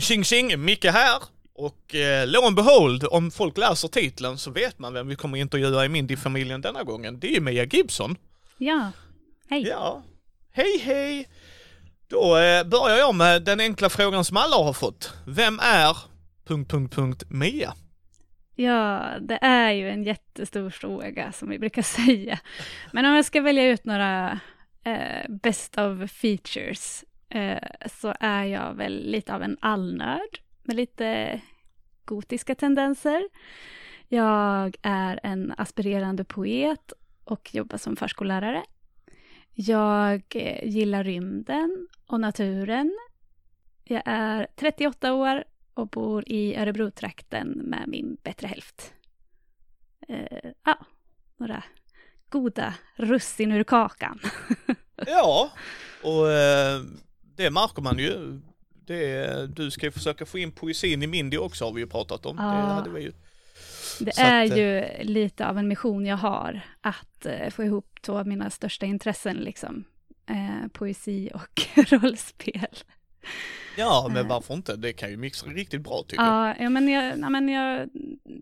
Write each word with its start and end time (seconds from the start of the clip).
Tjing 0.00 0.24
tjing, 0.24 0.64
Micke 0.64 0.84
här. 0.84 1.22
Och 1.54 1.94
eh, 1.94 2.26
lo 2.26 2.46
and 2.46 2.56
behold, 2.56 3.04
om 3.10 3.30
folk 3.30 3.58
läser 3.58 3.88
titeln 3.88 4.38
så 4.38 4.50
vet 4.50 4.78
man 4.78 4.94
vem 4.94 5.08
vi 5.08 5.16
kommer 5.16 5.38
intervjua 5.38 5.84
i 5.84 5.88
Mindy-familjen 5.88 6.60
denna 6.60 6.82
gången. 6.82 7.20
Det 7.20 7.36
är 7.36 7.40
Mia 7.40 7.64
Gibson. 7.64 8.16
Ja, 8.58 8.92
hej. 9.50 9.62
Ja, 9.62 10.02
hej 10.52 10.78
hej. 10.78 11.28
Då 12.08 12.36
eh, 12.36 12.64
börjar 12.64 12.96
jag 12.96 13.14
med 13.14 13.42
den 13.42 13.60
enkla 13.60 13.88
frågan 13.88 14.24
som 14.24 14.36
alla 14.36 14.56
har 14.56 14.72
fått. 14.72 15.12
Vem 15.26 15.60
är... 15.62 15.96
Punkt, 16.44 16.70
punkt, 16.70 16.94
punkt, 16.94 17.22
Mia? 17.28 17.74
Ja, 18.56 19.10
det 19.20 19.38
är 19.42 19.70
ju 19.72 19.90
en 19.90 20.04
jättestor 20.04 20.70
fråga 20.70 21.32
som 21.32 21.48
vi 21.48 21.58
brukar 21.58 21.82
säga. 22.06 22.38
Men 22.92 23.06
om 23.06 23.12
jag 23.12 23.24
ska 23.24 23.40
välja 23.40 23.66
ut 23.66 23.84
några 23.84 24.40
eh, 24.84 25.30
best 25.42 25.78
of 25.78 26.10
features 26.10 27.04
eh, 27.30 27.68
så 27.86 28.14
är 28.20 28.44
jag 28.44 28.74
väl 28.74 29.10
lite 29.10 29.34
av 29.34 29.42
en 29.42 29.56
allnörd 29.60 30.40
med 30.62 30.76
lite 30.76 31.40
gotiska 32.04 32.54
tendenser. 32.54 33.28
Jag 34.08 34.76
är 34.82 35.20
en 35.22 35.54
aspirerande 35.58 36.24
poet 36.24 36.92
och 37.24 37.54
jobbar 37.54 37.78
som 37.78 37.96
förskollärare. 37.96 38.62
Jag 39.54 40.22
eh, 40.34 40.68
gillar 40.68 41.04
rymden 41.04 41.88
och 42.06 42.20
naturen. 42.20 42.98
Jag 43.84 44.02
är 44.04 44.46
38 44.56 45.12
år 45.12 45.44
och 45.74 45.88
bor 45.88 46.24
i 46.26 46.56
Örebrotrakten 46.56 47.48
med 47.48 47.84
min 47.86 48.16
bättre 48.22 48.46
hälft. 48.46 48.92
Eh, 50.08 50.50
ja, 50.64 50.78
några 51.36 51.64
goda 52.28 52.74
russin 52.96 53.52
ur 53.52 53.64
kakan. 53.64 54.20
ja, 55.06 55.50
och 56.02 56.32
eh, 56.32 56.80
det 57.44 57.50
märker 57.50 57.82
man 57.82 57.98
ju. 57.98 58.40
Det, 58.86 59.46
du 59.56 59.70
ska 59.70 59.86
ju 59.86 59.92
försöka 59.92 60.26
få 60.26 60.38
in 60.38 60.52
poesin 60.52 61.02
i 61.02 61.06
Mindy 61.06 61.36
också 61.36 61.64
har 61.64 61.72
vi 61.72 61.80
ju 61.80 61.86
pratat 61.86 62.26
om. 62.26 62.36
Ja. 62.38 62.44
Det 62.44 62.50
hade 62.50 62.90
vi 62.90 63.00
ju. 63.02 63.12
Det 64.00 64.14
Så 64.14 64.22
är 64.22 64.44
att, 64.44 64.50
eh, 64.50 64.56
ju 64.58 64.84
lite 65.04 65.46
av 65.48 65.58
en 65.58 65.68
mission 65.68 66.06
jag 66.06 66.16
har, 66.16 66.60
att 66.80 67.26
eh, 67.26 67.50
få 67.50 67.64
ihop 67.64 67.98
två 68.02 68.18
av 68.18 68.26
mina 68.26 68.50
största 68.50 68.86
intressen, 68.86 69.36
liksom. 69.36 69.84
Eh, 70.26 70.68
poesi 70.72 71.30
och 71.34 71.62
rollspel. 71.92 72.66
Ja, 73.76 74.06
men 74.08 74.24
Eh. 74.24 74.28
varför 74.28 74.54
inte? 74.54 74.76
Det 74.76 74.92
kan 74.92 75.10
ju 75.10 75.16
mixa 75.16 75.46
riktigt 75.46 75.80
bra 75.80 76.02
tycker 76.08 76.24
jag. 76.24 76.56
Ja, 76.60 76.68
men, 76.70 76.88
jag, 76.88 77.18
ja, 77.18 77.28
men 77.30 77.48
jag 77.48 77.88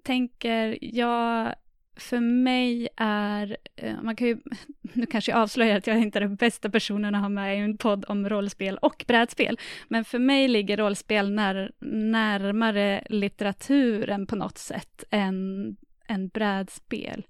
tänker, 0.02 0.78
jag, 0.80 1.54
för 1.98 2.20
mig 2.20 2.88
är, 2.96 3.56
eh, 3.76 4.02
man 4.02 4.16
kan 4.16 4.26
ju, 4.26 4.38
nu 4.92 5.06
kanske 5.06 5.32
jag 5.32 5.40
avslöjar 5.40 5.76
att 5.76 5.86
jag 5.86 5.98
inte 5.98 6.18
är 6.18 6.20
den 6.20 6.36
bästa 6.36 6.70
personen 6.70 7.14
att 7.14 7.22
ha 7.22 7.28
med 7.28 7.56
i 7.56 7.60
en 7.60 7.78
podd 7.78 8.04
om 8.08 8.28
rollspel 8.28 8.78
och 8.78 9.04
brädspel, 9.08 9.58
men 9.88 10.04
för 10.04 10.18
mig 10.18 10.48
ligger 10.48 10.76
rollspel 10.76 11.32
när, 11.32 11.72
närmare 12.10 13.04
litteraturen 13.08 14.26
på 14.26 14.36
något 14.36 14.58
sätt 14.58 15.04
än, 15.10 15.76
än 16.08 16.28
brädspel. 16.28 17.26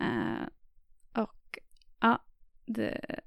Uh, 0.00 0.46
och 1.22 1.58
ja, 2.00 2.22
det, 2.66 3.20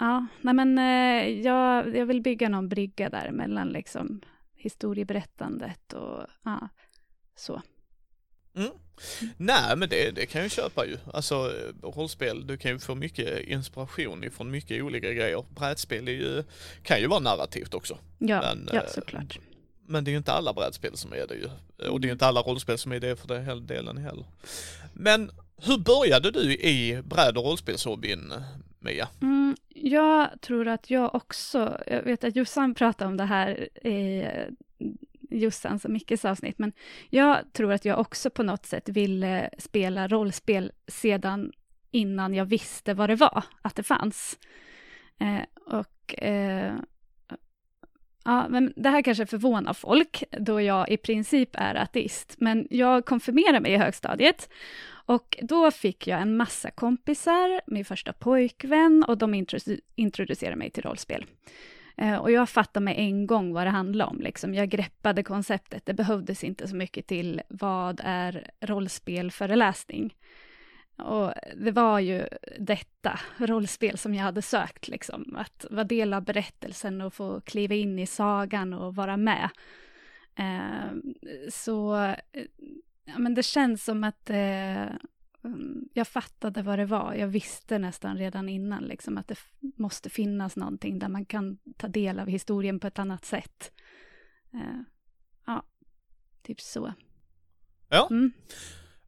ja, 0.00 0.26
nej 0.40 0.54
men 0.54 0.78
uh, 0.78 1.40
jag, 1.40 1.96
jag 1.96 2.06
vill 2.06 2.22
bygga 2.22 2.48
någon 2.48 2.68
brygga 2.68 3.10
där 3.10 3.30
mellan 3.30 3.68
liksom 3.68 4.20
historieberättandet 4.54 5.92
och 5.92 6.26
ja, 6.42 6.68
så. 7.34 7.62
Mm. 8.54 8.70
Nej, 9.36 9.76
men 9.76 9.88
det, 9.88 10.10
det 10.10 10.26
kan 10.26 10.42
jag 10.42 10.50
köpa 10.50 10.86
ju. 10.86 10.96
Alltså 11.12 11.52
rollspel, 11.82 12.46
du 12.46 12.56
kan 12.56 12.70
ju 12.70 12.78
få 12.78 12.94
mycket 12.94 13.48
inspiration 13.48 14.24
ifrån 14.24 14.50
mycket 14.50 14.82
olika 14.82 15.12
grejer. 15.12 15.44
Brädspel 15.54 16.08
är 16.08 16.12
ju, 16.12 16.44
kan 16.82 17.00
ju 17.00 17.06
vara 17.06 17.20
narrativt 17.20 17.74
också. 17.74 17.98
Ja, 18.18 18.40
Men, 18.40 18.68
ja 18.72 18.80
eh, 18.80 18.88
såklart. 18.88 19.38
Men 19.86 20.04
det 20.04 20.10
är 20.10 20.12
ju 20.12 20.18
inte 20.18 20.32
alla 20.32 20.52
brädspel 20.52 20.96
som 20.96 21.12
är 21.12 21.26
det 21.26 21.34
ju. 21.34 21.48
Och 21.88 22.00
det 22.00 22.04
är 22.04 22.08
ju 22.08 22.12
inte 22.12 22.26
alla 22.26 22.40
rollspel 22.40 22.78
som 22.78 22.92
är 22.92 23.00
det 23.00 23.16
för 23.16 23.28
den 23.28 23.66
delen 23.66 23.96
heller. 23.96 24.24
Men 24.92 25.30
hur 25.56 25.78
började 25.78 26.30
du 26.30 26.52
i 26.54 27.02
bräd 27.02 27.38
och 27.38 27.44
rollspelshobbyn, 27.44 28.32
Mia? 28.78 29.08
Mm, 29.22 29.56
jag 29.68 30.40
tror 30.40 30.68
att 30.68 30.90
jag 30.90 31.14
också, 31.14 31.80
jag 31.86 32.02
vet 32.02 32.24
att 32.24 32.36
Jossan 32.36 32.74
pratade 32.74 33.08
om 33.08 33.16
det 33.16 33.24
här 33.24 33.68
i 33.86 34.26
Jossans 35.30 35.84
och 35.84 35.90
Mickes 35.90 36.24
avsnitt, 36.24 36.58
men 36.58 36.72
jag 37.10 37.52
tror 37.52 37.72
att 37.72 37.84
jag 37.84 37.98
också 37.98 38.30
på 38.30 38.42
något 38.42 38.66
sätt 38.66 38.88
ville 38.88 39.50
spela 39.58 40.08
rollspel 40.08 40.72
sedan 40.86 41.52
innan 41.90 42.34
jag 42.34 42.44
visste 42.44 42.94
vad 42.94 43.10
det 43.10 43.16
var, 43.16 43.44
att 43.62 43.76
det 43.76 43.82
fanns. 43.82 44.38
Eh, 45.20 45.42
och 45.66 46.22
eh, 46.24 46.74
Ja, 48.24 48.46
men 48.48 48.72
det 48.76 48.88
här 48.88 49.02
kanske 49.02 49.26
förvånar 49.26 49.72
folk, 49.72 50.24
då 50.30 50.60
jag 50.60 50.90
i 50.90 50.96
princip 50.96 51.50
är 51.52 51.74
ateist. 51.74 52.34
Men 52.38 52.66
jag 52.70 53.04
konfirmerade 53.04 53.60
mig 53.60 53.72
i 53.72 53.76
högstadiet 53.76 54.48
och 55.06 55.38
då 55.42 55.70
fick 55.70 56.06
jag 56.06 56.20
en 56.20 56.36
massa 56.36 56.70
kompisar, 56.70 57.60
min 57.66 57.84
första 57.84 58.12
pojkvän 58.12 59.04
och 59.08 59.18
de 59.18 59.46
introducerade 59.94 60.56
mig 60.56 60.70
till 60.70 60.82
rollspel. 60.82 61.26
Eh, 62.00 62.16
och 62.16 62.30
jag 62.30 62.48
fattade 62.48 62.84
med 62.84 62.98
en 62.98 63.26
gång 63.26 63.52
vad 63.52 63.66
det 63.66 63.70
handlade 63.70 64.10
om. 64.10 64.20
Liksom. 64.20 64.54
Jag 64.54 64.68
greppade 64.68 65.22
konceptet. 65.22 65.86
Det 65.86 65.94
behövdes 65.94 66.44
inte 66.44 66.68
så 66.68 66.76
mycket 66.76 67.06
till 67.06 67.42
vad 67.48 68.00
är 68.04 68.50
rollspelföreläsning. 68.60 70.14
Och 70.96 71.32
det 71.56 71.70
var 71.70 71.98
ju 71.98 72.24
detta 72.58 73.20
rollspel 73.36 73.98
som 73.98 74.14
jag 74.14 74.24
hade 74.24 74.42
sökt, 74.42 74.88
liksom. 74.88 75.36
Att 75.36 75.66
vara 75.70 75.84
del 75.84 76.14
av 76.14 76.24
berättelsen 76.24 77.00
och 77.00 77.14
få 77.14 77.40
kliva 77.40 77.74
in 77.74 77.98
i 77.98 78.06
sagan 78.06 78.74
och 78.74 78.94
vara 78.94 79.16
med. 79.16 79.48
Eh, 80.34 80.96
så 81.50 81.94
eh, 81.96 82.44
ja, 83.04 83.18
men 83.18 83.34
det 83.34 83.42
känns 83.42 83.84
som 83.84 84.04
att 84.04 84.30
eh, 84.30 84.84
jag 85.92 86.08
fattade 86.08 86.62
vad 86.62 86.78
det 86.78 86.86
var. 86.86 87.14
Jag 87.14 87.28
visste 87.28 87.78
nästan 87.78 88.16
redan 88.16 88.48
innan 88.48 88.84
liksom, 88.84 89.18
att 89.18 89.28
det 89.28 89.38
måste 89.76 90.10
finnas 90.10 90.56
någonting 90.56 90.98
där 90.98 91.08
man 91.08 91.24
kan 91.24 91.58
ta 91.76 91.88
del 91.88 92.18
av 92.18 92.26
historien 92.28 92.80
på 92.80 92.86
ett 92.86 92.98
annat 92.98 93.24
sätt. 93.24 93.72
Eh, 94.54 94.80
ja, 95.46 95.62
typ 96.42 96.60
så. 96.60 96.94
Ja. 97.88 98.08
Mm. 98.10 98.32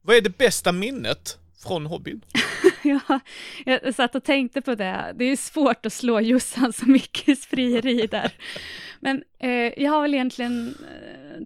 Vad 0.01 0.15
är 0.15 0.21
det 0.21 0.37
bästa 0.37 0.71
minnet 0.71 1.37
från 1.63 1.85
hobbyn? 1.85 2.25
Ja, 2.85 3.19
jag 3.65 3.95
satt 3.95 4.15
och 4.15 4.23
tänkte 4.23 4.61
på 4.61 4.75
det. 4.75 5.13
Det 5.15 5.25
är 5.25 5.35
svårt 5.35 5.85
att 5.85 5.93
slå 5.93 6.19
Jossans 6.19 6.81
och 6.81 6.87
Mickes 6.87 7.45
frieri 7.45 8.07
där. 8.07 8.33
Men 8.99 9.23
eh, 9.39 9.83
jag 9.83 9.91
har 9.91 10.01
väl 10.01 10.13
egentligen 10.13 10.75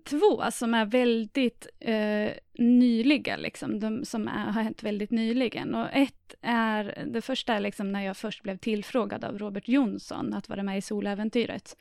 två 0.03 0.44
som 0.52 0.74
är 0.74 0.86
väldigt 0.86 1.68
eh, 1.80 2.31
nyliga, 2.58 3.38
liksom. 3.38 3.80
De 3.80 4.06
som 4.06 4.28
är, 4.28 4.52
har 4.52 4.62
hänt 4.62 4.84
väldigt 4.84 5.12
nyligen. 5.12 5.75
Och 5.75 5.88
ett 5.94 6.36
är, 6.42 7.03
det 7.08 7.22
första 7.22 7.53
är 7.53 7.59
liksom 7.59 7.92
när 7.92 8.02
jag 8.02 8.18
först 8.18 8.44
blev 8.44 8.58
tillfrågad 8.58 9.24
av 9.24 9.40
Robert 9.40 9.68
Jonsson 9.68 10.34
att 10.34 10.50
vara 10.50 10.64
med 10.64 10.78
i 10.78 10.81
Soläventyret. 10.81 11.78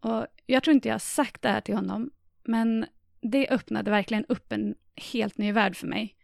Och 0.00 0.26
jag 0.46 0.62
tror 0.62 0.74
inte 0.74 0.88
jag 0.88 0.94
har 0.94 0.98
sagt 0.98 1.42
det 1.42 1.48
här 1.48 1.60
till 1.60 1.74
honom, 1.74 2.10
men 2.44 2.86
det 3.20 3.48
öppnade 3.48 3.90
verkligen 3.90 4.24
upp 4.28 4.52
en 4.52 4.74
helt 4.96 5.38
ny 5.38 5.52
värld 5.52 5.76
för 5.76 5.86
mig. 5.86 6.16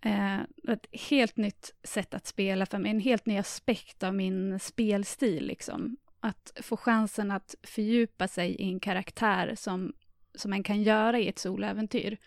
Eh, 0.00 0.40
ett 0.68 0.86
helt 0.92 1.36
nytt 1.36 1.74
sätt 1.82 2.14
att 2.14 2.26
spela 2.26 2.66
för 2.66 2.78
mig, 2.78 2.90
en 2.90 3.00
helt 3.00 3.26
ny 3.26 3.38
aspekt 3.38 4.02
av 4.02 4.14
min 4.14 4.58
spelstil. 4.58 5.46
Liksom. 5.46 5.96
Att 6.20 6.52
få 6.62 6.76
chansen 6.76 7.30
att 7.30 7.54
fördjupa 7.62 8.28
sig 8.28 8.50
i 8.50 8.68
en 8.68 8.80
karaktär 8.80 9.54
som, 9.56 9.92
som 10.34 10.52
en 10.52 10.62
kan 10.62 10.82
göra 10.82 11.18
i 11.18 11.28
ett 11.28 11.38
soläventyr. 11.38 12.18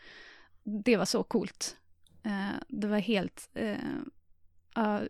Det 0.64 0.98
var 0.98 1.06
så 1.06 1.24
coolt. 1.24 1.78
Eh, 2.24 2.56
det 2.68 2.88
var 2.88 3.00
helt 3.00 3.50
eh, 3.54 3.78
ja, 4.76 5.02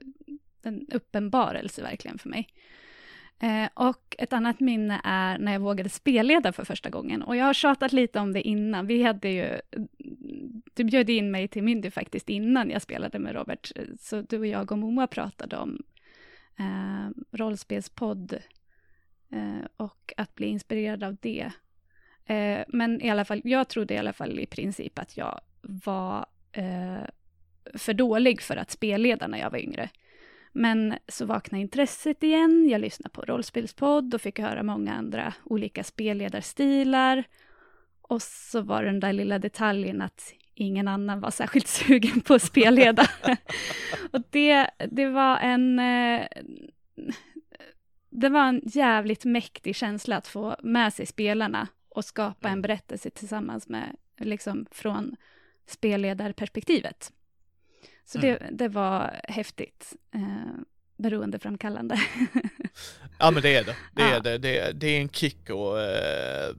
en 0.61 0.87
uppenbarelse 0.91 1.81
verkligen 1.81 2.17
för 2.17 2.29
mig. 2.29 2.47
Eh, 3.39 3.69
och 3.73 4.15
ett 4.17 4.33
annat 4.33 4.59
minne 4.59 5.01
är 5.03 5.37
när 5.37 5.51
jag 5.51 5.59
vågade 5.59 5.89
spelleda 5.89 6.53
för 6.53 6.63
första 6.63 6.89
gången. 6.89 7.21
Och 7.21 7.35
jag 7.35 7.45
har 7.45 7.53
tjatat 7.53 7.93
lite 7.93 8.19
om 8.19 8.33
det 8.33 8.41
innan. 8.41 8.87
Vi 8.87 9.03
hade 9.03 9.29
ju, 9.29 9.59
du 10.73 10.83
bjöd 10.83 11.09
in 11.09 11.31
mig 11.31 11.47
till 11.47 11.63
Mindy 11.63 11.91
faktiskt 11.91 12.29
innan 12.29 12.69
jag 12.69 12.81
spelade 12.81 13.19
med 13.19 13.35
Robert. 13.35 13.71
Så 13.99 14.21
du 14.21 14.39
och 14.39 14.47
jag 14.47 14.71
och 14.71 14.77
Moa 14.77 15.07
pratade 15.07 15.57
om 15.57 15.83
eh, 16.59 17.09
rollspelspodd 17.31 18.33
eh, 19.31 19.65
och 19.77 20.13
att 20.17 20.35
bli 20.35 20.47
inspirerad 20.47 21.03
av 21.03 21.15
det. 21.21 21.51
Eh, 22.27 22.63
men 22.67 23.01
i 23.01 23.09
alla 23.09 23.25
fall, 23.25 23.41
jag 23.43 23.67
trodde 23.67 23.93
i 23.93 23.97
alla 23.97 24.13
fall 24.13 24.39
i 24.39 24.45
princip 24.45 24.99
att 24.99 25.17
jag 25.17 25.41
var 25.61 26.25
eh, 26.51 27.03
för 27.73 27.93
dålig 27.93 28.41
för 28.41 28.57
att 28.57 28.71
spelleda 28.71 29.27
när 29.27 29.37
jag 29.37 29.51
var 29.51 29.59
yngre. 29.59 29.89
Men 30.53 30.93
så 31.07 31.25
vaknade 31.25 31.61
intresset 31.61 32.23
igen, 32.23 32.69
jag 32.69 32.81
lyssnade 32.81 33.09
på 33.09 33.21
rollspelspodd 33.21 34.13
och 34.13 34.21
fick 34.21 34.39
höra 34.39 34.63
många 34.63 34.93
andra 34.93 35.33
olika 35.43 35.83
spelledarstilar. 35.83 37.23
Och 38.01 38.21
så 38.21 38.61
var 38.61 38.83
den 38.83 38.99
där 38.99 39.13
lilla 39.13 39.39
detaljen 39.39 40.01
att 40.01 40.33
ingen 40.53 40.87
annan 40.87 41.19
var 41.19 41.31
särskilt 41.31 41.67
sugen 41.87 42.21
på 42.21 42.33
att 42.33 42.41
spelleda. 42.41 43.07
och 44.11 44.21
det, 44.29 44.69
det 44.91 45.09
var 45.09 45.37
en... 45.37 45.79
eh, 45.79 46.27
det 48.09 48.29
var 48.29 48.47
en 48.47 48.61
jävligt 48.65 49.25
mäktig 49.25 49.75
känsla 49.75 50.17
att 50.17 50.27
få 50.27 50.55
med 50.63 50.93
sig 50.93 51.05
spelarna 51.05 51.67
och 51.97 52.05
skapa 52.05 52.47
en 52.47 52.51
Mm. 52.53 52.61
berättelse 52.61 53.09
tillsammans 53.09 53.67
med, 53.69 53.95
liksom 54.19 54.65
från 54.71 55.15
spelledarperspektivet. 55.67 57.11
Så 58.05 58.17
det, 58.17 58.39
det 58.51 58.67
var 58.67 59.21
häftigt, 59.23 59.95
eh, 60.13 60.53
beroendeframkallande. 60.97 61.99
Ja 63.19 63.31
men 63.31 63.41
det 63.41 63.55
är 63.55 63.63
det. 63.63 63.75
Det 63.95 64.01
är 64.01 64.13
Ja. 64.13 64.19
det. 64.19 64.37
Det 64.37 64.59
är, 64.59 64.73
det 64.73 64.87
är 64.87 65.01
en 65.01 65.09
kick 65.09 65.49
och 65.49 65.81
eh, 65.81 66.55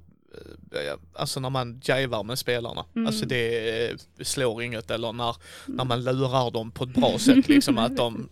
alltså 1.13 1.41
när 1.41 1.51
man 1.51 1.81
jivar 1.85 2.25
med 2.25 2.39
spelarna. 2.39 2.85
Mm. 2.95 3.07
Alltså 3.07 3.27
det 3.27 3.91
eh, 3.91 3.97
slår 4.21 4.63
inget 4.63 4.91
eller 4.91 5.13
när, 5.13 5.37
när 5.67 5.85
man 5.85 6.05
lurar 6.05 6.51
dem 6.51 6.71
på 6.71 6.85
ett 6.85 6.95
bra 6.95 7.19
sätt 7.19 7.49
liksom 7.49 7.79
att 7.79 7.97
de, 7.97 8.29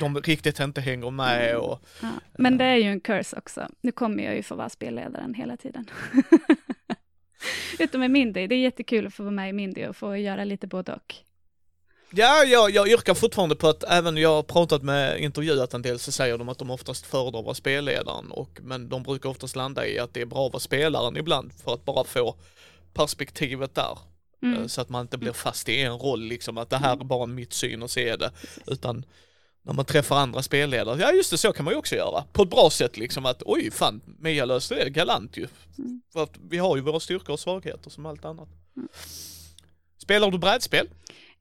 de 0.00 0.20
riktigt 0.20 0.60
inte 0.60 0.80
hänger 0.80 1.10
med 1.10 1.56
och 1.56 1.80
Ja. 2.02 2.08
Men 2.38 2.58
det 2.58 2.64
är 2.64 2.76
ju 2.76 2.88
en 2.88 3.00
curse 3.00 3.36
också. 3.36 3.68
Nu 3.80 3.92
kommer 3.92 4.24
jag 4.24 4.36
ju 4.36 4.42
få 4.42 4.54
vara 4.54 4.68
spelledaren 4.68 5.34
hela 5.34 5.56
tiden. 5.56 5.90
Utom 7.78 8.00
med 8.00 8.10
Mindy. 8.10 8.46
Det 8.46 8.54
är 8.54 8.58
jättekul 8.58 9.06
att 9.06 9.14
få 9.14 9.22
vara 9.22 9.30
med 9.32 9.48
i 9.48 9.52
Mindy 9.52 9.86
och 9.86 9.96
få 9.96 10.16
göra 10.16 10.44
lite 10.44 10.66
både 10.66 10.92
och. 10.92 11.14
Ja, 12.10 12.44
jag, 12.44 12.70
jag 12.70 12.88
yrkar 12.88 13.14
fortfarande 13.14 13.56
på 13.56 13.68
att 13.68 13.84
även 13.84 14.16
jag 14.16 14.28
har 14.28 14.42
pratat 14.42 14.82
med, 14.82 15.20
intervjuat 15.20 15.74
en 15.74 15.82
del 15.82 15.98
så 15.98 16.12
säger 16.12 16.38
de 16.38 16.48
att 16.48 16.58
de 16.58 16.70
oftast 16.70 17.06
föredrar 17.06 17.38
att 17.38 17.44
vara 17.44 17.54
spelledaren 17.54 18.30
och 18.30 18.58
men 18.62 18.88
de 18.88 19.02
brukar 19.02 19.28
oftast 19.28 19.56
landa 19.56 19.86
i 19.86 19.98
att 19.98 20.14
det 20.14 20.20
är 20.20 20.26
bra 20.26 20.46
att 20.46 20.52
vara 20.52 20.60
spelaren 20.60 21.16
ibland 21.16 21.52
för 21.64 21.74
att 21.74 21.84
bara 21.84 22.04
få 22.04 22.36
perspektivet 22.92 23.74
där. 23.74 23.98
Mm. 24.42 24.62
Eh, 24.62 24.66
Så 24.66 24.80
att 24.80 24.88
man 24.88 25.00
inte 25.02 25.18
blir 25.18 25.32
fast 25.32 25.68
i 25.68 25.80
en 25.80 25.98
roll 25.98 26.22
liksom 26.22 26.58
att 26.58 26.70
det 26.70 26.76
här 26.76 26.92
är 26.92 27.04
bara 27.04 27.26
mitt 27.26 27.52
syn 27.52 27.82
och 27.82 27.90
se 27.90 28.16
det. 28.16 28.30
Utan 28.66 29.04
när 29.62 29.72
man 29.72 29.84
träffar 29.84 30.16
andra 30.16 30.42
spelledare, 30.42 31.00
ja 31.00 31.12
just 31.12 31.30
det 31.30 31.38
så 31.38 31.52
kan 31.52 31.64
man 31.64 31.74
ju 31.74 31.78
också 31.78 31.94
göra. 31.94 32.24
På 32.32 32.42
ett 32.42 32.50
bra 32.50 32.70
sätt 32.70 32.96
liksom 32.96 33.26
att 33.26 33.42
oj 33.46 33.70
fan, 33.70 34.00
Mia 34.18 34.44
löste 34.44 34.74
det 34.74 34.90
galant 34.90 35.36
ju. 35.36 35.46
Mm. 35.78 36.02
För 36.12 36.22
att 36.22 36.32
vi 36.50 36.58
har 36.58 36.76
ju 36.76 36.82
våra 36.82 37.00
styrkor 37.00 37.32
och 37.32 37.40
svagheter 37.40 37.90
som 37.90 38.06
allt 38.06 38.24
annat. 38.24 38.48
Mm. 38.76 38.88
Spelar 39.98 40.30
du 40.30 40.38
brädspel? 40.38 40.88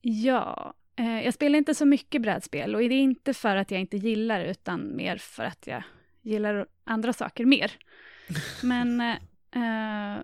Ja, 0.06 0.74
eh, 0.96 1.22
jag 1.22 1.34
spelar 1.34 1.58
inte 1.58 1.76
så 1.76 1.86
mycket 1.86 2.22
brädspel 2.22 2.76
och 2.76 2.82
det 2.82 2.96
är 2.96 3.02
inte 3.02 3.34
för 3.34 3.56
att 3.56 3.72
jag 3.72 3.82
inte 3.82 3.98
gillar 3.98 4.46
utan 4.46 4.96
mer 4.96 5.18
för 5.18 5.44
att 5.44 5.68
jag 5.68 5.84
gillar 6.22 6.68
andra 6.84 7.14
saker 7.14 7.46
mer. 7.46 7.72
Men, 8.64 9.02
eh, 9.02 9.16
eh, 9.56 10.22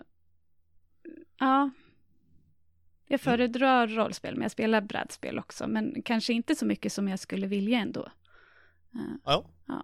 ja. 1.40 1.70
Jag 3.08 3.22
föredrar 3.22 3.88
rollspel, 3.88 4.34
men 4.36 4.42
jag 4.42 4.52
spelar 4.52 4.82
brädspel 4.82 5.40
också, 5.40 5.68
men 5.68 6.02
kanske 6.06 6.34
inte 6.34 6.56
så 6.56 6.66
mycket 6.66 6.94
som 6.94 7.08
jag 7.08 7.20
skulle 7.20 7.48
vilja 7.48 7.80
ändå. 7.80 8.06
Eh, 8.96 9.16
Ja. 9.26 9.50
Ja. 9.68 9.84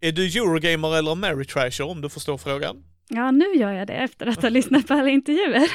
Är 0.00 0.12
du 0.12 0.26
Eurogamer 0.26 0.98
eller 0.98 1.12
Ameritrasher 1.12 1.82
om 1.84 2.00
du 2.00 2.08
förstår 2.08 2.38
frågan? 2.38 2.84
Ja, 3.12 3.30
nu 3.30 3.54
gör 3.54 3.72
jag 3.72 3.86
det 3.86 3.94
efter 3.94 4.26
att 4.26 4.42
ha 4.42 4.48
lyssnat 4.48 4.86
på 4.86 4.94
alla 4.94 5.08
intervjuer. 5.08 5.68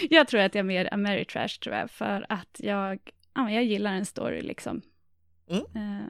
jag 0.10 0.28
tror 0.28 0.40
att 0.40 0.54
jag 0.54 0.60
är 0.60 0.66
mer 0.66 0.94
Ameritrash, 0.94 1.58
tror 1.62 1.74
jag, 1.76 1.90
för 1.90 2.26
att 2.28 2.56
jag, 2.58 2.98
ja, 3.34 3.50
jag 3.50 3.64
gillar 3.64 3.92
en 3.92 4.06
story 4.06 4.42
liksom. 4.42 4.82
Mm. 5.50 5.62
Eh, 5.74 6.06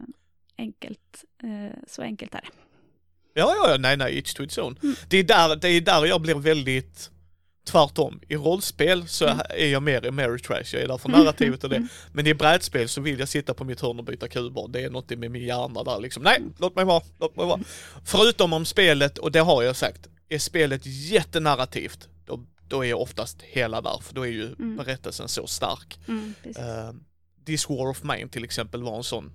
enkelt, 0.59 1.25
eh, 1.43 1.79
så 1.87 2.03
enkelt 2.03 2.35
är 2.35 2.41
det. 2.41 2.49
Ja, 3.35 3.55
ja, 3.57 3.71
ja, 3.71 3.77
nej, 3.79 3.97
nej, 3.97 4.17
each 4.17 4.35
to 4.35 4.43
its 4.43 4.59
own. 4.59 4.79
Mm. 4.83 4.95
Det, 5.09 5.17
är 5.19 5.25
där, 5.25 5.57
det 5.57 5.69
är 5.69 5.81
där 5.81 6.07
jag 6.07 6.21
blir 6.21 6.35
väldigt 6.35 7.11
tvärtom. 7.69 8.21
I 8.29 8.37
rollspel 8.37 9.09
så 9.09 9.25
Mm. 9.27 9.39
är 9.51 9.67
jag 9.67 9.83
mer 9.83 10.07
Ameritrash, 10.09 10.65
jag 10.73 10.83
är 10.83 10.89
där 10.89 10.99
för 10.99 11.09
narrativet 11.09 11.65
och 11.65 11.71
det. 11.71 11.77
mm, 11.77 11.89
Men 12.13 12.27
i 12.27 12.35
brädspel 12.35 12.89
så 12.89 13.01
vill 13.01 13.19
jag 13.19 13.29
sitta 13.29 13.55
på 13.55 13.65
mitt 13.65 13.81
hörn 13.81 13.99
och 13.99 14.05
byta 14.05 14.29
kuber. 14.29 14.69
Det 14.69 14.81
är 14.85 14.91
något 14.91 15.11
med 15.11 15.31
min 15.31 15.43
hjärna 15.47 15.83
där 15.83 16.01
liksom. 16.01 16.23
Nej, 16.23 16.43
låt 16.59 16.77
mig 16.77 16.85
vara, 16.85 17.03
låt 17.21 17.37
mig 17.37 17.47
vara. 17.47 17.61
Förutom 18.05 18.53
om 18.53 18.65
spelet, 18.65 19.19
och 19.19 19.33
det 19.33 19.41
har 19.41 19.63
jag 19.63 19.77
sagt, 19.77 20.09
är 20.29 20.39
spelet 20.39 20.83
jättenarrativt, 20.85 22.09
då, 22.27 22.41
då 22.69 22.85
är 22.85 22.89
jag 22.89 23.01
oftast 23.01 23.43
hela 23.43 23.81
där, 23.81 23.99
för 24.03 24.15
då 24.15 24.23
är 24.27 24.31
ju 24.31 24.45
Mm. 24.47 24.77
berättelsen 24.77 25.29
så 25.29 25.47
stark. 25.47 25.99
Mm. 26.09 26.35
Uh, 26.47 26.93
This 27.47 27.69
War 27.69 27.89
of 27.91 28.03
Mine 28.03 28.29
till 28.29 28.45
exempel 28.45 28.83
var 28.83 28.97
en 28.97 29.05
sån 29.05 29.33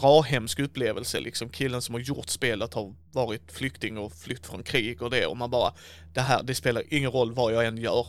bra 0.00 0.20
hemsk 0.20 0.58
upplevelse 0.58 1.20
liksom. 1.20 1.48
Killen 1.48 1.82
som 1.82 1.94
har 1.94 2.00
gjort 2.00 2.28
spelet 2.28 2.74
har 2.74 2.94
varit 3.12 3.52
flykting 3.52 3.98
och 3.98 4.12
flytt 4.12 4.46
från 4.46 4.62
krig 4.62 5.02
och 5.02 5.10
det 5.10 5.26
och 5.26 5.36
man 5.36 5.50
bara 5.50 5.72
det 6.14 6.20
här, 6.20 6.42
det 6.42 6.54
spelar 6.54 6.82
ingen 6.88 7.10
roll 7.10 7.32
vad 7.32 7.52
jag 7.54 7.66
än 7.66 7.76
gör 7.78 8.06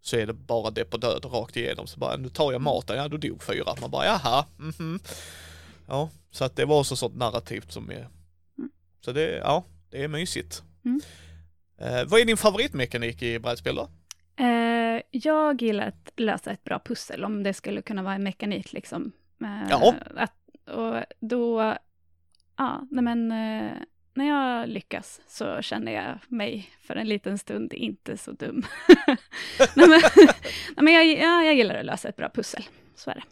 så 0.00 0.16
är 0.16 0.26
det 0.26 0.32
bara 0.32 0.70
det 0.70 0.84
på 0.84 0.96
död 0.96 1.24
rakt 1.32 1.56
igenom. 1.56 1.86
Så 1.86 1.98
bara 1.98 2.16
nu 2.16 2.28
tar 2.28 2.52
jag 2.52 2.60
maten, 2.60 2.96
ja 2.96 3.08
då 3.08 3.16
dog 3.16 3.42
fyra. 3.42 3.74
Man 3.80 3.90
bara 3.90 4.04
jaha, 4.06 4.44
mhm. 4.56 5.00
Ja, 5.88 6.10
så 6.30 6.44
att 6.44 6.56
det 6.56 6.64
var 6.64 6.78
också 6.80 6.96
sånt 6.96 7.16
narrativt 7.16 7.72
som 7.72 7.90
är 7.90 8.08
Mm. 8.58 8.70
så 9.04 9.12
det, 9.12 9.36
ja, 9.36 9.64
det 9.90 10.04
är 10.04 10.08
mysigt. 10.08 10.62
Mm. 10.84 11.00
Eh, 11.78 12.04
vad 12.08 12.20
är 12.20 12.24
din 12.24 12.36
favoritmekanik 12.36 13.22
i 13.22 13.38
brädspel 13.38 13.74
då? 13.74 13.88
Eh, 14.44 15.02
jag 15.10 15.62
gillar 15.62 15.88
att 15.88 16.12
lösa 16.16 16.50
ett 16.50 16.64
bra 16.64 16.80
pussel, 16.84 17.24
om 17.24 17.42
det 17.42 17.54
skulle 17.54 17.82
kunna 17.82 18.02
vara 18.02 18.14
en 18.14 18.22
mekanik 18.22 18.72
liksom. 18.72 19.12
Eh, 19.44 19.66
Ja. 19.70 19.94
Att, 20.16 20.32
och 20.66 21.04
då, 21.20 21.76
ja, 22.56 22.86
nej 22.90 23.04
men 23.04 23.32
eh, 23.32 23.72
när 24.14 24.28
jag 24.28 24.68
lyckas 24.68 25.20
så 25.28 25.62
känner 25.62 25.92
jag 25.92 26.18
mig 26.28 26.70
för 26.80 26.96
en 26.96 27.08
liten 27.08 27.38
stund 27.38 27.72
inte 27.72 28.16
så 28.16 28.32
dum. 28.32 28.66
nej, 29.74 29.88
men, 29.88 29.88
nej, 30.76 30.82
men 30.82 30.92
jag, 30.94 31.06
ja, 31.06 31.42
jag 31.44 31.54
gillar 31.54 31.74
att 31.74 31.84
lösa 31.86 32.08
ett 32.08 32.16
bra 32.16 32.30
pussel, 32.34 32.62
så 32.96 33.10
är 33.10 33.14
det. 33.14 33.22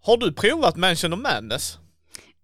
Har 0.00 0.16
du 0.16 0.32
provat 0.32 0.76
Mansion 0.76 1.12
of 1.12 1.20
Madness? 1.20 1.78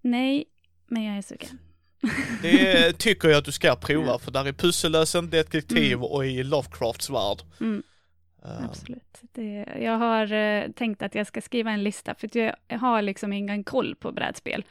Nej, 0.01 0.45
men 0.87 1.05
jag 1.05 1.17
är 1.19 1.23
sugen. 1.23 1.59
Det 2.43 2.99
tycker 2.99 3.29
jag 3.29 3.39
att 3.39 3.45
du 3.45 3.53
ska 3.53 3.77
prova 3.77 4.19
för 4.19 4.31
där 4.31 4.45
är 4.45 4.53
pussellösen, 4.53 5.31
detektiv 5.31 5.93
Mm. 5.93 6.05
och 6.05 6.27
i 6.27 6.43
Lovecrafts 6.43 7.11
värld. 7.11 7.39
Mm. 7.61 7.83
Eh, 8.45 8.65
Absolut. 8.65 9.23
Det, 9.33 9.67
jag 9.81 9.99
har 9.99 10.33
eh, 10.33 10.71
tänkt 10.71 11.03
att 11.03 11.15
jag 11.15 11.27
ska 11.27 11.41
skriva 11.41 11.71
en 11.71 11.83
lista, 11.83 12.15
för 12.15 12.37
jag, 12.37 12.55
jag 12.69 12.79
har 12.79 13.03
liksom 13.03 13.33
ingen 13.33 13.65
koll 13.65 13.95
på 13.95 14.13
brädspel. 14.13 14.65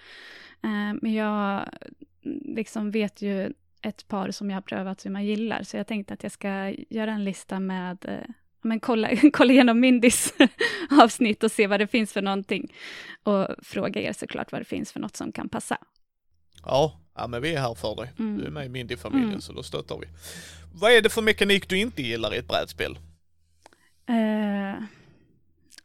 Eh, 0.63 0.93
men 1.01 1.13
jag 1.13 1.69
mm, 2.25 2.55
liksom 2.55 2.91
vet 2.91 3.21
ju 3.21 3.53
ett 3.81 4.07
par 4.07 4.31
som 4.31 4.49
jag 4.49 4.57
har 4.57 4.61
prövat 4.61 5.01
som 5.01 5.15
jag 5.15 5.23
gillar, 5.23 5.63
så 5.63 5.77
jag 5.77 5.87
tänkte 5.87 6.13
att 6.13 6.23
jag 6.23 6.31
ska 6.31 6.73
göra 6.89 7.11
en 7.11 7.23
lista 7.23 7.59
med 7.59 8.05
eh, 8.05 8.29
men 8.61 8.79
kolla, 8.79 9.09
kolla 9.33 9.53
igenom 9.53 9.79
Mindys 9.79 10.33
avsnitt 11.01 11.43
och 11.43 11.51
se 11.51 11.67
vad 11.67 11.79
det 11.79 11.87
finns 11.87 12.13
för 12.13 12.21
någonting. 12.21 12.73
Och 13.23 13.47
fråga 13.63 14.01
er 14.01 14.13
såklart 14.13 14.51
vad 14.51 14.61
det 14.61 14.65
finns 14.65 14.91
för 14.91 14.99
något 14.99 15.15
som 15.15 15.31
kan 15.31 15.49
passa. 15.49 15.77
Ja, 16.63 16.99
ja, 17.15 17.27
men 17.27 17.41
vi 17.41 17.55
är 17.55 17.59
här 17.59 17.75
för 17.75 17.95
dig. 17.95 18.13
Mm. 18.19 18.37
Du 18.37 18.45
är 18.45 18.49
med 18.49 18.65
i 18.65 18.69
Mindy-familjen 18.69 19.29
Mm. 19.29 19.41
så 19.41 19.53
då 19.53 19.63
stöttar 19.63 19.97
vi. 19.97 20.07
Vad 20.73 20.91
är 20.91 21.01
det 21.01 21.09
för 21.09 21.21
mekanik 21.21 21.69
du 21.69 21.77
inte 21.77 22.01
gillar 22.01 22.35
i 22.35 22.37
ett 22.37 22.47
brädspel? 22.47 22.97
Eh, 24.07 24.83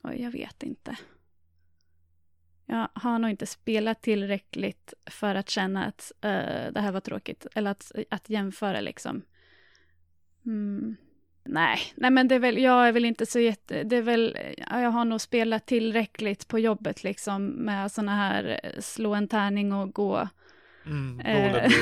oj, 0.02 0.23
jag 0.23 0.31
vet 0.31 0.62
inte. 0.62 0.97
Jag 2.67 2.88
har 2.95 3.19
nog 3.19 3.31
inte 3.31 3.47
spelat 3.47 4.02
tillräckligt 4.02 4.95
för 5.07 5.35
att 5.35 5.50
känna 5.50 5.85
att 5.85 6.12
eh, 6.21 6.73
det 6.73 6.81
här 6.81 6.93
var 6.93 7.00
tråkigt, 7.00 7.47
eller 7.55 7.71
att, 7.71 7.93
att 8.11 8.31
jämföra 8.31 8.81
liksom. 8.81 9.23
Mm. 10.47 10.97
Nej, 11.45 11.79
nej 11.95 12.11
men 12.11 12.29
det 12.29 12.35
är 12.35 12.38
väl, 12.38 12.59
jag 12.59 12.88
är 12.88 12.93
väl 12.93 13.05
inte 13.05 13.26
så 13.26 13.41
jätte, 13.41 13.83
det 13.83 13.97
är 13.97 14.02
väl, 14.02 14.37
jag 14.59 14.91
har 14.91 15.05
nog 15.05 15.21
spelat 15.21 15.67
tillräckligt 15.67 16.49
på 16.49 16.59
jobbet 16.59 17.05
liksom 17.05 17.47
med 17.47 17.93
såna 17.93 18.17
här 18.17 18.61
eh, 18.62 18.81
slå 18.81 19.14
en 19.14 19.29
tärning 19.29 19.73
och 19.73 19.93
gå 19.93 20.29
Mm, 20.87 21.21
Eh, 21.21 21.73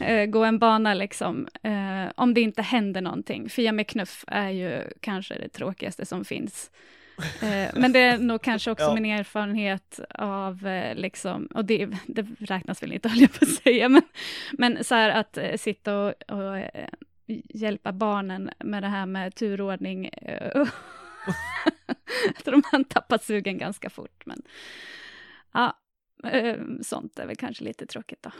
eh, 0.08 0.26
gå 0.26 0.44
en 0.44 0.58
bana 0.58 0.94
liksom, 0.94 1.48
eh, 1.62 2.12
om 2.14 2.34
det 2.34 2.40
inte 2.40 2.62
händer 2.62 3.00
någonting. 3.00 3.48
Fia 3.48 3.72
med 3.72 3.86
knuff 3.86 4.24
är 4.26 4.50
ju 4.50 4.82
kanske 5.00 5.34
det 5.34 5.48
tråkigaste 5.48 6.06
som 6.06 6.24
finns. 6.24 6.70
Men 7.74 7.92
det 7.92 7.98
är 7.98 8.18
nog 8.18 8.42
kanske 8.42 8.70
också 8.70 8.84
Ja. 8.88 8.94
min 8.94 9.04
erfarenhet 9.04 10.00
av, 10.14 10.68
liksom, 10.94 11.46
och 11.46 11.64
det, 11.64 11.88
det 12.06 12.26
räknas 12.38 12.82
väl 12.82 12.92
inte, 12.92 13.08
höll 13.12 13.20
jag 13.20 13.32
på 13.32 13.44
att 13.44 13.50
säga, 13.50 13.88
men, 13.88 14.02
men 14.52 14.84
så 14.84 14.94
här 14.94 15.10
att 15.10 15.60
sitta 15.60 15.98
och, 15.98 16.12
och 16.30 16.62
hjälpa 17.48 17.92
barnen 17.92 18.50
med 18.58 18.82
det 18.82 18.88
här 18.88 19.06
med 19.06 19.34
turordning. 19.34 20.10
Jag 22.34 22.44
tror 22.44 22.62
man 22.72 22.84
tappar 22.84 23.18
sugen 23.18 23.58
ganska 23.58 23.90
fort, 23.90 24.26
men 24.26 24.42
ja, 25.52 25.76
sånt 26.82 27.18
är 27.18 27.26
väl 27.26 27.36
kanske 27.36 27.64
lite 27.64 27.86
tråkigt 27.86 28.22
då. 28.22 28.30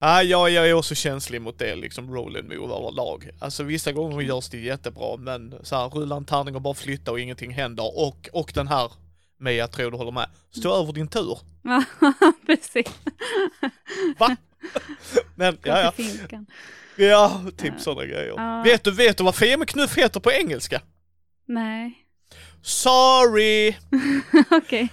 Ja, 0.00 0.22
jag, 0.22 0.52
är 0.54 0.72
också 0.74 0.94
känslig 0.94 1.42
mot 1.42 1.58
det, 1.58 1.76
liksom 1.76 2.14
roll 2.14 2.36
and 2.36 2.48
move 2.48 2.74
överlag. 2.74 3.30
Alltså 3.40 3.62
vissa 3.62 3.92
gånger 3.92 4.20
görs 4.20 4.48
det 4.48 4.58
jättebra, 4.58 5.16
men 5.16 5.54
så 5.62 5.76
här 5.76 5.88
rulla 5.88 6.16
en 6.16 6.24
tärning 6.24 6.54
och 6.54 6.62
bara 6.62 6.74
flytta 6.74 7.10
och 7.10 7.20
ingenting 7.20 7.50
händer. 7.50 7.98
Och, 7.98 8.28
och 8.32 8.52
den 8.54 8.68
här, 8.68 8.92
med 9.38 9.54
jag 9.54 9.72
tror 9.72 9.90
du 9.90 9.96
håller 9.96 10.12
med, 10.12 10.28
stå 10.50 10.82
över 10.82 10.92
din 10.92 11.08
tur. 11.08 11.38
Ja, 11.62 11.84
precis. 12.46 12.86
Va? 14.18 14.36
Men, 15.34 15.58
ja, 15.62 15.80
ja. 15.80 15.92
Ja, 16.96 17.40
typ 17.56 17.72
Ja. 17.76 17.78
sådana 17.78 18.04
grejer. 18.06 18.34
Ja. 18.36 18.62
Vet 18.64 18.84
du, 18.84 18.90
vet 18.90 19.18
du 19.18 19.24
vad 19.24 19.34
Fia 19.34 19.56
med 19.56 19.68
knuff 19.68 19.98
heter 19.98 20.20
på 20.20 20.32
engelska? 20.32 20.82
Nej, 21.46 22.04
Sorry! 22.62 23.76
okej. 24.50 24.88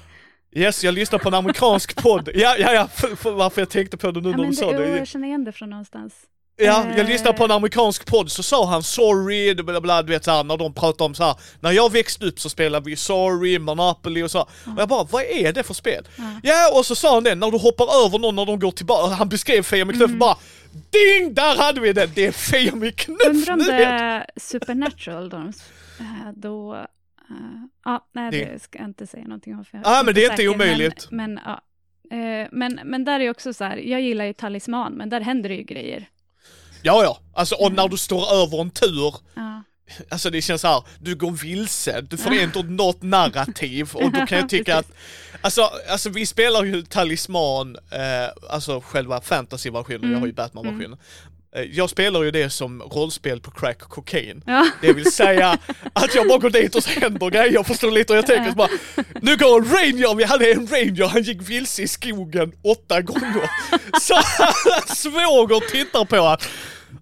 Yes, 0.55 0.83
jag 0.83 0.93
lyssnar 0.93 1.19
på 1.19 1.27
en 1.27 1.33
amerikansk 1.33 1.95
podd. 1.95 2.29
Ja, 2.35 2.55
ja, 2.59 2.73
ja, 2.73 2.87
för, 2.87 3.15
för 3.15 3.31
varför 3.31 3.61
jag 3.61 3.69
tänkte 3.69 3.97
på 3.97 4.11
det 4.11 4.21
nu 4.21 4.29
Ja, 4.29 4.37
när 4.37 4.45
du 4.45 4.53
sa 4.53 4.71
det, 4.71 4.77
det. 4.91 4.97
jag 4.97 5.07
känner 5.07 5.27
igen 5.27 5.43
det 5.43 5.51
från 5.51 5.69
någonstans. 5.69 6.13
Ja, 6.57 6.85
jag 6.89 6.99
Eh. 6.99 7.05
lyssnade 7.07 7.37
på 7.37 7.43
en 7.45 7.51
amerikansk 7.51 8.05
podd 8.05 8.31
så 8.31 8.43
sa 8.43 8.65
han 8.65 8.83
sorry, 8.83 9.55
bla 9.55 9.81
bla, 9.81 10.01
du 10.01 10.13
vet 10.13 10.23
såhär 10.23 10.43
när 10.43 10.57
de 10.57 10.73
pratar 10.73 11.05
om 11.05 11.15
så 11.15 11.23
här. 11.23 11.35
när 11.59 11.71
jag 11.71 11.91
växte 11.91 12.25
upp 12.25 12.39
så 12.39 12.49
spelade 12.49 12.85
vi 12.89 12.95
sorry, 12.95 13.59
Monopoly 13.59 14.23
och 14.23 14.31
så. 14.31 14.41
Och 14.41 14.47
jag 14.77 14.87
bara, 14.89 15.03
vad 15.03 15.23
är 15.23 15.53
det 15.53 15.63
för 15.63 15.73
spel? 15.73 16.07
Ja. 16.17 16.23
Ja, 16.43 16.77
och 16.79 16.85
så 16.85 16.95
sa 16.95 17.13
han 17.13 17.23
det, 17.23 17.35
när 17.35 17.51
du 17.51 17.57
hoppar 17.57 18.05
över 18.05 18.19
någon 18.19 18.35
när 18.35 18.45
de 18.45 18.59
går 18.59 18.71
tillbaka, 18.71 19.13
han 19.15 19.29
beskrev 19.29 19.63
Fia 19.63 19.85
med 19.85 19.95
knuff 19.95 20.07
Mm. 20.09 20.19
bara 20.19 20.37
Ding! 20.71 21.33
Där 21.33 21.57
hade 21.57 21.81
vi 21.81 21.93
den! 21.93 22.09
Det 22.15 22.25
är 22.25 22.31
Fia 22.31 22.75
med 22.75 22.95
knuff! 22.95 23.17
Undrar 23.27 23.53
om 23.53 23.59
det 23.59 23.83
är 23.85 24.25
Supernatural 24.37 25.29
då, 25.29 25.37
eh, 25.37 26.31
då 26.35 26.73
eh, 26.75 26.81
ja, 27.85 28.07
nej 28.13 28.31
Det- 28.31 28.61
ska 28.61 28.79
jag 28.79 28.87
inte 28.87 29.07
säga 29.07 29.23
någonting 29.23 29.55
om. 29.55 29.65
För 29.65 29.77
jag 29.77 29.87
Ja, 29.87 30.01
men 30.05 30.13
det 30.15 30.25
är 30.25 30.31
inte 30.31 30.47
omöjligt. 30.47 31.07
Men, 31.11 31.33
men, 31.33 31.43
ja. 31.45 31.61
Eh, 32.17 32.47
men, 32.51 32.79
men 32.85 33.05
där 33.05 33.19
är 33.19 33.29
också 33.29 33.53
så 33.53 33.63
här, 33.63 33.77
jag 33.77 34.01
gillar 34.01 34.25
ju 34.25 34.33
talisman, 34.33 34.93
men 34.93 35.09
där 35.09 35.21
händer 35.21 35.49
det 35.49 35.55
ju 35.55 35.63
grejer. 35.63 36.09
Ja, 36.81 37.03
ja. 37.03 37.19
Alltså, 37.33 37.55
och 37.55 37.71
när 37.71 37.87
du 37.87 37.97
står 37.97 38.33
över 38.33 38.61
en 38.61 38.69
tur, 38.71 39.13
Ja, 39.33 39.63
alltså 40.09 40.29
det 40.29 40.41
känns 40.41 40.61
så 40.61 40.67
här, 40.67 40.83
du 40.99 41.15
går 41.15 41.31
vilse, 41.31 42.01
du 42.01 42.17
får 42.17 42.31
ändå 42.33 42.61
något 42.61 43.01
narrativ 43.01 43.89
och 43.93 44.11
då 44.11 44.25
kan 44.25 44.37
jag 44.37 44.49
tycka 44.57 44.77
att 44.77 44.91
Alltså, 45.41 45.61
alltså 45.89 46.09
vi 46.09 46.25
spelar 46.25 46.63
ju 46.63 46.81
Talisman, 46.81 47.75
eh, 47.75 48.51
alltså 48.53 48.81
själva 48.81 49.21
fantasy-versionen, 49.21 50.01
jag 50.01 50.09
Mm. 50.09 50.19
har 50.19 50.27
ju 50.27 50.33
Batman-versionen. 50.33 50.93
Eh, 50.93 50.99
Jag 51.71 51.89
spelar 51.89 52.23
ju 52.23 52.31
det 52.31 52.49
som 52.49 52.81
rollspel 52.81 53.39
på 53.41 53.51
crack 53.51 53.79
cocaine. 53.79 54.41
ja. 54.45 54.67
Det 54.81 54.93
vill 54.93 55.11
säga 55.11 55.57
att 55.93 56.15
jag 56.15 56.27
bara 56.27 56.37
går 56.37 56.49
dit 56.49 56.75
och 56.75 56.83
så 56.83 56.89
händer 56.99 57.29
grejer, 57.29 57.63
förstår 57.63 57.91
lite 57.91 58.13
hur 58.13 58.17
jag 58.17 58.27
tänker. 58.27 58.49
Så 58.49 58.55
bara, 58.55 58.69
nu 59.21 59.37
går 59.37 59.57
en 59.59 59.65
ranger, 59.65 60.15
vi 60.15 60.23
hade 60.23 60.51
en 60.51 60.67
ranger, 60.67 61.07
han 61.07 61.23
gick 61.23 61.41
vilse 61.49 61.81
i 61.81 61.87
skogen 61.87 62.51
åtta 62.63 63.01
gånger. 63.01 63.49
Så 64.01 64.13
hans 64.15 65.01
svåger 65.01 65.69
tittar 65.71 66.05
på 66.05 66.15
att 66.27 66.47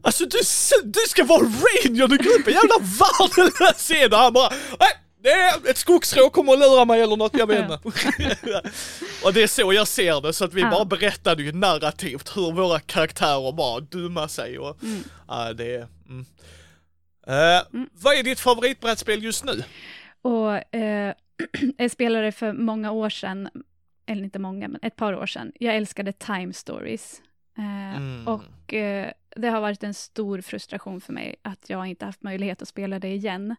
Alltså 0.06 0.26
du, 0.26 0.38
du 0.84 1.00
ska 1.10 1.24
vara 1.24 1.42
ranger, 1.42 2.08
du 2.08 2.18
går 2.18 2.40
upp 2.40 2.48
en 2.48 2.54
jävla 2.54 2.76
värdelös 2.80 3.78
scen 3.78 4.14
och 4.14 4.20
han 4.20 4.34
bara 4.34 4.50
"Nej, 4.80 4.90
är 5.30 5.70
ett 5.70 5.78
skogsrå 5.78 6.30
kommer 6.30 6.54
att 6.54 6.60
lura 6.60 6.86
mig 6.86 7.02
eller 7.02 7.18
något, 7.18 7.38
jag 7.38 7.48
vet 7.48 7.60
inte. 7.72 7.80
och 9.24 9.34
det 9.34 9.44
är 9.44 9.48
så 9.48 9.74
jag 9.74 9.88
ser 9.88 10.22
det, 10.22 10.34
så 10.34 10.46
att 10.46 10.54
vi 10.54 10.62
Ja. 10.62 10.70
bara 10.72 10.86
berättade 10.86 11.44
ju 11.44 11.52
narrativt 11.52 12.38
hur 12.38 12.52
våra 12.52 12.80
karaktärer 12.80 13.52
bara 13.52 13.80
dummar 13.80 14.28
sig 14.28 14.60
och 14.60 14.84
Mm. 14.84 15.04
ja, 15.28 15.54
det 15.54 15.76
är... 15.76 15.88
Mm. 16.10 16.26
Eh, 17.28 17.64
Vad 17.94 18.16
är 18.16 18.24
ditt 18.24 18.40
favoritbrädspel 18.40 19.24
just 19.24 19.44
nu? 19.44 19.64
Och 20.22 20.76
eh, 20.76 21.14
jag 21.78 21.92
spelade 21.92 22.32
för 22.32 22.54
många 22.54 22.92
år 22.92 23.10
sedan, 23.10 23.50
eller 24.06 24.24
inte 24.24 24.40
många, 24.40 24.68
men 24.68 24.80
ett 24.84 24.96
par 24.96 25.14
år 25.16 25.26
sedan. 25.26 25.52
Jag 25.60 25.76
älskade 25.76 26.14
Time 26.14 26.54
Stories. 26.54 27.22
Eh, 27.58 27.64
Mm. 27.98 28.28
Och 28.28 28.44
det 29.36 29.48
har 29.50 29.62
varit 29.62 29.84
en 29.84 29.94
stor 29.94 30.42
frustration 30.42 31.02
för 31.02 31.14
mig 31.14 31.36
att 31.42 31.70
jag 31.70 31.88
inte 31.88 32.06
haft 32.06 32.24
möjlighet 32.24 32.62
att 32.62 32.68
spela 32.68 33.00
det 33.00 33.08
igen. 33.08 33.56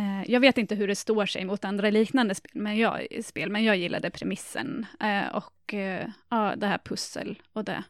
Eh, 0.00 0.30
jag 0.30 0.40
vet 0.40 0.58
inte 0.58 0.74
hur 0.74 0.88
det 0.88 0.96
står 0.96 1.26
sig 1.26 1.44
mot 1.44 1.64
andra 1.64 1.90
liknande 1.90 2.34
spel, 2.34 2.50
men 2.54 2.76
jag, 2.76 3.06
spel, 3.24 3.50
men 3.50 3.64
jag 3.64 3.76
gillade 3.76 4.10
premissen 4.10 4.86
eh, 5.00 5.36
och 5.36 5.74
eh, 5.74 6.10
ja, 6.28 6.56
det 6.56 6.66
här 6.66 6.78
pussel 6.78 7.42
och 7.52 7.64
det. 7.64 7.84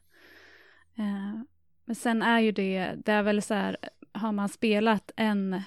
Men 1.84 1.94
sen 1.94 2.22
är 2.22 2.40
ju 2.40 2.52
det, 2.52 2.92
det 3.04 3.12
är 3.12 3.22
väl 3.22 3.42
så 3.42 3.54
här, 3.54 3.76
har 4.12 4.32
man 4.32 4.48
spelat 4.48 5.10
en 5.16 5.62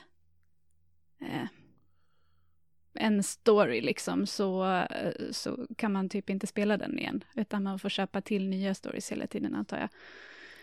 en 2.94 3.24
story 3.24 3.82
liksom, 3.82 4.28
så, 4.28 4.84
så 5.32 5.68
kan 5.78 5.92
man 5.92 6.10
typ 6.10 6.30
inte 6.30 6.48
spela 6.48 6.78
den 6.78 7.00
igen, 7.00 7.24
utan 7.36 7.64
man 7.64 7.80
får 7.80 7.90
köpa 7.90 8.22
till 8.22 8.50
nya 8.50 8.74
stories 8.74 9.12
hela 9.12 9.28
tiden 9.28 9.56
antar 9.56 9.80
jag. 9.80 9.90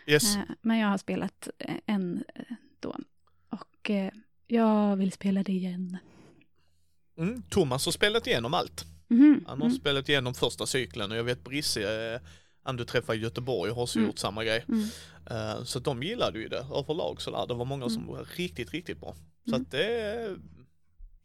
Yes. 0.07 0.39
Men 0.63 0.79
jag 0.79 0.89
har 0.89 0.99
spelat 0.99 1.49
en 1.87 2.25
då, 2.81 2.97
och 3.49 3.91
jag 4.51 4.97
vill 4.97 5.13
spela 5.13 5.43
det 5.43 5.53
igen. 5.53 5.99
Mm. 7.19 7.43
Thomas 7.51 7.85
har 7.85 7.93
spelat 7.93 8.27
igenom 8.27 8.55
allt. 8.55 8.85
Mhm, 9.09 9.45
Han 9.49 9.61
har 9.61 9.67
mm, 9.69 9.79
spelat 9.79 10.09
igenom 10.09 10.35
första 10.35 10.67
cykeln 10.67 11.13
och 11.13 11.19
jag 11.19 11.25
vet 11.25 11.45
Brisse, 11.45 12.13
eh, 12.15 12.21
han 12.63 12.77
du 12.77 12.85
träffade 12.85 13.19
i 13.19 13.21
Göteborg, 13.23 13.73
har 13.73 13.83
också 13.83 13.99
Mm. 13.99 14.09
gjort 14.09 14.19
samma 14.19 14.45
grej. 14.45 14.65
mm. 14.69 14.85
Eh, 15.31 15.63
så 15.65 15.79
de 15.79 16.03
gillade 16.03 16.39
ju 16.39 16.49
det 16.49 16.65
överlag 16.75 17.23
sådär. 17.23 17.47
Det 17.49 17.55
var 17.55 17.65
många 17.65 17.89
som 17.89 18.07
var 18.07 18.25
riktigt, 18.37 18.71
riktigt 18.73 19.01
bra. 19.01 19.15
Så 19.45 19.51
Mm. 19.55 19.63
att 19.63 19.71
det, 19.71 20.37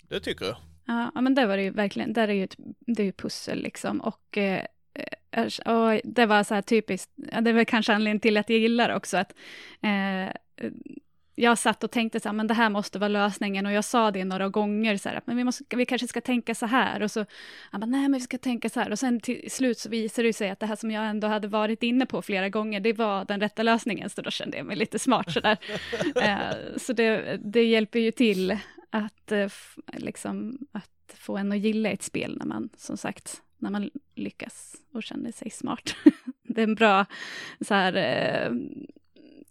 det 0.09 0.19
tycker 0.19 0.45
jag. 0.45 0.57
Ja, 0.85 1.21
men 1.21 1.35
det 1.35 1.45
var 1.45 1.57
det 1.57 1.63
ju 1.63 1.69
verkligen, 1.71 2.13
där 2.13 2.27
är 2.27 2.33
ju 2.33 2.43
ett, 2.43 2.55
det 2.79 3.01
är 3.01 3.05
ju 3.05 3.11
pussel 3.11 3.61
liksom, 3.61 4.01
och 4.01 4.37
eh, 4.37 4.63
och 5.65 6.01
det 6.03 6.25
var 6.25 6.43
så 6.43 6.53
här 6.53 6.61
typiskt, 6.61 7.11
det 7.41 7.51
väl 7.53 7.65
kanske 7.65 7.93
anledningen 7.93 8.19
till 8.19 8.37
att 8.37 8.49
jag 8.49 8.59
gillar 8.59 8.95
också 8.95 9.17
att 9.17 9.33
eh, 9.81 10.35
jag 11.35 11.57
satt 11.57 11.83
och 11.83 11.91
tänkte 11.91 12.19
så 12.19 12.29
här, 12.29 12.33
men 12.33 12.47
det 12.47 12.53
här 12.53 12.69
måste 12.69 12.99
vara 12.99 13.07
lösningen 13.07 13.65
och 13.65 13.71
jag 13.71 13.85
sa 13.85 14.11
det 14.11 14.25
några 14.25 14.49
gånger 14.49 14.97
så 14.97 15.09
här, 15.09 15.21
men 15.25 15.37
vi, 15.37 15.43
måste, 15.43 15.63
vi 15.75 15.85
kanske 15.85 16.07
ska 16.07 16.21
tänka 16.21 16.55
så 16.55 16.65
här 16.65 17.01
och 17.03 17.11
så, 17.11 17.25
han 17.71 17.81
bara, 17.81 17.85
nej 17.85 18.01
men 18.01 18.13
vi 18.13 18.19
ska 18.19 18.37
tänka 18.37 18.69
så 18.69 18.79
här 18.79 18.91
och 18.91 18.99
sen 18.99 19.19
till 19.19 19.51
slut 19.51 19.79
så 19.79 19.89
visade 19.89 20.27
det 20.27 20.33
sig 20.33 20.49
att 20.49 20.59
det 20.59 20.65
här 20.65 20.75
som 20.75 20.91
jag 20.91 21.05
ändå 21.05 21.27
hade 21.27 21.47
varit 21.47 21.83
inne 21.83 22.05
på 22.05 22.21
flera 22.21 22.49
gånger, 22.49 22.79
det 22.79 22.93
var 22.93 23.25
den 23.25 23.39
rätta 23.39 23.63
lösningen, 23.63 24.09
så 24.09 24.21
då 24.21 24.31
kände 24.31 24.57
jag 24.57 24.65
mig 24.65 24.75
lite 24.75 24.99
smart 24.99 25.31
så 25.31 25.39
där. 25.39 25.57
eh, 26.15 26.77
så 26.77 26.93
det, 26.93 27.39
det 27.43 27.63
hjälper 27.63 27.99
ju 27.99 28.11
till 28.11 28.57
att, 28.89 29.31
eh, 29.31 29.51
liksom, 29.93 30.57
att 30.71 31.15
få 31.17 31.37
en 31.37 31.51
att 31.51 31.57
gilla 31.57 31.89
ett 31.89 32.03
spel 32.03 32.37
när 32.37 32.45
man, 32.45 32.69
som 32.77 32.97
sagt, 32.97 33.41
när 33.57 33.69
man 33.69 33.89
lyckas 34.15 34.75
och 34.91 35.03
känner 35.03 35.31
sig 35.31 35.49
smart. 35.49 35.95
det 36.43 36.61
är 36.61 36.67
en 36.67 36.75
bra, 36.75 37.05
så 37.61 37.73
här, 37.73 37.95
eh, 37.95 38.51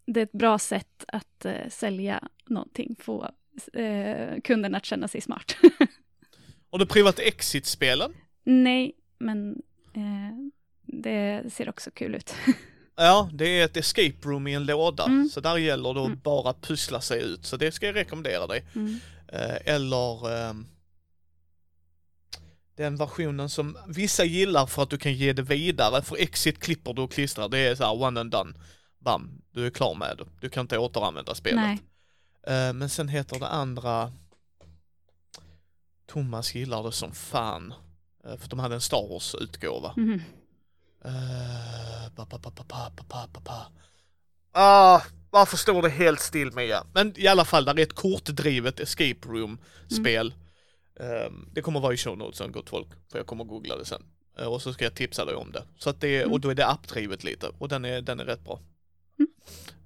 det 0.06 0.20
är 0.20 0.25
ett 0.25 0.32
bra 0.32 0.58
sätt 0.58 1.04
att 1.08 1.44
eh, 1.44 1.68
sälja 1.70 2.28
någonting, 2.46 2.96
få 3.00 3.30
eh, 3.73 4.40
kunden 4.44 4.75
att 4.75 4.84
känna 4.84 5.08
sig 5.08 5.20
smart. 5.20 5.56
Har 6.70 6.78
du 6.78 6.87
provat 6.87 7.18
Exit-spelen? 7.18 8.12
Nej, 8.44 8.92
men 9.18 9.62
eh, 9.94 10.50
det 10.82 11.42
ser 11.52 11.68
också 11.68 11.90
kul 11.90 12.14
ut. 12.14 12.34
Ja, 12.96 13.30
det 13.32 13.44
är 13.61 13.64
ett 13.64 13.76
escape 13.76 14.16
room 14.28 14.46
i 14.46 14.54
en 14.54 14.66
låda. 14.66 15.04
Mm. 15.04 15.28
Så 15.28 15.40
där 15.40 15.56
gäller 15.56 15.94
det 15.94 16.00
att 16.00 16.06
Mm. 16.06 16.20
bara 16.23 16.54
pussla 16.54 17.00
sig 17.00 17.23
ut. 17.23 17.46
Så 17.46 17.56
det 17.56 17.73
ska 17.73 17.87
jag 17.87 17.94
rekommendera 17.94 18.46
dig. 18.46 18.64
Mm. 18.75 18.99
Eh, 19.28 19.75
eller 19.75 20.37
ehm, 20.37 20.66
den 22.76 22.96
versionen 22.96 23.49
som 23.49 23.78
vissa 23.88 24.25
gillar 24.25 24.66
för 24.66 24.82
att 24.82 24.90
du 24.90 24.99
kan 24.99 25.12
ge 25.14 25.32
det 25.32 25.42
vidare. 25.42 26.02
För 26.02 26.16
Exit 26.16 26.61
klipper 26.61 26.92
du 26.92 27.02
och 27.02 27.12
klistrar. 27.12 27.49
Det 27.49 27.58
är 27.58 27.75
så 27.75 27.84
här 27.84 28.02
one 28.02 28.20
and 28.20 28.30
done 28.30 28.54
bam, 29.04 29.42
du 29.52 29.66
är 29.66 29.70
klar 29.70 29.94
med 29.94 30.16
det. 30.18 30.25
Du 30.40 30.49
kan 30.49 30.61
inte 30.61 30.78
återanvända 30.78 31.34
spelet. 31.34 31.61
Nej. 31.61 31.82
Eh, 32.46 32.73
men 32.73 32.88
sen 32.90 33.08
heter 33.08 33.38
det 33.38 33.49
andra 33.49 34.12
Thomas 36.06 36.54
gillar 36.54 36.82
det 36.82 36.92
som 36.92 37.12
fan. 37.12 37.75
Eh, 38.25 38.37
för 38.37 38.49
de 38.49 38.58
hade 38.58 38.75
en 38.75 38.80
Star 38.80 39.08
Wars 39.08 39.34
utgåva. 39.34 39.94
Mhm. 39.96 40.23
Eh, 41.04 42.06
ah, 44.52 45.02
varför 45.30 45.56
står 45.56 45.82
det 45.82 45.88
helt 45.88 46.20
still 46.20 46.52
Mia? 46.52 46.87
Men 46.92 47.12
i 47.16 47.26
alla 47.26 47.44
fall, 47.44 47.64
där 47.64 47.78
är 47.78 47.82
ett 47.82 47.92
kortdrivet 47.94 48.80
escape 48.80 49.28
room 49.28 49.58
spel. 49.88 50.34
Mm. 51.00 51.26
Um, 51.26 51.49
det 51.52 51.62
kommer 51.62 51.80
vara 51.80 51.94
i 51.94 51.96
show 51.96 52.18
notesen 52.18 52.52
gott 52.52 52.70
folk, 52.70 52.88
för 53.11 53.18
jag 53.18 53.26
kommer 53.26 53.44
googla 53.44 53.76
det 53.76 53.84
sen. 53.84 54.02
Och 54.46 54.62
så 54.62 54.73
ska 54.73 54.84
jag 54.84 54.94
tipsa 54.94 55.25
dig 55.25 55.34
om 55.34 55.52
det. 55.52 55.62
Så 55.78 55.90
att 55.90 56.00
det, 56.00 56.23
mm. 56.23 56.32
och 56.32 56.40
då 56.40 56.49
är 56.49 56.54
det 56.54 56.66
appdrivet 56.66 57.25
lite 57.25 57.50
och 57.58 57.68
den 57.68 57.84
är, 57.84 58.00
den 58.00 58.20
är 58.20 58.25
rätt 58.25 58.44
bra. 58.44 58.61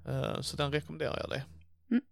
Eh, 0.07 0.41
så 0.41 0.57
den 0.57 0.71
rekommenderar 0.71 1.17
jag 1.21 1.29
dig. 1.29 1.43
Mm. 1.91 2.03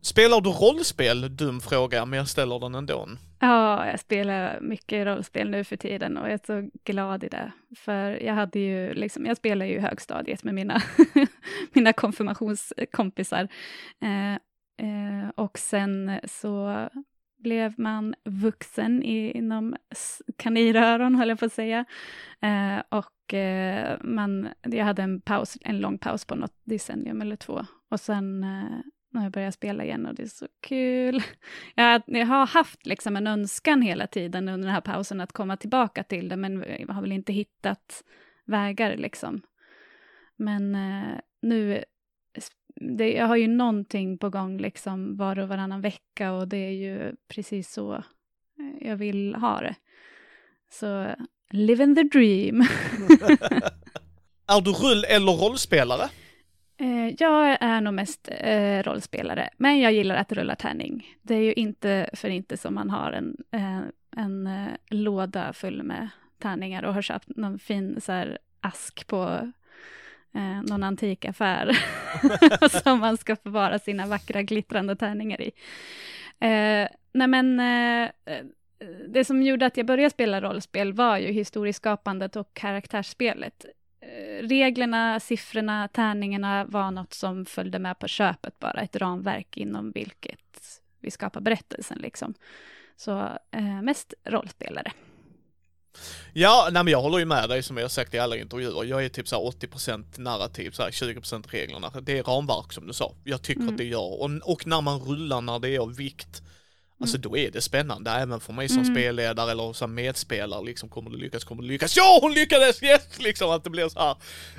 Spelar 0.00 0.40
du 0.40 0.50
rollspel? 0.50 1.36
Dum 1.36 1.60
fråga, 1.60 2.04
men 2.04 2.16
jag 2.16 2.28
ställer 2.28 2.58
den 2.58 2.74
ändå. 2.74 3.08
Ja, 3.38 3.86
jag 3.86 4.00
spelar 4.00 4.60
mycket 4.60 5.06
rollspel 5.06 5.50
nu 5.50 5.64
för 5.64 5.76
tiden 5.76 6.16
och 6.16 6.26
jag 6.26 6.32
är 6.32 6.40
så 6.46 6.70
glad 6.84 7.24
i 7.24 7.28
det. 7.28 7.52
För 7.76 8.10
jag 8.10 8.34
hade 8.34 8.58
ju 8.58 8.94
liksom, 8.94 9.26
jag 9.26 9.36
spelar 9.36 9.66
ju 9.66 9.80
högstadiet 9.80 10.44
med 10.44 10.54
mina, 10.54 10.82
mina 11.72 11.92
konfirmationskompisar. 11.92 13.48
Eh, 14.00 14.32
eh, 14.32 15.28
och 15.34 15.58
sen 15.58 16.20
så 16.24 16.88
blev 17.42 17.74
man 17.76 18.14
vuxen 18.24 19.02
i, 19.02 19.30
inom 19.30 19.76
kaniröron, 20.36 21.14
höll 21.14 21.28
jag 21.28 21.38
på 21.38 21.44
att 21.44 21.52
säga. 21.52 21.84
Eh, 22.40 22.82
och 22.88 23.34
eh, 23.34 23.98
man, 24.00 24.48
jag 24.62 24.84
hade 24.84 25.02
en 25.02 25.20
paus, 25.20 25.58
en 25.60 25.78
lång 25.78 25.98
paus 25.98 26.24
på 26.24 26.34
något 26.34 26.60
decennium 26.64 27.22
eller 27.22 27.36
två. 27.36 27.66
Och 27.90 28.00
sen 28.00 28.44
eh, 28.44 28.80
när 29.12 29.22
jag 29.22 29.32
började 29.32 29.52
spela 29.52 29.84
igen 29.84 30.06
och 30.06 30.14
det 30.14 30.22
är 30.22 30.26
så 30.26 30.46
kul. 30.60 31.22
Jag, 31.74 32.02
jag 32.06 32.26
har 32.26 32.46
haft 32.46 32.86
liksom 32.86 33.16
en 33.16 33.26
önskan 33.26 33.82
hela 33.82 34.06
tiden 34.06 34.48
under 34.48 34.66
den 34.66 34.74
här 34.74 34.80
pausen 34.80 35.20
att 35.20 35.32
komma 35.32 35.56
tillbaka 35.56 36.04
till 36.04 36.28
det, 36.28 36.36
men 36.36 36.64
jag 36.78 36.94
har 36.94 37.02
väl 37.02 37.12
inte 37.12 37.32
hittat 37.32 38.04
vägar 38.44 38.96
liksom. 38.96 39.42
Men 40.36 40.74
eh, 40.74 41.18
nu, 41.42 41.84
det, 42.82 43.12
jag 43.12 43.26
har 43.26 43.36
ju 43.36 43.48
någonting 43.48 44.18
på 44.18 44.30
gång 44.30 44.58
liksom 44.58 45.16
var 45.16 45.38
och 45.38 45.48
varannan 45.48 45.80
vecka 45.80 46.32
och 46.32 46.48
det 46.48 46.56
är 46.56 46.72
ju 46.72 47.12
precis 47.28 47.72
så 47.72 47.94
eh, 47.94 48.88
jag 48.88 48.96
vill 48.96 49.34
ha 49.34 49.60
det. 49.60 49.74
Så 50.70 51.14
living 51.50 51.94
the 51.94 52.02
dream. 52.02 52.60
är 54.46 54.60
du 54.60 54.70
rull 54.70 55.04
eller 55.04 55.32
rollspelare? 55.32 56.08
Eh, 56.76 57.08
jag 57.18 57.58
är 57.60 57.80
nog 57.80 57.94
mest 57.94 58.28
eh, 58.30 58.82
rollspelare, 58.82 59.50
men 59.56 59.80
jag 59.80 59.92
gillar 59.92 60.16
att 60.16 60.32
rulla 60.32 60.56
tärning. 60.56 61.16
Det 61.22 61.34
är 61.34 61.40
ju 61.40 61.52
inte 61.52 62.10
för 62.12 62.28
inte 62.28 62.56
som 62.56 62.74
man 62.74 62.90
har 62.90 63.12
en, 63.12 63.36
eh, 63.50 63.80
en 64.16 64.46
eh, 64.46 64.68
låda 64.90 65.52
full 65.52 65.82
med 65.82 66.08
tärningar 66.38 66.82
och 66.82 66.94
har 66.94 67.02
köpt 67.02 67.28
någon 67.36 67.58
fin 67.58 68.00
så 68.00 68.12
här, 68.12 68.38
ask 68.60 69.06
på 69.06 69.52
eh, 70.34 70.62
någon 70.62 70.82
antikaffär 70.82 71.78
som 72.82 73.00
man 73.00 73.16
ska 73.16 73.36
förvara 73.36 73.78
sina 73.78 74.06
vackra 74.06 74.42
glittrande 74.42 74.96
tärningar 74.96 75.40
i. 75.40 75.52
Eh, 76.40 76.88
nej 77.12 77.28
men, 77.28 77.60
eh, 77.60 78.10
det 79.08 79.24
som 79.24 79.42
gjorde 79.42 79.66
att 79.66 79.76
jag 79.76 79.86
började 79.86 80.10
spela 80.10 80.40
rollspel 80.40 80.92
var 80.92 81.18
ju 81.18 81.32
historieskapandet 81.32 82.36
och 82.36 82.54
karaktärsspelet. 82.54 83.64
Eh, 84.00 84.46
reglerna, 84.46 85.20
siffrorna, 85.20 85.88
tärningarna 85.88 86.64
var 86.64 86.90
något 86.90 87.14
som 87.14 87.44
följde 87.44 87.78
med 87.78 87.98
på 87.98 88.08
köpet 88.08 88.58
bara, 88.58 88.80
ett 88.80 88.96
ramverk 88.96 89.56
inom 89.56 89.90
vilket 89.90 90.82
vi 91.00 91.10
skapar 91.10 91.40
berättelsen 91.40 91.98
liksom. 91.98 92.34
Så 92.96 93.28
eh, 93.50 93.82
mest 93.82 94.14
rollspelare. 94.24 94.92
Ja, 96.32 96.68
nej 96.72 96.84
men 96.84 96.92
jag 96.92 97.02
håller 97.02 97.18
ju 97.18 97.24
med 97.24 97.48
dig 97.48 97.62
som 97.62 97.76
jag 97.76 97.84
har 97.84 97.88
sagt 97.88 98.14
i 98.14 98.18
alla 98.18 98.36
intervjuer. 98.36 98.84
Jag 98.84 99.04
är 99.04 99.08
typ 99.08 99.28
så 99.28 99.50
80% 99.50 100.20
narrativ, 100.20 100.70
så 100.70 100.82
20% 100.82 101.44
reglerna. 101.48 101.92
Det 102.02 102.18
är 102.18 102.22
ramverk 102.22 102.72
som 102.72 102.86
du 102.86 102.92
sa. 102.92 103.14
Jag 103.24 103.42
tycker 103.42 103.60
mm. 103.60 103.74
att 103.74 103.78
det 103.78 103.84
gör. 103.84 104.22
Och, 104.22 104.30
och 104.42 104.66
när 104.66 104.80
man 104.80 105.00
rullar 105.00 105.40
när 105.40 105.58
det 105.58 105.68
är 105.68 105.78
av 105.78 105.96
vikt, 105.96 106.42
Alltså 107.02 107.16
mm. 107.16 107.30
då 107.30 107.36
är 107.36 107.50
det 107.50 107.60
spännande, 107.60 108.10
även 108.10 108.40
för 108.40 108.52
mig 108.52 108.68
som 108.68 108.82
mm. 108.82 108.94
spelledare 108.94 109.50
eller 109.50 109.72
som 109.72 109.94
medspelare, 109.94 110.64
liksom 110.64 110.88
kommer 110.88 111.10
du 111.10 111.16
lyckas, 111.16 111.44
kommer 111.44 111.62
du 111.62 111.68
lyckas, 111.68 111.96
ja 111.96 112.18
hon 112.22 112.32
lyckades, 112.34 112.82
yes! 112.82 113.18
Liksom 113.18 113.50
att 113.50 113.64
det 113.64 113.70
blir 113.70 113.88
så 113.88 113.98
här, 113.98 114.16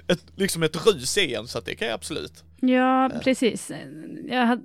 ett, 0.07 0.23
liksom 0.35 0.63
ett 0.63 0.87
rus 0.87 1.17
i 1.17 1.35
en, 1.35 1.47
så 1.47 1.57
att 1.57 1.65
det 1.65 1.75
kan 1.75 1.87
jag 1.87 1.95
absolut. 1.95 2.43
Ja, 2.61 3.11
uh. 3.13 3.19
precis. 3.19 3.71
Jag, 4.29 4.45
hade, 4.45 4.63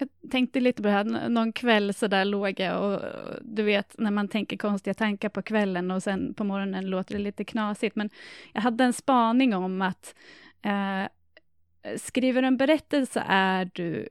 jag 0.00 0.30
tänkte 0.30 0.60
lite 0.60 0.82
på 0.82 0.88
det 0.88 0.94
här, 0.94 1.28
någon 1.28 1.52
kväll 1.52 1.94
så 1.94 2.06
där 2.06 2.24
låg 2.24 2.60
jag 2.60 2.82
och 2.84 3.00
du 3.42 3.62
vet 3.62 3.98
när 3.98 4.10
man 4.10 4.28
tänker 4.28 4.56
konstiga 4.56 4.94
tankar 4.94 5.28
på 5.28 5.42
kvällen 5.42 5.90
och 5.90 6.02
sen 6.02 6.34
på 6.34 6.44
morgonen 6.44 6.86
låter 6.86 7.14
det 7.14 7.20
lite 7.20 7.44
knasigt, 7.44 7.96
men 7.96 8.10
jag 8.52 8.60
hade 8.60 8.84
en 8.84 8.92
spaning 8.92 9.54
om 9.54 9.82
att 9.82 10.14
eh, 10.62 11.04
skriver 11.96 12.42
en 12.42 12.56
berättelse 12.56 13.24
är 13.28 13.70
du 13.74 14.08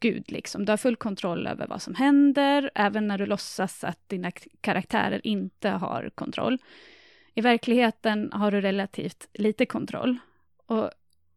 Gud, 0.00 0.30
liksom. 0.30 0.64
Du 0.64 0.72
har 0.72 0.76
full 0.76 0.96
kontroll 0.96 1.46
över 1.46 1.66
vad 1.66 1.82
som 1.82 1.94
händer, 1.94 2.70
även 2.74 3.08
när 3.08 3.18
du 3.18 3.26
låtsas 3.26 3.84
att 3.84 4.08
dina 4.08 4.30
karaktärer 4.60 5.26
inte 5.26 5.68
har 5.68 6.10
kontroll. 6.14 6.58
I 7.34 7.40
verkligheten 7.40 8.32
har 8.32 8.50
du 8.50 8.60
relativt 8.60 9.28
lite 9.32 9.66
kontroll. 9.66 10.18
Och 10.66 10.90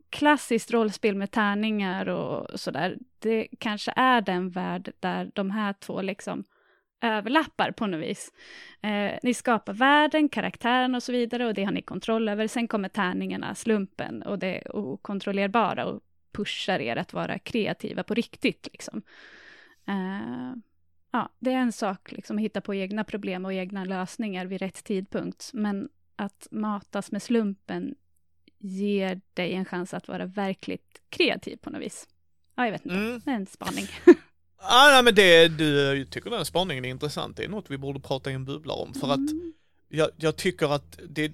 klassiskt 0.09 0.71
rollspel 0.71 1.15
med 1.15 1.31
tärningar 1.31 2.09
och 2.09 2.59
sådär, 2.59 2.97
det 3.21 3.47
kanske 3.59 3.93
är 3.95 4.21
den 4.21 4.49
värld 4.49 4.91
där 4.99 5.31
de 5.33 5.51
här 5.51 5.73
två 5.73 6.01
liksom 6.01 6.43
överlappar 7.01 7.71
på 7.71 7.87
något 7.87 8.01
vis. 8.01 8.31
Eh, 8.81 9.19
ni 9.23 9.33
skapar 9.33 9.73
världen, 9.73 10.29
karaktären 10.29 10.95
och 10.95 11.03
så 11.03 11.11
vidare 11.11 11.45
och 11.45 11.53
det 11.53 11.63
har 11.63 11.71
ni 11.71 11.81
kontroll 11.81 12.29
över. 12.29 12.47
Sen 12.47 12.67
kommer 12.67 12.89
tärningarna, 12.89 13.55
slumpen 13.55 14.21
och 14.21 14.39
det 14.39 14.69
okontrollerbara 14.69 15.85
och 15.85 16.01
pushar 16.31 16.79
er 16.79 16.95
att 16.95 17.13
vara 17.13 17.39
kreativa 17.39 18.03
på 18.03 18.13
riktigt. 18.13 18.69
Liksom. 18.71 19.01
Eh, 19.87 20.55
ja, 21.11 21.29
det 21.39 21.53
är 21.53 21.57
en 21.57 21.71
sak 21.71 22.11
liksom, 22.11 22.37
att 22.37 22.43
hitta 22.43 22.61
på 22.61 22.75
egna 22.75 23.03
problem 23.03 23.45
och 23.45 23.53
egna 23.53 23.85
lösningar 23.85 24.45
vid 24.45 24.61
rätt 24.61 24.83
tidpunkt, 24.83 25.51
men 25.53 25.89
att 26.15 26.47
matas 26.51 27.11
med 27.11 27.21
slumpen 27.21 27.95
ger 28.57 29.21
dig 29.33 29.53
en 29.53 29.65
chans 29.65 29.93
att 29.93 30.07
vara 30.07 30.25
verkligt 30.25 31.01
kreativ 31.09 31.57
på 31.57 31.69
något 31.69 31.81
vis. 31.81 32.07
Ja, 32.55 32.65
jag 32.65 32.71
vet 32.71 32.85
inte, 32.85 32.95
mm. 32.95 33.21
det 33.25 33.31
är 33.31 33.35
en 33.35 33.45
spaning. 33.45 33.87
ah, 34.57 34.89
nej, 34.91 35.03
men 35.03 35.15
det, 35.15 35.47
du 35.47 36.05
tycker 36.05 36.29
den 36.29 36.45
spaningen 36.45 36.85
är 36.85 36.89
intressant, 36.89 37.37
det 37.37 37.43
är 37.43 37.49
något 37.49 37.71
vi 37.71 37.77
borde 37.77 37.99
prata 37.99 38.31
i 38.31 38.33
en 38.33 38.45
bubbla 38.45 38.73
om, 38.73 38.93
för 38.93 39.13
mm. 39.13 39.25
att 39.25 39.31
jag, 39.89 40.09
jag 40.17 40.35
tycker 40.35 40.73
att 40.75 40.99
det, 41.09 41.31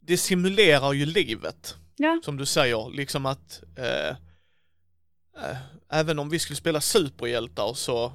det 0.00 0.16
simulerar 0.16 0.92
ju 0.92 1.06
livet. 1.06 1.76
Ja. 1.96 2.20
Som 2.24 2.36
du 2.36 2.46
säger, 2.46 2.90
liksom 2.90 3.26
att 3.26 3.62
eh, 3.76 4.08
eh, 5.44 5.56
även 5.88 6.18
om 6.18 6.30
vi 6.30 6.38
skulle 6.38 6.56
spela 6.56 6.80
superhjältar 6.80 7.74
så 7.74 8.04
eh, 8.04 8.10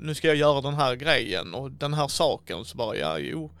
nu 0.00 0.14
ska 0.14 0.28
jag 0.28 0.36
göra 0.36 0.60
den 0.60 0.74
här 0.74 0.94
grejen 0.94 1.54
och 1.54 1.70
den 1.70 1.94
här 1.94 2.08
saken 2.08 2.64
så 2.64 2.76
bara, 2.76 2.96
ja 2.96 3.18
jo, 3.18 3.56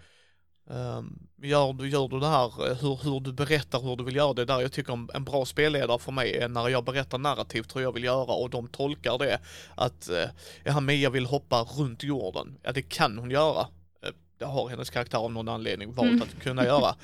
um, 0.64 1.28
gör, 1.48 1.72
du, 1.72 1.88
gör 1.88 2.08
du 2.08 2.20
det 2.20 2.26
här, 2.26 2.70
eh, 2.70 2.76
hur, 2.76 2.98
hur 3.02 3.20
du 3.20 3.32
berättar 3.32 3.80
hur 3.80 3.96
du 3.96 4.04
vill 4.04 4.16
göra 4.16 4.32
det 4.32 4.44
där. 4.44 4.60
Jag 4.60 4.72
tycker 4.72 5.16
en 5.16 5.24
bra 5.24 5.44
spelledare 5.44 5.98
för 5.98 6.12
mig 6.12 6.36
är 6.36 6.48
när 6.48 6.68
jag 6.68 6.84
berättar 6.84 7.18
narrativt 7.18 7.76
hur 7.76 7.80
jag 7.80 7.92
vill 7.92 8.04
göra 8.04 8.32
och 8.32 8.50
de 8.50 8.68
tolkar 8.68 9.18
det 9.18 9.38
att, 9.74 10.10
uh, 10.12 10.16
ja 10.64 10.80
Mia 10.80 11.10
vill 11.10 11.26
hoppa 11.26 11.62
runt 11.62 12.02
jorden. 12.02 12.56
Ja 12.62 12.72
det 12.72 12.82
kan 12.82 13.18
hon 13.18 13.30
göra. 13.30 13.66
Det 14.38 14.44
har 14.44 14.68
hennes 14.68 14.90
karaktär 14.90 15.18
av 15.18 15.32
någon 15.32 15.48
anledning 15.48 15.94
valt 15.94 16.10
mm. 16.10 16.22
att 16.22 16.42
kunna 16.42 16.64
göra. 16.64 16.94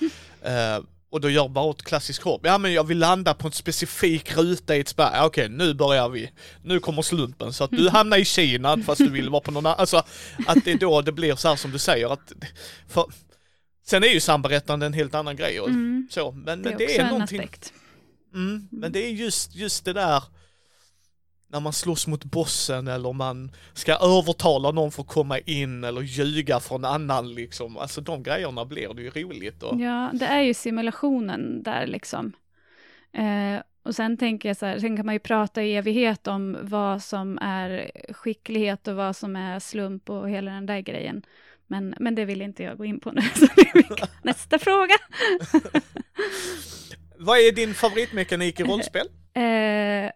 Uh, 0.47 0.85
och 1.11 1.21
då 1.21 1.31
gör 1.31 1.49
bara 1.49 1.71
ett 1.71 1.83
klassiskt 1.83 2.23
hopp. 2.23 2.41
Ja 2.45 2.59
men 2.59 2.73
jag 2.73 2.85
vill 2.85 2.99
landa 2.99 3.35
på 3.35 3.47
en 3.47 3.53
specifik 3.53 4.37
ruta 4.37 4.77
i 4.77 4.81
ett 4.81 4.89
spär. 4.89 5.11
Ja, 5.15 5.27
okej, 5.27 5.49
nu 5.49 5.75
börjar 5.75 6.09
vi. 6.09 6.31
Nu 6.63 6.81
kommer 6.81 7.03
slumpen. 7.03 7.53
Så 7.53 7.65
att 7.65 7.71
du 7.71 7.89
hamnar 7.89 8.17
i 8.17 8.25
Kina 8.25 8.79
fast 8.79 8.99
du 8.99 9.11
vill 9.11 9.31
vara 9.31 9.41
på 9.41 9.51
någon 9.51 9.67
annan. 9.67 9.81
Alltså 9.81 10.03
att 10.47 10.65
det 10.65 10.73
är 10.73 10.79
då 10.79 11.03
det 11.03 11.13
blir 11.13 11.37
så 11.37 11.49
här 11.49 11.57
som 11.57 11.71
du 11.71 11.79
säger 11.79 12.13
att... 12.13 12.33
För, 12.89 13.05
sen 13.89 14.03
är 14.03 14.09
ju 14.09 14.21
samberättande 14.21 14.87
en 14.87 14.93
helt 14.93 15.15
annan 15.15 15.37
grej 15.37 15.61
och 15.61 15.69
mm. 15.69 16.09
så. 16.11 16.33
Men, 16.33 16.63
det 16.63 16.69
är, 16.69 16.71
men 16.71 16.79
det 16.79 16.97
är 16.97 17.11
någonting... 17.11 17.49
Mm, 18.35 18.69
men 18.71 18.93
det 18.93 19.07
är 19.07 19.11
just, 19.11 19.55
just 19.55 19.85
det 19.85 19.93
där 19.93 20.23
när 21.49 21.61
man 21.61 21.73
slåss 21.73 22.07
mot 22.07 22.25
bossen 22.25 22.89
eller 22.89 23.13
man 23.13 23.51
ska 23.73 23.93
övertala 23.93 24.71
någon 24.71 24.93
för 24.93 25.03
att 25.03 25.09
komma 25.09 25.39
in 25.39 25.85
eller 25.85 26.01
ljuga 26.01 26.61
för 26.61 26.75
en 26.75 26.85
annan 26.85 27.35
liksom. 27.35 27.77
Alltså 27.77 28.01
de 28.01 28.23
grejerna 28.23 28.65
blir 28.65 28.95
det 28.95 29.03
ju 29.03 29.11
roligt. 29.11 29.63
Och... 29.63 29.81
Ja, 29.81 30.11
det 30.15 30.27
är 30.27 30.41
ju 30.41 30.55
simulationen 30.55 31.63
där 31.63 31.87
liksom. 31.87 32.33
Eh, 33.13 33.63
och 33.83 33.95
sen 33.95 34.17
tänker 34.17 34.49
jag 34.49 34.57
så 34.57 34.67
här, 34.67 34.79
sen 34.79 34.97
kan 34.97 35.07
man 35.07 35.15
ju 35.15 35.19
prata 35.19 35.63
i 35.63 35.77
evighet 35.77 36.27
om 36.27 36.57
vad 36.63 37.03
som 37.03 37.39
är 37.39 37.91
skicklighet 38.13 38.89
och 38.89 38.95
vad 38.95 39.17
som 39.17 39.37
är 39.37 39.59
slump 39.59 40.11
och 40.11 40.31
hela 40.31 40.51
den 40.51 40.67
där 40.67 40.81
grejen. 40.81 41.23
Men, 41.71 41.95
men 41.99 42.15
det 42.15 42.25
vill 42.25 42.43
inte 42.43 42.63
jag 42.63 42.79
gå 42.79 42.85
in 42.85 43.01
på 43.01 43.13
nu. 43.13 43.21
Nästa 44.23 44.59
fråga. 44.59 44.95
vad 47.19 47.39
är 47.39 47.53
din 47.53 47.75
favoritmekanik 47.75 48.61
i 48.61 48.65
rollspel? 48.65 49.09
Eh, 49.33 50.11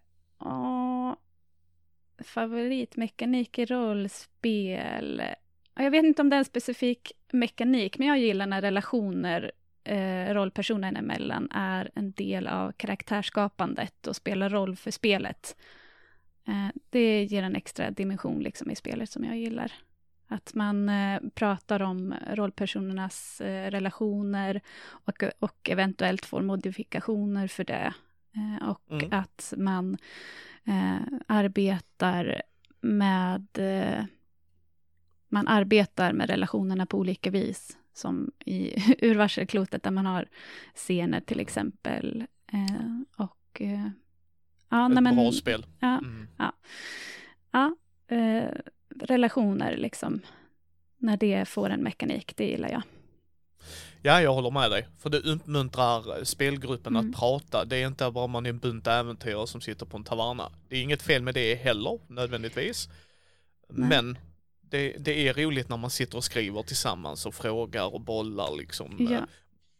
favoritmekanik 2.24 3.58
i 3.58 3.64
rollspel? 3.64 5.22
Jag 5.74 5.90
vet 5.90 6.04
inte 6.04 6.22
om 6.22 6.30
det 6.30 6.36
är 6.36 6.38
en 6.38 6.44
specifik 6.44 7.12
mekanik, 7.32 7.98
men 7.98 8.08
jag 8.08 8.18
gillar 8.18 8.46
när 8.46 8.60
relationer 8.60 9.52
eh, 9.84 10.34
rollpersonerna 10.34 10.98
emellan 10.98 11.50
är 11.50 11.90
en 11.94 12.12
del 12.12 12.46
av 12.46 12.72
karaktärsskapandet 12.72 14.06
och 14.06 14.16
spelar 14.16 14.50
roll 14.50 14.76
för 14.76 14.90
spelet. 14.90 15.56
Eh, 16.48 16.68
det 16.90 17.24
ger 17.24 17.42
en 17.42 17.56
extra 17.56 17.90
dimension 17.90 18.42
liksom 18.42 18.70
i 18.70 18.76
spelet 18.76 19.10
som 19.10 19.24
jag 19.24 19.38
gillar. 19.38 19.72
Att 20.32 20.54
man 20.54 20.88
eh, 20.88 21.20
pratar 21.34 21.82
om 21.82 22.14
rollpersonernas 22.30 23.40
eh, 23.40 23.70
relationer 23.70 24.60
och, 24.84 25.22
och 25.38 25.70
eventuellt 25.70 26.26
får 26.26 26.42
modifikationer 26.42 27.48
för 27.48 27.64
det. 27.64 27.94
Eh, 28.34 28.68
och 28.68 28.92
mm. 28.92 29.12
att 29.12 29.54
man 29.56 29.96
arbetar 31.26 32.42
med 32.80 33.46
man 35.28 35.48
arbetar 35.48 36.12
med 36.12 36.30
relationerna 36.30 36.86
på 36.86 36.98
olika 36.98 37.30
vis, 37.30 37.78
som 37.92 38.32
i 38.44 38.74
urvarselklotet 39.06 39.82
där 39.82 39.90
man 39.90 40.06
har 40.06 40.28
scener 40.74 41.20
till 41.20 41.40
exempel. 41.40 42.26
Och 43.16 43.62
ja, 44.68 44.86
Ett 44.86 45.02
nej, 45.02 45.14
bra 45.14 45.32
spel. 45.32 45.66
Ja, 45.80 45.98
mm. 45.98 46.28
ja, 46.38 46.52
ja 47.50 47.76
relationer 49.00 49.76
liksom, 49.76 50.20
när 50.98 51.16
det 51.16 51.48
får 51.48 51.70
en 51.70 51.82
mekanik, 51.82 52.32
det 52.36 52.44
gillar 52.44 52.68
jag. 52.68 52.82
Ja, 54.02 54.22
jag 54.22 54.34
håller 54.34 54.50
med 54.50 54.70
dig. 54.70 54.88
För 54.98 55.10
det 55.10 55.18
uppmuntrar 55.18 56.24
spelgruppen 56.24 56.96
mm. 56.96 57.10
att 57.10 57.16
prata. 57.18 57.64
Det 57.64 57.76
är 57.76 57.86
inte 57.86 58.10
bara 58.10 58.26
man 58.26 58.46
är 58.46 58.50
en 58.50 58.58
bunt 58.58 58.86
äventyrare 58.86 59.46
som 59.46 59.60
sitter 59.60 59.86
på 59.86 59.96
en 59.96 60.04
taverna. 60.04 60.52
Det 60.68 60.76
är 60.76 60.82
inget 60.82 61.02
fel 61.02 61.22
med 61.22 61.34
det 61.34 61.54
heller, 61.54 62.00
nödvändigtvis. 62.06 62.88
Nej. 63.68 63.88
Men 63.88 64.18
det, 64.60 64.96
det, 64.98 65.28
är 65.28 65.34
roligt 65.34 65.68
när 65.68 65.76
man 65.76 65.90
sitter 65.90 66.16
och 66.16 66.24
skriver 66.24 66.62
tillsammans 66.62 67.26
och 67.26 67.34
frågar 67.34 67.94
och 67.94 68.00
bollar 68.00 68.56
liksom. 68.56 69.06
Ja. 69.10 69.26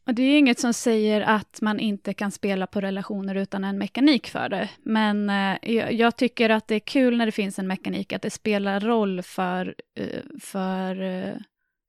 Och 0.05 0.15
det 0.15 0.23
är 0.23 0.39
inget 0.39 0.61
som 0.61 0.75
säger 0.75 1.21
att 1.21 1.61
man 1.61 1.81
inte 1.81 2.15
kan 2.15 2.31
spela 2.31 2.67
på 2.67 2.81
relationer 2.81 3.35
utan 3.35 3.65
en 3.65 3.79
mekanik 3.79 4.29
för 4.29 4.49
det. 4.49 4.71
Men 4.83 5.31
eh, 5.31 5.91
jag, 5.91 6.17
tycker 6.17 6.51
att 6.51 6.69
det 6.69 6.75
är 6.75 6.81
kul 6.81 7.17
när 7.17 7.27
det 7.27 7.33
finns 7.33 7.59
en 7.59 7.67
mekanik, 7.67 8.13
att 8.13 8.23
det 8.23 8.31
spelar 8.31 8.81
roll 8.81 9.23
för, 9.23 9.75
uh, 10.01 10.39
för 10.41 11.03
uh, 11.03 11.35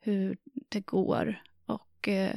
hur 0.01 0.37
det 0.69 0.79
går 0.79 1.41
och 1.65 2.07
eh, 2.07 2.35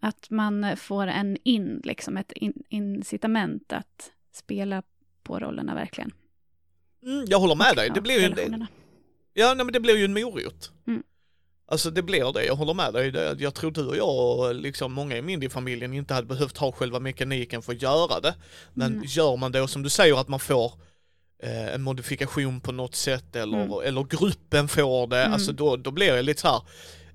att 0.00 0.30
man 0.30 0.76
får 0.76 1.06
en 1.06 1.36
in, 1.44 1.80
liksom 1.84 2.16
ett 2.16 2.32
in, 2.32 2.62
incitament 2.68 3.72
att 3.72 4.12
spela 4.32 4.82
på 5.22 5.38
rollerna 5.38 5.74
verkligen. 5.74 6.12
Mm, 7.02 7.24
jag 7.28 7.38
håller 7.38 7.54
med 7.54 7.76
dig, 7.76 7.90
det 7.94 8.00
blir 8.00 8.20
ju 8.20 8.24
en, 8.24 8.66
ja, 9.32 9.54
nej, 9.54 9.64
men 9.64 9.72
det 9.72 9.80
blir 9.80 9.96
ju 9.96 10.04
en 10.04 10.12
morot. 10.12 10.72
Mm. 10.86 11.02
Alltså 11.70 11.90
det 11.90 12.02
blir 12.02 12.32
det, 12.32 12.44
jag 12.44 12.54
håller 12.56 12.74
med 12.74 12.92
dig. 12.92 13.36
Jag 13.42 13.54
tror 13.54 13.70
du 13.70 13.86
och 13.86 13.96
jag 13.96 14.38
och 14.38 14.54
liksom 14.54 14.92
många 14.92 15.16
i 15.16 15.22
min 15.22 15.50
familjen 15.50 15.94
inte 15.94 16.14
hade 16.14 16.26
behövt 16.26 16.56
ha 16.56 16.72
själva 16.72 17.00
mekaniken 17.00 17.62
för 17.62 17.72
att 17.72 17.82
göra 17.82 18.20
det. 18.20 18.34
Men 18.74 18.92
Mm. 18.92 19.04
gör 19.06 19.36
man 19.36 19.52
det 19.52 19.60
och 19.60 19.70
som 19.70 19.82
du 19.82 19.88
säger 19.90 20.20
att 20.20 20.28
man 20.28 20.40
får 20.40 20.72
eh, 21.42 21.74
en 21.74 21.82
modifikation 21.82 22.60
på 22.60 22.72
något 22.72 22.94
sätt 22.94 23.36
eller, 23.36 23.62
Mm. 23.64 23.80
eller 23.84 24.02
gruppen 24.04 24.68
får 24.68 25.06
det, 25.06 25.20
Mm. 25.20 25.32
alltså 25.32 25.52
då, 25.52 25.76
då 25.76 25.90
blir 25.90 26.12
det 26.12 26.22
lite 26.22 26.40
så 26.40 26.48
här, 26.48 26.60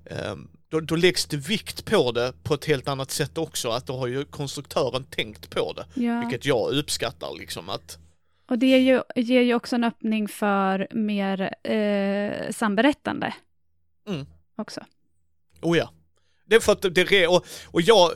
eh, 0.04 0.36
då, 0.68 0.80
då 0.80 0.96
läggs 0.96 1.26
det 1.26 1.36
vikt 1.36 1.84
på 1.84 2.12
det 2.12 2.32
på 2.42 2.54
ett 2.54 2.64
helt 2.64 2.88
annat 2.88 3.10
sätt 3.10 3.38
också, 3.38 3.68
att 3.70 3.86
då 3.86 3.96
har 3.96 4.06
ju 4.06 4.24
konstruktören 4.24 5.04
tänkt 5.04 5.50
på 5.50 5.72
det. 5.72 6.02
Ja. 6.02 6.20
Vilket 6.20 6.46
jag 6.46 6.72
uppskattar 6.72 7.38
liksom 7.38 7.68
att, 7.68 7.98
Och 8.50 8.58
det 8.58 8.66
ger 8.66 8.78
ju, 8.78 9.02
ger 9.22 9.40
ju 9.42 9.54
också 9.54 9.74
en 9.76 9.84
öppning 9.84 10.28
för 10.28 10.88
mer 10.90 11.54
eh, 11.70 12.50
samberättande. 12.52 13.34
Mm. 14.08 14.26
Också. 14.56 14.80
oh 15.62 15.78
ja. 15.78 15.90
Det 16.46 16.56
är 16.56 16.60
för 16.60 16.72
att 16.72 16.82
det, 16.94 17.26
och, 17.26 17.46
och 17.66 17.80
jag 17.80 18.10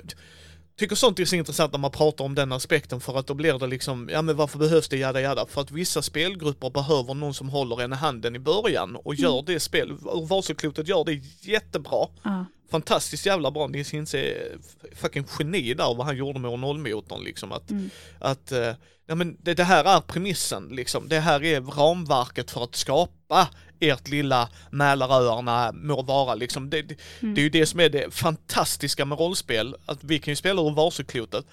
tycker 0.78 0.96
sånt 0.96 1.18
är 1.18 1.24
så 1.24 1.36
intressant 1.36 1.72
när 1.72 1.78
man 1.78 1.90
pratar 1.90 2.24
om 2.24 2.34
den 2.34 2.52
aspekten 2.52 3.00
för 3.00 3.18
att 3.18 3.26
då 3.26 3.34
blir 3.34 3.58
det 3.58 3.66
liksom, 3.66 4.08
ja 4.12 4.22
men 4.22 4.36
varför 4.36 4.58
behövs 4.58 4.88
det 4.88 4.96
jada 4.96 5.20
jada? 5.20 5.46
För 5.46 5.60
att 5.60 5.70
vissa 5.70 6.02
spelgrupper 6.02 6.70
behöver 6.70 7.14
någon 7.14 7.34
som 7.34 7.48
håller 7.48 7.82
en 7.82 7.92
i 7.92 7.96
handen 7.96 8.36
i 8.36 8.38
början 8.38 8.96
och 8.96 9.14
gör 9.14 9.42
det 9.42 9.60
spel, 9.60 9.92
och 10.04 10.28
Vasaklotet 10.28 10.88
gör 10.88 11.04
det 11.04 11.12
jättebra. 11.40 12.08
Ja. 12.22 12.44
Fantastiskt 12.70 13.26
jävla 13.26 13.50
bra, 13.50 13.66
Nils 13.66 13.90
Hintze 13.90 14.18
är 14.18 14.58
fucking 14.94 15.24
geni 15.38 15.74
där 15.74 15.94
vad 15.94 16.06
han 16.06 16.16
gjorde 16.16 16.38
med 16.38 16.58
nollmotorn 16.58 17.24
liksom. 17.24 17.52
Att, 17.52 17.70
Mm. 17.70 17.90
att 18.20 18.52
eh, 18.52 18.72
ja 19.06 19.14
men 19.14 19.36
det, 19.42 19.54
det 19.54 19.64
här 19.64 19.84
är 19.84 20.00
premissen 20.00 20.68
liksom, 20.68 21.08
det 21.08 21.20
här 21.20 21.44
är 21.44 21.60
ramverket 21.60 22.50
för 22.50 22.64
att 22.64 22.74
skapa 22.76 23.48
ert 23.80 24.08
lilla 24.08 24.48
Mälaröarna 24.70 25.72
må 25.72 26.02
vara 26.02 26.34
liksom, 26.34 26.70
det, 26.70 26.82
det, 26.82 26.96
Mm. 27.20 27.34
det 27.34 27.40
är 27.40 27.42
ju 27.42 27.50
det 27.50 27.66
som 27.66 27.80
är 27.80 27.88
det 27.88 28.14
fantastiska 28.14 29.04
med 29.04 29.18
rollspel, 29.18 29.76
att 29.86 30.04
vi 30.04 30.18
kan 30.18 30.32
ju 30.32 30.36
spela 30.36 30.62
ur 30.62 30.70
Vasaklotet 30.74 31.46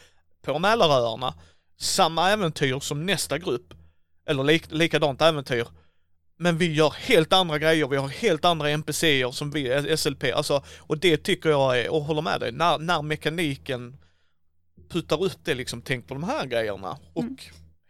på 0.45 0.59
Mälaröarna, 0.59 1.33
samma 1.77 2.29
äventyr 2.31 2.79
som 2.79 3.05
nästa 3.05 3.37
grupp, 3.37 3.73
eller 4.27 4.43
lik, 4.43 4.63
likadant 4.71 5.21
äventyr, 5.21 5.67
men 6.37 6.57
vi 6.57 6.73
gör 6.73 6.89
helt 6.89 7.33
andra 7.33 7.59
grejer, 7.59 7.87
vi 7.87 7.97
har 7.97 8.07
helt 8.07 8.45
andra 8.45 8.69
NPCer 8.69 9.31
som 9.31 9.51
vi, 9.51 9.97
SLP, 9.97 10.23
alltså, 10.35 10.63
och 10.79 10.97
det 10.97 11.17
tycker 11.17 11.49
jag 11.49 11.79
är, 11.79 11.91
och 11.91 12.01
håller 12.01 12.21
med 12.21 12.39
dig, 12.39 12.51
när, 12.51 12.77
när 12.77 13.01
mekaniken 13.01 13.97
puttar 14.89 15.23
upp 15.23 15.37
det 15.43 15.53
liksom, 15.53 15.81
tänk 15.81 16.07
på 16.07 16.13
de 16.13 16.23
här 16.23 16.45
grejerna, 16.45 16.97
och 17.13 17.23
Mm. 17.23 17.37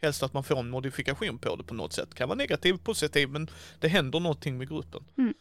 helst 0.02 0.24
att 0.24 0.34
man 0.34 0.44
får 0.44 0.60
en 0.60 0.70
modifikation 0.70 1.38
på 1.38 1.56
det 1.56 1.64
på 1.64 1.74
något 1.74 1.94
sätt, 1.94 2.16
kan 2.16 2.30
vara 2.30 2.38
negativ, 2.38 2.74
positiv, 2.74 3.30
men 3.30 3.50
det 3.80 3.88
händer 3.88 4.20
någonting 4.20 4.58
med 4.58 4.70
gruppen. 4.70 5.04
Mm. 5.18 5.34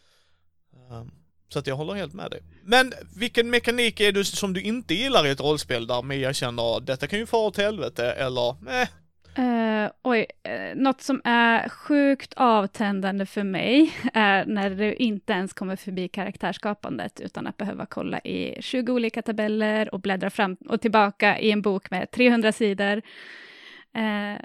Um, 0.91 1.11
så 1.49 1.59
att 1.59 1.67
jag 1.67 1.75
håller 1.75 1.93
helt 1.93 2.13
med 2.13 2.31
dig. 2.31 2.41
Men 2.63 2.93
vilken 3.15 3.49
mekanik 3.49 3.99
är 3.99 4.11
det 4.11 4.25
som 4.25 4.53
du 4.53 4.61
inte 4.61 4.93
gillar 4.93 5.27
i 5.27 5.29
ett 5.29 5.39
rollspel 5.39 5.87
där 5.87 6.01
Mia 6.01 6.33
känner 6.33 6.79
detta 6.79 7.07
kan 7.07 7.19
ju 7.19 7.25
fara 7.25 7.47
åt 7.47 7.57
helvete 7.57 8.11
eller 8.11 8.55
nej, 8.61 8.87
Uh, 9.39 9.91
oj, 10.03 10.25
uh, 10.47 10.75
något 10.75 11.01
som 11.01 11.21
är 11.23 11.69
sjukt 11.69 12.33
avtändande 12.33 13.25
för 13.25 13.43
mig 13.43 13.93
är 14.13 14.45
när 14.45 14.69
du 14.69 14.93
inte 14.93 15.33
ens 15.33 15.53
kommer 15.53 15.75
förbi 15.75 16.07
karaktärsskapandet 16.07 17.19
utan 17.19 17.47
att 17.47 17.57
behöva 17.57 17.85
kolla 17.85 18.19
i 18.19 18.61
20 18.61 18.93
olika 18.93 19.21
tabeller 19.21 19.93
och 19.93 19.99
bläddra 19.99 20.29
fram 20.29 20.57
och 20.69 20.81
tillbaka 20.81 21.39
i 21.39 21.51
en 21.51 21.61
bok 21.61 21.91
med 21.91 22.11
300 22.11 22.51
sidor. 22.51 23.01
Uh, 23.97 24.39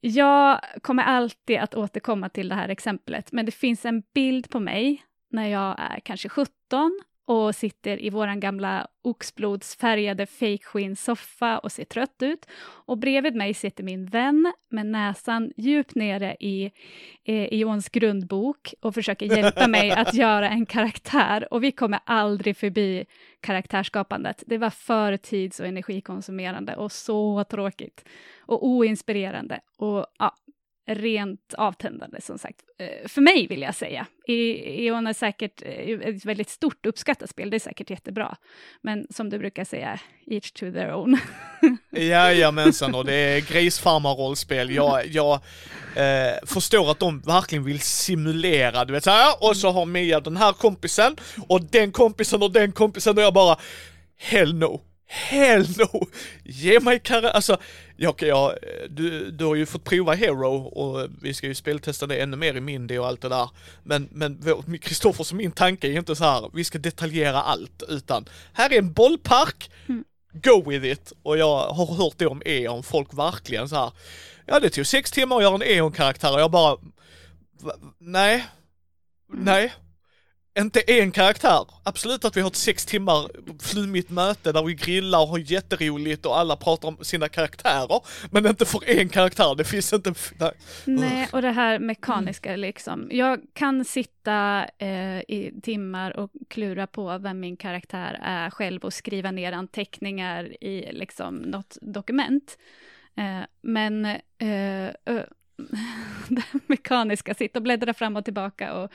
jag 0.00 0.60
kommer 0.82 1.02
alltid 1.02 1.58
att 1.58 1.74
återkomma 1.74 2.28
till 2.28 2.48
det 2.48 2.54
här 2.54 2.68
exemplet, 2.68 3.32
men 3.32 3.46
det 3.46 3.52
finns 3.52 3.84
en 3.84 4.02
bild 4.14 4.50
på 4.50 4.60
mig 4.60 5.02
när 5.30 5.48
jag 5.48 5.76
är 5.78 6.00
kanske 6.00 6.28
17 6.28 7.00
och 7.26 7.54
sitter 7.54 8.02
i 8.02 8.10
våran 8.10 8.40
gamla 8.40 8.86
oxblodsfärgade 9.02 10.26
fejkskinnssoffa 10.26 11.58
och 11.58 11.72
ser 11.72 11.84
trött 11.84 12.22
ut. 12.22 12.46
Och 12.62 12.98
bredvid 12.98 13.34
mig 13.34 13.54
sitter 13.54 13.84
min 13.84 14.06
vän 14.06 14.52
med 14.70 14.86
näsan 14.86 15.52
djupt 15.56 15.94
nere 15.94 16.36
i, 16.40 16.72
eh, 17.24 17.44
i 17.44 17.56
Johns 17.56 17.88
grundbok 17.88 18.74
och 18.80 18.94
försöker 18.94 19.36
hjälpa 19.36 19.68
mig 19.68 19.90
att 19.90 20.14
göra 20.24 20.48
en 20.48 20.66
karaktär. 20.66 21.48
Och 21.50 21.62
vi 21.62 21.72
kommer 21.72 22.00
aldrig 22.04 22.56
förbi 22.56 23.04
karaktärsskapandet. 23.40 24.42
Det 24.46 24.58
var 24.58 24.70
för 24.70 25.16
tids 25.16 25.60
och 25.60 25.66
energikonsumerande 25.66 26.76
och 26.76 26.92
så 26.92 27.44
tråkigt. 27.44 28.04
Och 28.40 28.66
oinspirerande. 28.66 29.60
Och 29.76 30.06
ja, 30.18 30.36
rent 30.86 31.54
avtändande 31.58 32.20
som 32.20 32.38
sagt. 32.38 32.60
Eh, 32.78 33.08
för 33.08 33.20
mig 33.20 33.46
vill 33.46 33.62
jag 33.62 33.74
säga. 33.74 34.06
Eon 34.26 35.06
är 35.06 35.12
säkert 35.12 35.62
eh, 35.62 36.08
ett 36.08 36.24
väldigt 36.24 36.48
stort 36.48 36.86
uppskattat 36.86 37.30
spel, 37.30 37.50
det 37.50 37.56
är 37.56 37.58
säkert 37.58 37.90
jättebra. 37.90 38.36
Men 38.82 39.06
som 39.10 39.30
du 39.30 39.38
brukar 39.38 39.64
säga, 39.64 40.00
each 40.26 40.52
to 40.52 40.72
their 40.72 40.94
own. 40.94 41.18
Jajamensan, 41.90 42.94
och 42.94 43.04
det 43.04 43.14
är 43.14 43.40
grisfarmarrollspel. 43.40 44.70
Jag, 44.70 45.06
jag 45.06 45.34
eh, 45.96 46.46
förstår 46.46 46.90
att 46.90 46.98
de 46.98 47.20
verkligen 47.20 47.64
vill 47.64 47.80
simulera, 47.80 48.84
du 48.84 48.92
vet 48.92 49.04
så 49.04 49.10
här, 49.10 49.34
och 49.40 49.56
så 49.56 49.70
har 49.70 49.86
Mia 49.86 50.20
den 50.20 50.36
här 50.36 50.52
kompisen, 50.52 51.16
och 51.48 51.62
den 51.62 51.92
kompisen 51.92 52.42
och 52.42 52.52
den 52.52 52.72
kompisen, 52.72 53.16
och 53.16 53.22
jag 53.22 53.34
bara, 53.34 53.56
hell 54.16 54.54
no. 54.54 54.80
Hell 55.14 55.66
no! 55.78 56.06
Ge 56.44 56.80
mig 56.80 57.00
kar... 57.00 57.22
Alltså, 57.22 57.56
jag, 57.96 58.22
jag, 58.22 58.54
du, 58.88 59.30
du 59.30 59.44
har 59.44 59.54
ju 59.54 59.66
fått 59.66 59.84
prova 59.84 60.14
Hero 60.14 60.56
och 60.56 61.08
vi 61.22 61.34
ska 61.34 61.46
ju 61.46 61.54
speltesta 61.54 62.06
det 62.06 62.16
ännu 62.16 62.36
mer 62.36 62.54
i 62.54 62.60
Mindy 62.60 62.98
och 62.98 63.06
allt 63.06 63.20
det 63.20 63.28
där. 63.28 63.50
Men, 63.82 64.08
men 64.12 64.78
Kristoffers 64.80 65.30
och 65.30 65.36
min 65.36 65.52
tanke 65.52 65.88
är 65.88 65.92
inte 65.92 66.16
så 66.16 66.24
här, 66.24 66.50
vi 66.54 66.64
ska 66.64 66.78
detaljera 66.78 67.42
allt, 67.42 67.82
utan 67.88 68.28
här 68.52 68.72
är 68.72 68.78
en 68.78 68.92
bollpark, 68.92 69.70
go 70.32 70.70
with 70.70 70.86
it. 70.86 71.12
Och 71.22 71.38
jag 71.38 71.68
har 71.68 71.94
hört 71.94 72.14
det 72.16 72.26
om 72.26 72.42
E.ON, 72.44 72.82
folk 72.82 73.14
verkligen 73.14 73.68
så 73.68 73.76
här. 73.76 73.92
Ja 74.46 74.60
det 74.60 74.70
tog 74.70 74.86
sex 74.86 75.10
timmar 75.10 75.36
att 75.36 75.42
göra 75.42 75.54
en 75.54 75.62
E.ON-karaktär 75.62 76.34
och 76.34 76.40
jag 76.40 76.50
bara, 76.50 76.76
nej, 77.98 78.44
nej. 79.32 79.72
Inte 80.58 80.80
en 80.80 81.12
karaktär. 81.12 81.66
Absolut 81.82 82.24
att 82.24 82.36
vi 82.36 82.40
har 82.40 82.48
ett 82.48 82.56
sex 82.56 82.86
timmar 82.86 83.30
flummigt 83.62 84.10
möte 84.10 84.52
där 84.52 84.62
vi 84.62 84.74
grillar 84.74 85.20
och 85.20 85.28
har 85.28 85.38
jätteroligt 85.38 86.26
och 86.26 86.38
alla 86.38 86.56
pratar 86.56 86.88
om 86.88 86.96
sina 87.00 87.28
karaktärer. 87.28 88.00
Men 88.30 88.46
inte 88.46 88.64
för 88.64 88.90
en 88.90 89.08
karaktär, 89.08 89.54
det 89.54 89.64
finns 89.64 89.92
inte... 89.92 90.14
Nej. 90.36 90.52
Nej, 90.84 91.28
och 91.32 91.42
det 91.42 91.50
här 91.50 91.78
mekaniska 91.78 92.56
liksom. 92.56 93.08
Jag 93.10 93.40
kan 93.52 93.84
sitta 93.84 94.66
eh, 94.78 95.18
i 95.18 95.52
timmar 95.62 96.16
och 96.16 96.30
klura 96.48 96.86
på 96.86 97.18
vem 97.18 97.40
min 97.40 97.56
karaktär 97.56 98.20
är 98.22 98.50
själv 98.50 98.84
och 98.84 98.92
skriva 98.92 99.30
ner 99.30 99.52
anteckningar 99.52 100.64
i 100.64 100.92
liksom 100.92 101.36
något 101.36 101.78
dokument. 101.80 102.58
Eh, 103.16 103.46
men 103.62 104.04
eh, 104.38 104.90
det 106.28 106.44
mekaniska, 106.66 107.34
sitta 107.34 107.58
och 107.58 107.62
bläddra 107.62 107.94
fram 107.94 108.16
och 108.16 108.24
tillbaka 108.24 108.74
och 108.74 108.92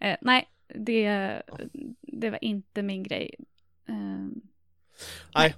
eh, 0.00 0.16
nej, 0.20 0.48
det, 0.74 1.42
det 2.02 2.30
var 2.30 2.44
inte 2.44 2.82
min 2.82 3.02
grej. 3.02 3.34
Eh, 3.88 3.94
Nej. 5.34 5.54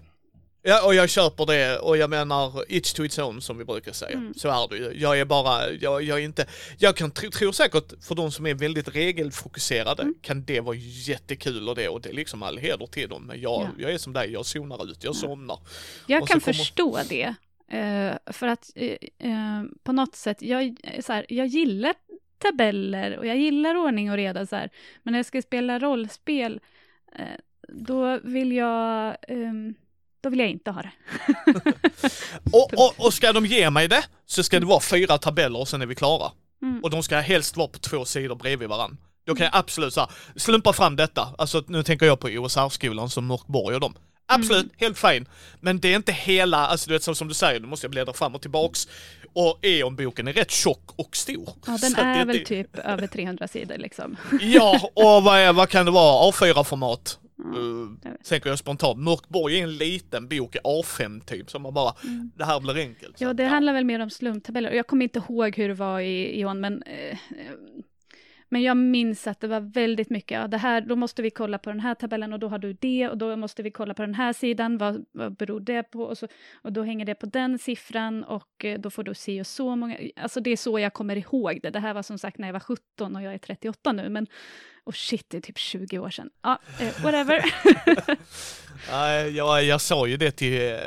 Ja, 0.62 0.86
och 0.86 0.94
jag 0.94 1.10
köper 1.10 1.46
det 1.46 1.78
och 1.78 1.96
jag 1.96 2.10
menar 2.10 2.50
it's 2.68 2.96
to 2.96 3.04
its 3.04 3.18
own 3.18 3.40
som 3.40 3.58
vi 3.58 3.64
brukar 3.64 3.92
säga. 3.92 4.16
Mm. 4.16 4.34
Så 4.34 4.48
är 4.48 4.68
det 4.68 4.76
ju. 4.76 5.00
Jag 5.00 5.20
är 5.20 5.24
bara, 5.24 5.70
jag, 5.70 6.02
jag 6.02 6.18
är 6.18 6.22
inte, 6.22 6.46
jag 6.78 6.96
kan 6.96 7.10
tro, 7.10 7.30
tror 7.30 7.52
säkert 7.52 8.04
för 8.04 8.14
de 8.14 8.30
som 8.32 8.46
är 8.46 8.54
väldigt 8.54 8.88
regelfokuserade 8.94 10.02
Mm. 10.02 10.14
kan 10.22 10.44
det 10.44 10.60
vara 10.60 10.76
jättekul 10.76 11.68
och 11.68 11.74
det 11.74 11.88
och 11.88 12.00
det 12.00 12.08
är 12.08 12.12
liksom 12.12 12.42
all 12.42 12.58
heder 12.58 12.86
till 12.86 13.08
dem. 13.08 13.22
Men 13.26 13.40
jag, 13.40 13.62
Ja. 13.62 13.68
jag 13.78 13.92
är 13.92 13.98
som 13.98 14.12
dig, 14.12 14.30
jag 14.32 14.46
zonar 14.46 14.90
ut, 14.90 15.04
jag 15.04 15.16
somnar. 15.16 15.58
Jag 16.06 16.22
Och 16.22 16.28
kan 16.28 16.40
kommer- 16.40 16.52
förstå 16.54 16.98
det. 17.08 17.34
eh, 17.70 18.32
för 18.32 18.46
att 18.46 18.70
eh, 18.74 18.96
eh, 19.30 19.62
på 19.82 19.92
något 19.92 20.14
sätt, 20.16 20.42
jag, 20.42 20.76
så 21.00 21.12
här, 21.12 21.26
jag 21.28 21.46
gillar 21.46 21.94
tabeller 22.38 23.16
och 23.16 23.26
jag 23.26 23.36
gillar 23.36 23.74
ordning 23.74 24.10
och 24.10 24.16
reda 24.16 24.46
så 24.46 24.56
här. 24.56 24.70
Men 25.02 25.12
när 25.12 25.18
jag 25.18 25.26
ska 25.26 25.42
spela 25.42 25.78
rollspel, 25.78 26.60
eh, 27.18 27.24
då 27.68 28.18
vill 28.24 28.52
jag, 28.52 29.16
ehm, 29.28 29.74
då 30.20 30.30
vill 30.30 30.38
jag 30.38 30.48
inte 30.48 30.70
ha 30.70 30.82
det. 30.82 30.92
Och, 32.52 32.72
och, 32.74 33.06
och 33.06 33.14
ska 33.14 33.32
de 33.32 33.46
ge 33.46 33.70
mig 33.70 33.88
det 33.88 34.04
så 34.26 34.42
ska 34.42 34.60
det 34.60 34.66
vara 34.66 34.80
fyra 34.80 35.18
tabeller 35.18 35.60
och 35.60 35.68
sen 35.68 35.82
är 35.82 35.86
vi 35.86 35.94
klara. 35.94 36.32
Mm. 36.62 36.80
Och 36.84 36.90
de 36.90 37.02
ska 37.02 37.16
helst 37.18 37.56
vara 37.56 37.68
på 37.68 37.78
två 37.78 38.04
sidor 38.04 38.34
bredvid 38.34 38.68
varandra. 38.68 38.96
Då 39.26 39.34
kan 39.34 39.44
jag 39.44 39.56
absolut 39.56 39.94
så 39.94 40.00
här, 40.00 40.10
slumpa 40.36 40.72
fram 40.72 40.96
detta. 40.96 41.34
Alltså 41.38 41.64
nu 41.66 41.82
tänker 41.82 42.06
jag 42.06 42.20
på 42.20 42.28
OSR-skolan 42.28 43.10
som 43.10 43.26
Mörkborg 43.26 43.74
och 43.74 43.80
dem. 43.80 43.94
Absolut, 44.26 44.72
helt 44.76 44.98
fine. 44.98 45.28
Men 45.60 45.80
det 45.80 45.92
är 45.92 45.96
inte 45.96 46.12
hela, 46.12 46.66
alltså 46.66 46.88
du 46.88 46.94
vet 46.94 47.02
så 47.02 47.14
som 47.14 47.28
du 47.28 47.34
säger, 47.34 47.60
nu 47.60 47.66
måste 47.66 47.84
jag 47.84 47.90
bläddra 47.90 48.12
fram 48.12 48.34
och 48.34 48.42
tillbaks. 48.42 48.88
Och 49.40 49.58
E.ON-boken 49.62 50.28
är 50.28 50.32
rätt 50.32 50.50
tjock 50.50 50.90
och 50.96 51.16
stor. 51.16 51.48
Ja, 51.66 51.78
den 51.80 51.90
Så 51.90 52.00
är 52.00 52.18
det- 52.18 52.24
väl 52.24 52.38
det- 52.38 52.44
typ 52.44 52.78
över 52.78 53.06
300 53.06 53.48
sidor 53.48 53.76
liksom. 53.78 54.16
Ja, 54.40 54.80
och 54.94 55.22
vad, 55.24 55.38
är, 55.38 55.52
vad 55.52 55.68
kan 55.68 55.86
det 55.86 55.92
vara? 55.92 56.30
A4-format? 56.30 57.18
Ja, 57.20 57.58
Uh, 57.58 57.88
jag 58.02 58.10
vet. 58.10 58.24
tänker 58.24 58.48
jag 58.50 58.58
spontant. 58.58 58.98
Mörkborg 58.98 59.58
är 59.58 59.62
en 59.62 59.76
liten 59.76 60.28
bok, 60.28 60.56
A5 60.64 61.20
typ, 61.24 61.50
så 61.50 61.58
man 61.58 61.74
bara, 61.74 61.94
det 62.36 62.44
här 62.44 62.60
blir 62.60 62.76
enkelt. 62.78 63.20
Ja, 63.20 63.32
det 63.32 63.44
handlar 63.44 63.72
väl 63.72 63.84
mer 63.84 64.00
om 64.00 64.10
slumptabeller. 64.10 64.70
Jag 64.70 64.86
kommer 64.86 65.02
inte 65.04 65.18
ihåg 65.28 65.56
hur 65.56 65.68
det 65.68 65.74
var 65.74 66.00
i 66.00 66.40
Ion, 66.40 66.60
men, 66.60 66.82
eh, 66.82 67.18
men 68.48 68.62
jag 68.62 68.76
minns 68.76 69.26
att 69.26 69.40
det 69.40 69.48
var 69.48 69.60
väldigt 69.60 70.10
mycket, 70.10 70.30
ja, 70.30 70.48
det 70.48 70.56
här, 70.56 70.80
då 70.80 70.96
måste 70.96 71.22
vi 71.22 71.30
kolla 71.30 71.58
på 71.58 71.70
den 71.70 71.80
här 71.80 71.94
tabellen 71.94 72.32
och 72.32 72.38
då 72.38 72.48
har 72.48 72.58
du 72.58 72.72
det 72.72 73.08
och 73.08 73.18
då 73.18 73.36
måste 73.36 73.62
vi 73.62 73.70
kolla 73.70 73.94
på 73.94 74.02
den 74.02 74.14
här 74.14 74.32
sidan, 74.32 74.78
vad, 74.78 75.04
vad 75.12 75.36
beror 75.36 75.60
det 75.60 75.82
på? 75.82 76.02
Och, 76.02 76.18
så, 76.18 76.28
och 76.62 76.72
då 76.72 76.82
hänger 76.82 77.04
det 77.04 77.14
på 77.14 77.26
den 77.26 77.58
siffran 77.58 78.24
och 78.24 78.64
eh, 78.64 78.78
då 78.78 78.90
får 78.90 79.04
du 79.04 79.14
se 79.14 79.40
och 79.40 79.46
så 79.46 79.76
många, 79.76 79.98
alltså 80.16 80.40
det 80.40 80.50
är 80.50 80.56
så 80.56 80.78
jag 80.78 80.92
kommer 80.92 81.16
ihåg 81.16 81.60
det. 81.62 81.70
Det 81.70 81.80
här 81.80 81.94
var 81.94 82.02
som 82.02 82.18
sagt 82.18 82.38
när 82.38 82.48
jag 82.48 82.52
var 82.52 82.60
17 82.60 83.16
och 83.16 83.22
jag 83.22 83.34
är 83.34 83.38
38 83.38 83.92
nu, 83.92 84.08
men 84.08 84.26
och 84.84 84.94
shit, 84.94 85.30
det 85.30 85.36
är 85.36 85.40
typ 85.40 85.58
20 85.58 85.98
år 85.98 86.10
sedan. 86.10 86.30
Ja, 86.42 86.58
eh, 86.80 87.02
whatever. 87.02 87.44
Jag, 89.36 89.64
jag 89.64 89.80
sa 89.80 90.06
ju 90.06 90.16
det 90.16 90.30
till 90.30 90.72
eh, 90.72 90.78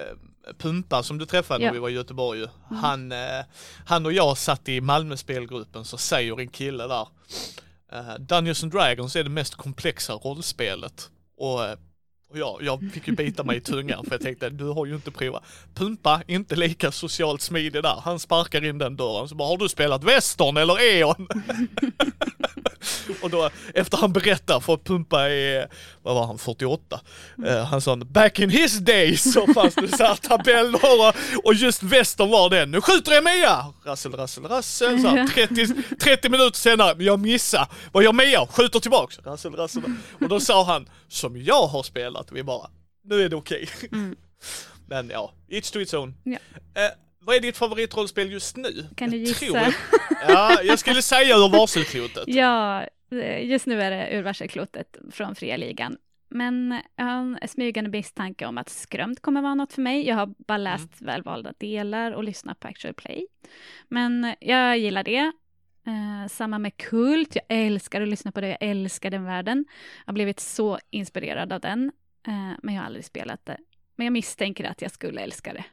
Pumpa 0.57 1.03
som 1.03 1.17
du 1.17 1.25
träffade 1.25 1.59
när 1.59 1.65
Ja. 1.65 1.73
vi 1.73 1.79
var 1.79 1.89
i 1.89 1.93
Göteborg. 1.93 2.39
ju. 2.39 2.47
Han, 2.69 3.11
eh, 3.11 3.45
han 3.85 4.05
och 4.05 4.13
jag 4.13 4.37
satt 4.37 4.69
i 4.69 4.81
Malmö 4.81 5.17
spelgruppen 5.17 5.85
så 5.85 5.97
säger 5.97 6.39
en 6.39 6.49
kille 6.49 6.87
där 6.87 7.07
eh, 7.91 8.13
Dungeons 8.19 8.63
and 8.63 8.71
Dragons 8.71 9.15
är 9.15 9.23
det 9.23 9.29
mest 9.29 9.55
komplexa 9.55 10.13
rollspelet. 10.13 11.09
Och, 11.37 11.63
eh, 11.65 11.77
och 12.31 12.37
jag, 12.37 12.57
jag 12.61 12.91
fick 12.93 13.07
ju 13.07 13.13
bita 13.13 13.43
mig 13.43 13.57
i 13.57 13.61
tungan 13.61 14.05
för 14.05 14.11
jag 14.11 14.21
tänkte 14.21 14.49
du 14.49 14.65
har 14.65 14.85
ju 14.85 14.95
inte 14.95 15.11
provat. 15.11 15.43
Pumpa, 15.73 16.21
inte 16.27 16.55
lika 16.55 16.91
socialt 16.91 17.41
smidig 17.41 17.83
där. 17.83 18.01
Han 18.03 18.19
sparkar 18.19 18.65
in 18.65 18.77
den 18.77 18.95
dörren 18.95 19.27
så 19.27 19.35
bara 19.35 19.47
har 19.47 19.57
du 19.57 19.69
spelat 19.69 20.03
Western 20.03 20.57
eller 20.57 20.81
E.ON? 20.81 21.27
Och 23.21 23.29
då 23.29 23.49
efter 23.73 23.97
han 23.97 24.13
berättar, 24.13 24.59
för 24.59 24.73
att 24.73 24.83
Pumpa 24.83 25.29
är, 25.29 25.67
vad 26.01 26.15
var 26.15 26.25
han, 26.25 26.37
48? 26.37 26.99
Eh, 27.47 27.65
han 27.65 27.81
sa 27.81 27.95
back 27.95 28.39
in 28.39 28.49
his 28.49 28.79
days 28.79 29.33
så 29.33 29.53
fanns 29.53 29.75
det 29.75 29.97
så 29.97 30.03
här 30.03 30.15
tabeller 30.15 30.79
och, 30.83 31.15
och 31.45 31.53
just 31.53 31.83
västern 31.83 32.29
var 32.29 32.49
den. 32.49 32.71
Nu 32.71 32.81
skjuter 32.81 33.11
jag 33.11 33.23
Mia! 33.23 33.65
Rassel, 33.83 34.11
rassel, 34.11 34.43
rassel. 34.43 35.01
Så 35.01 35.07
här, 35.07 35.27
30, 35.27 35.67
30 35.99 36.29
minuter 36.29 36.57
senare, 36.57 37.03
jag 37.03 37.19
missar. 37.19 37.67
Vad 37.91 38.03
gör 38.03 38.13
Mia? 38.13 38.47
Skjuter 38.47 38.79
tillbaks. 38.79 39.19
Rassel, 39.25 39.55
rassel. 39.55 39.83
Och 40.21 40.29
då 40.29 40.39
sa 40.39 40.63
han, 40.63 40.89
som 41.07 41.43
jag 41.43 41.67
har 41.67 41.83
spelat, 41.83 42.20
vi 42.31 42.43
bara, 42.43 42.69
nu 43.03 43.21
är 43.21 43.29
det 43.29 43.35
okej. 43.35 43.69
Mm. 43.91 44.15
Men 44.87 45.09
ja, 45.09 45.33
each 45.49 45.71
to 45.71 45.79
its 45.79 45.93
own. 45.93 46.13
Ja. 46.23 46.37
Eh, 46.75 46.91
vad 47.19 47.35
är 47.35 47.39
ditt 47.39 47.57
favoritrollspel 47.57 48.31
just 48.31 48.57
nu? 48.57 48.85
Kan 48.95 49.09
du 49.11 49.17
Jag 49.17 49.27
gissa? 49.27 49.45
tror- 49.45 49.73
Ja, 50.27 50.61
jag 50.63 50.79
skulle 50.79 51.01
säga 51.01 51.35
ur 51.37 51.49
varselklotet. 51.51 52.23
Ja, 52.27 52.83
eh, 53.11 53.45
just 53.49 53.65
nu 53.65 53.81
är 53.81 53.91
det 53.91 54.09
ur 54.17 54.23
varselklotet 54.23 54.97
från 55.11 55.35
Fria 55.35 55.57
Ligan. 55.57 55.97
Men 56.29 56.81
jag 56.95 57.05
har 57.05 57.11
en 57.41 57.47
smygande 57.47 57.89
misstanke 57.89 58.45
om 58.45 58.57
att 58.57 58.69
skrömt 58.69 59.21
kommer 59.21 59.41
vara 59.41 59.55
något 59.55 59.73
för 59.73 59.81
mig. 59.81 60.07
Jag 60.07 60.15
har 60.15 60.33
bara 60.47 60.57
läst 60.57 61.01
välvalda 61.01 61.53
delar 61.57 62.11
och 62.11 62.23
lyssnat 62.23 62.59
på 62.59 62.67
actual 62.67 62.93
play. 62.93 63.27
Men 63.87 64.35
jag 64.39 64.77
gillar 64.77 65.03
det. 65.03 65.31
Eh, 65.87 66.27
samma 66.29 66.59
med 66.59 66.77
Kult. 66.77 67.35
Jag 67.35 67.43
älskar 67.49 68.01
att 68.01 68.07
lyssna 68.07 68.31
på 68.31 68.41
det. 68.41 68.47
Jag 68.47 68.57
älskar 68.61 69.09
den 69.09 69.23
världen. 69.25 69.65
Jag 69.97 70.05
har 70.05 70.13
blivit 70.13 70.39
så 70.39 70.79
inspirerad 70.89 71.53
av 71.53 71.59
den. 71.59 71.91
Eh, 72.27 72.51
men 72.63 72.75
jag 72.75 72.81
har 72.81 72.85
aldrig 72.85 73.05
spelat 73.05 73.45
det. 73.45 73.57
Men 73.95 74.05
jag 74.05 74.13
misstänker 74.13 74.63
att 74.63 74.81
jag 74.81 74.91
skulle 74.91 75.21
älska 75.21 75.53
det. 75.53 75.65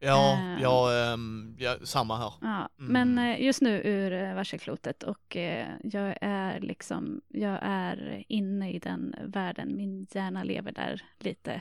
Ja, 0.00 0.32
Eh. 0.38 0.62
ja, 0.62 0.92
ehm, 1.12 1.56
ja 1.58 1.76
samma 1.82 2.16
här. 2.18 2.32
Ja, 2.40 2.68
Mm. 2.78 2.92
men 3.14 3.18
eh, 3.30 3.42
just 3.42 3.62
nu 3.62 3.80
ur 3.84 4.12
eh, 4.12 4.34
varselklotet 4.34 5.02
och 5.02 5.36
eh, 5.36 5.66
jag 5.82 6.16
är 6.20 6.60
liksom, 6.60 7.20
jag 7.28 7.58
är 7.62 8.24
inne 8.28 8.72
i 8.72 8.78
den 8.78 9.14
världen, 9.24 9.76
min 9.76 10.06
hjärna 10.10 10.42
lever 10.44 10.72
där 10.72 11.02
lite. 11.18 11.52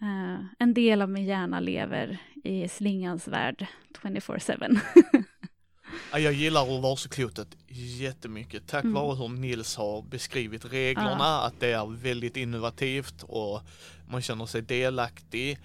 Eh, 0.00 0.44
en 0.58 0.74
del 0.74 1.02
av 1.02 1.08
min 1.10 1.24
hjärna 1.24 1.60
lever 1.60 2.18
i 2.44 2.68
slingans 2.68 3.28
värld 3.28 3.66
24-7. 4.02 4.78
Ja, 6.12 6.18
Jag 6.18 6.32
gillar 6.32 6.76
ur 6.76 6.80
varselklotet 6.80 7.48
jättemycket 7.68 8.66
tack 8.66 8.84
Mm. 8.84 8.94
vare 8.94 9.16
hur 9.16 9.28
Nils 9.28 9.76
har 9.76 10.02
beskrivit 10.02 10.64
reglerna, 10.64 11.40
att 11.40 11.60
det 11.60 11.72
är 11.72 11.86
väldigt 11.86 12.36
innovativt 12.36 13.22
och 13.22 13.60
man 14.08 14.22
känner 14.22 14.46
sig 14.46 14.62
delaktig. 14.62 15.58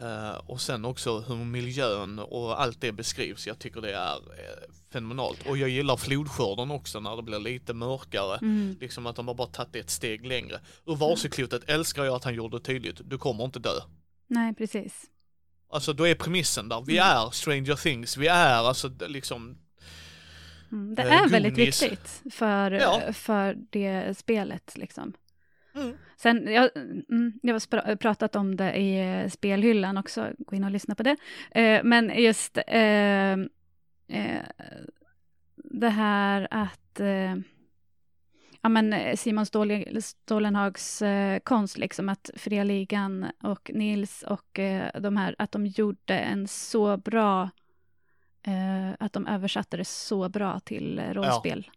Eh, 0.00 0.36
och 0.46 0.60
sen 0.60 0.84
också 0.84 1.20
hur 1.20 1.36
miljön 1.36 2.18
och 2.18 2.62
allt 2.62 2.80
det 2.80 2.92
beskrivs. 2.92 3.46
Jag 3.46 3.58
tycker 3.58 3.80
det 3.80 3.94
är 3.94 4.16
uh, 4.16 4.74
fenomenalt. 4.92 5.46
Och 5.48 5.58
jag 5.58 5.68
gillar 5.68 5.96
flodskörden 5.96 6.70
också 6.70 7.00
när 7.00 7.16
det 7.16 7.22
blir 7.22 7.38
lite 7.38 7.74
mörkare. 7.74 8.38
Mm. 8.38 8.76
Liksom 8.80 9.06
att 9.06 9.16
de 9.16 9.28
har 9.28 9.34
bara 9.34 9.48
tagit 9.48 9.76
ett 9.76 9.90
steg 9.90 10.26
längre. 10.26 10.60
Ur 10.86 11.70
älskar 11.70 12.04
jag 12.04 12.14
att 12.14 12.24
han 12.24 12.34
gjorde 12.34 12.60
tydligt. 12.60 13.00
Du 13.04 13.18
kommer 13.18 13.44
inte 13.44 13.58
dö. 13.58 13.80
Nej, 14.26 14.54
precis. 14.54 15.09
Alltså 15.72 15.92
då 15.92 16.06
är 16.08 16.14
premissen 16.14 16.68
där. 16.68 16.84
Vi 16.86 16.98
Mm. 16.98 17.08
är 17.10 17.30
Stranger 17.30 17.74
Things. 17.76 18.16
Vi 18.16 18.26
är 18.26 18.54
alltså 18.54 18.90
liksom 19.08 19.58
Mm. 20.72 20.94
Det 20.94 21.02
Eh, 21.02 21.22
är 21.22 21.28
väldigt 21.28 21.54
Goonies. 21.54 21.82
viktigt 21.82 22.22
för, 22.34 22.70
Ja. 22.70 23.12
för 23.12 23.56
det 23.70 24.18
spelet 24.18 24.76
liksom. 24.76 25.12
Mm. 25.74 25.96
Sen, 26.16 26.52
jag, 26.52 26.70
mm, 27.10 27.32
jag 27.42 27.54
har 27.54 27.96
pratat 27.96 28.36
om 28.36 28.56
det 28.56 28.74
i 28.74 29.00
eh, 29.22 29.28
spelhyllan 29.28 29.96
också, 29.98 30.30
gå 30.38 30.56
in 30.56 30.64
och 30.64 30.70
lyssna 30.70 30.94
på 30.94 31.02
det. 31.02 31.16
Eh, 31.50 31.80
men 31.84 32.22
just 32.22 32.58
eh, 32.66 33.32
eh, 34.08 34.42
det 35.56 35.88
här 35.88 36.48
att 36.50 37.00
ja, 38.60 38.68
men 38.68 38.92
eh, 38.92 39.16
Simon 39.16 39.46
Stålenhags 40.00 41.02
eh, 41.02 41.38
konst, 41.38 41.78
liksom 41.78 42.08
att 42.08 42.30
Fria 42.36 42.64
Ligan 42.64 43.26
och 43.42 43.70
Nils 43.74 44.22
och 44.22 44.58
eh, 44.58 45.00
de 45.00 45.16
här, 45.16 45.34
att 45.38 45.52
de 45.52 45.66
gjorde 45.66 46.18
en 46.18 46.48
så 46.48 46.96
bra, 46.96 47.50
eh, 48.42 48.90
att 48.98 49.12
de 49.12 49.26
översatte 49.26 49.76
det 49.76 49.84
så 49.84 50.28
bra 50.28 50.60
till 50.60 50.98
eh, 50.98 51.12
rollspel. 51.14 51.70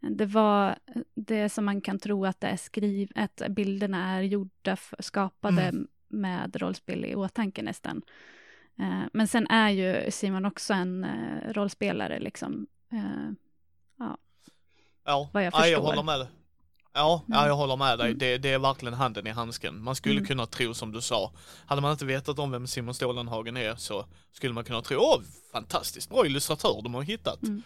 Det 0.00 0.26
var 0.26 0.78
det 1.14 1.48
som 1.48 1.64
man 1.64 1.80
kan 1.80 1.98
tro 1.98 2.24
att 2.26 2.40
det 2.40 2.46
är 2.46 2.56
skriv, 2.56 3.10
att 3.14 3.42
bilderna 3.48 4.16
är 4.16 4.22
gjorda, 4.22 4.76
skapade 4.98 5.62
Mm. 5.62 5.86
med 6.08 6.56
rollspel 6.56 7.04
i 7.04 7.14
åtanke 7.14 7.62
nästan. 7.62 8.02
Eh, 8.78 9.02
men 9.12 9.28
sen 9.28 9.46
är 9.46 9.70
ju 9.70 10.10
Simon 10.10 10.44
också 10.44 10.74
en 10.74 11.04
eh, 11.04 11.52
rollspelare 11.52 12.18
liksom. 12.20 12.66
Ja, 15.08 15.28
Vad 15.32 15.44
jag 15.44 15.52
ja, 15.54 15.58
jag 15.58 15.64
förstår. 15.66 15.86
håller 15.86 16.02
med 16.02 16.20
dig. 16.20 16.28
Ja, 16.94 17.22
ja, 17.26 17.34
Mm. 17.36 17.48
jag 17.48 17.56
håller 17.56 17.76
med 17.76 17.98
dig. 17.98 18.06
Mm. 18.06 18.18
Det, 18.18 18.38
det 18.38 18.48
är 18.52 18.58
verkligen 18.58 18.94
handen 18.94 19.26
i 19.26 19.30
handsken. 19.30 19.82
Man 19.82 19.94
skulle 19.94 20.14
Mm. 20.14 20.26
kunna 20.26 20.46
tro 20.46 20.74
som 20.74 20.92
du 20.92 21.00
sa. 21.00 21.32
Hade 21.66 21.80
man 21.82 21.92
inte 21.92 22.04
vetat 22.04 22.38
om 22.38 22.50
vem 22.50 22.66
Simon 22.66 22.94
Stålenhagen 22.94 23.56
är 23.56 23.74
så 23.76 24.06
skulle 24.32 24.52
man 24.54 24.64
kunna 24.64 24.82
tro, 24.82 24.98
åh, 25.00 25.20
fantastiskt 25.52 26.08
bra 26.10 26.26
illustratör 26.26 26.80
de 26.82 26.94
har 26.94 27.02
hittat. 27.02 27.42
Mm. 27.42 27.62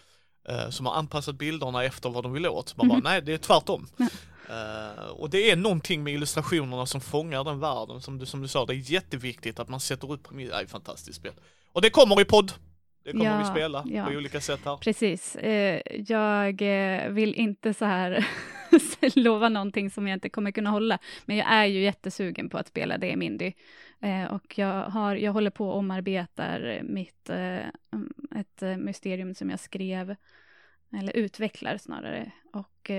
Eh, 0.49 0.71
som 0.71 0.87
har 0.87 0.95
anpassat 0.95 1.35
bilderna 1.35 1.85
efter 1.85 2.11
vad 2.11 2.23
de 2.23 2.33
vill 2.33 2.47
åt. 2.47 2.77
Man 2.77 2.89
bara, 2.89 2.95
Mhm. 2.99 3.05
nej, 3.05 3.23
det 3.23 3.33
är 3.33 3.39
tvärtom. 3.39 3.89
Eh, 4.49 5.05
och 5.07 5.31
det 5.31 5.51
är 5.51 5.57
någonting 5.57 6.03
med 6.05 6.15
illustrationerna 6.15 6.87
som 6.87 7.01
fångar 7.01 7.45
den 7.45 7.61
världen. 7.61 8.01
Som 8.03 8.19
du, 8.19 8.27
som 8.27 8.43
du 8.43 8.49
sa, 8.49 8.67
det 8.67 8.75
är 8.75 8.93
jätteviktigt 8.93 9.59
att 9.59 9.69
man 9.69 9.81
sätter 9.81 10.13
upp 10.13 10.23
premisser. 10.29 10.51
Det 10.53 10.57
är 10.61 10.65
ett 10.65 10.71
fantastiskt 10.71 11.19
spel. 11.19 11.33
Och 11.73 11.83
det 11.83 11.91
kommer 11.91 12.21
i 12.21 12.25
podd. 12.25 12.53
Det 13.05 13.11
kommer 13.13 13.25
Ja, 13.25 13.39
vi 13.39 13.45
spela 13.45 13.85
ja. 13.87 14.07
på 14.07 14.13
olika 14.13 14.41
sätt 14.41 14.61
här. 14.65 14.77
precis. 14.77 15.37
Eh, 15.37 15.81
jag 16.07 16.63
eh, 16.63 17.11
vill 17.11 17.35
inte 17.35 17.75
så 17.75 17.85
här 17.85 18.27
lova 19.15 19.49
någonting 19.49 19.91
som 19.91 20.09
jag 20.09 20.17
inte 20.17 20.29
kommer 20.29 20.51
kunna 20.51 20.71
hålla. 20.71 20.99
Men 21.25 21.37
jag 21.37 21.53
är 21.53 21.65
ju 21.65 21.81
jättesugen 21.81 22.49
på 22.49 22.59
att 22.59 22.69
spela 22.69 22.99
det 22.99 23.11
i 23.11 23.17
Mindy. 23.17 23.53
Eh, 24.01 24.25
och 24.25 24.59
jag, 24.59 24.85
har, 24.85 25.15
jag 25.17 25.33
håller 25.33 25.51
på 25.51 25.69
och 25.69 25.79
omarbetar 25.79 26.81
mitt, 26.85 27.31
mm, 27.31 28.13
ett 28.37 28.79
mysterium 28.79 29.35
som 29.35 29.51
jag 29.51 29.61
skrev, 29.61 30.17
eller 30.99 31.17
utvecklar 31.17 31.77
snarare. 31.77 32.33
Och 32.53 32.91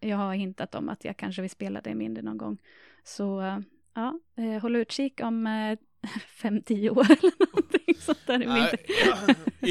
jag 0.00 0.16
har 0.16 0.34
hintat 0.34 0.74
om 0.74 0.88
att 0.88 1.04
jag 1.04 1.16
kanske 1.16 1.42
vill 1.42 1.50
spela 1.50 1.80
det 1.80 1.90
i 1.90 1.94
Mindy 1.94 2.22
någon 2.22 2.38
gång. 2.38 2.58
Så 3.04 3.62
ja, 3.94 4.20
håll 4.62 4.76
utkik 4.76 5.20
om 5.22 5.48
fem, 6.42 6.62
tio 6.62 6.90
år 6.90 7.06
eller 7.10 7.46
någonting 7.46 7.65
sånt 8.00 8.26
där. 8.26 8.38
Nej, 8.38 8.76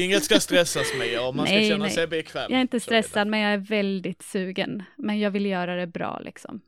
inget 0.04 0.24
ska 0.24 0.40
stressas 0.40 0.86
med 0.98 1.20
och 1.28 1.34
man 1.36 1.46
ska 1.46 1.54
Nej, 1.54 1.68
känna 1.68 1.84
nej. 1.84 1.92
sig 1.92 2.06
bekväm. 2.06 2.46
Jag 2.50 2.56
är 2.58 2.60
inte 2.62 2.80
Så 2.80 2.90
är 2.90 3.02
stressad, 3.02 3.28
men 3.28 3.40
jag 3.40 3.52
är 3.52 3.58
väldigt 3.58 4.22
sugen. 4.22 4.82
Men 4.96 5.18
jag 5.20 5.30
vill 5.30 5.46
göra 5.46 5.76
det 5.76 5.86
bra 5.86 6.18
liksom. 6.24 6.60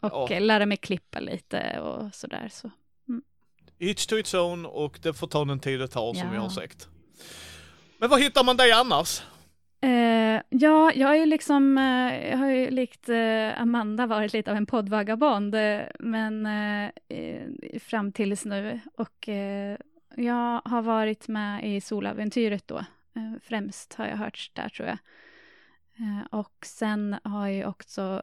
Och 0.00 0.30
Ja. 0.30 0.38
lära 0.38 0.66
mig 0.66 0.76
klippa 0.76 1.20
lite 1.20 1.80
och 1.80 2.14
sådär. 2.14 2.48
Så. 2.52 2.70
Each 3.78 4.06
to 4.06 4.16
its 4.18 4.34
own 4.34 4.66
och 4.66 4.98
det 5.02 5.14
får 5.14 5.26
ta 5.26 5.44
den 5.44 5.60
tid 5.60 5.80
det 5.80 5.88
tar 5.88 6.14
som 6.14 6.26
Ja. 6.26 6.32
vi 6.32 6.38
har 6.38 6.48
sagt. 6.48 6.88
Men 7.98 8.10
var 8.10 8.18
hittar 8.18 8.44
man 8.44 8.56
dig 8.56 8.72
annars? 8.72 9.22
Eh, 9.80 10.40
ja, 10.48 10.92
jag 10.94 11.08
har 11.08 11.14
ju 11.16 11.26
liksom, 11.26 11.78
eh, 11.78 12.30
jag 12.30 12.38
har 12.38 12.50
ju 12.50 12.70
likt 12.70 13.08
eh, 13.08 13.60
Amanda 13.60 14.06
varit 14.06 14.32
lite 14.32 14.50
av 14.50 14.56
en 14.56 14.66
poddvagabond, 14.66 15.54
men 15.98 16.48
fram 17.80 18.12
tills 18.12 18.44
nu. 18.44 18.80
Och 18.96 19.28
jag 20.16 20.62
har 20.64 20.82
varit 20.82 21.28
med 21.28 21.76
i 21.76 21.80
Soläventyret 21.80 22.68
då, 22.68 22.84
främst 23.42 23.94
har 23.94 24.06
jag 24.06 24.16
hört 24.16 24.50
där 24.52 24.68
tror 24.68 24.88
jag. 24.88 24.98
och 26.30 26.54
sen 26.66 27.16
har 27.24 27.48
jag 27.48 27.70
också 27.70 28.22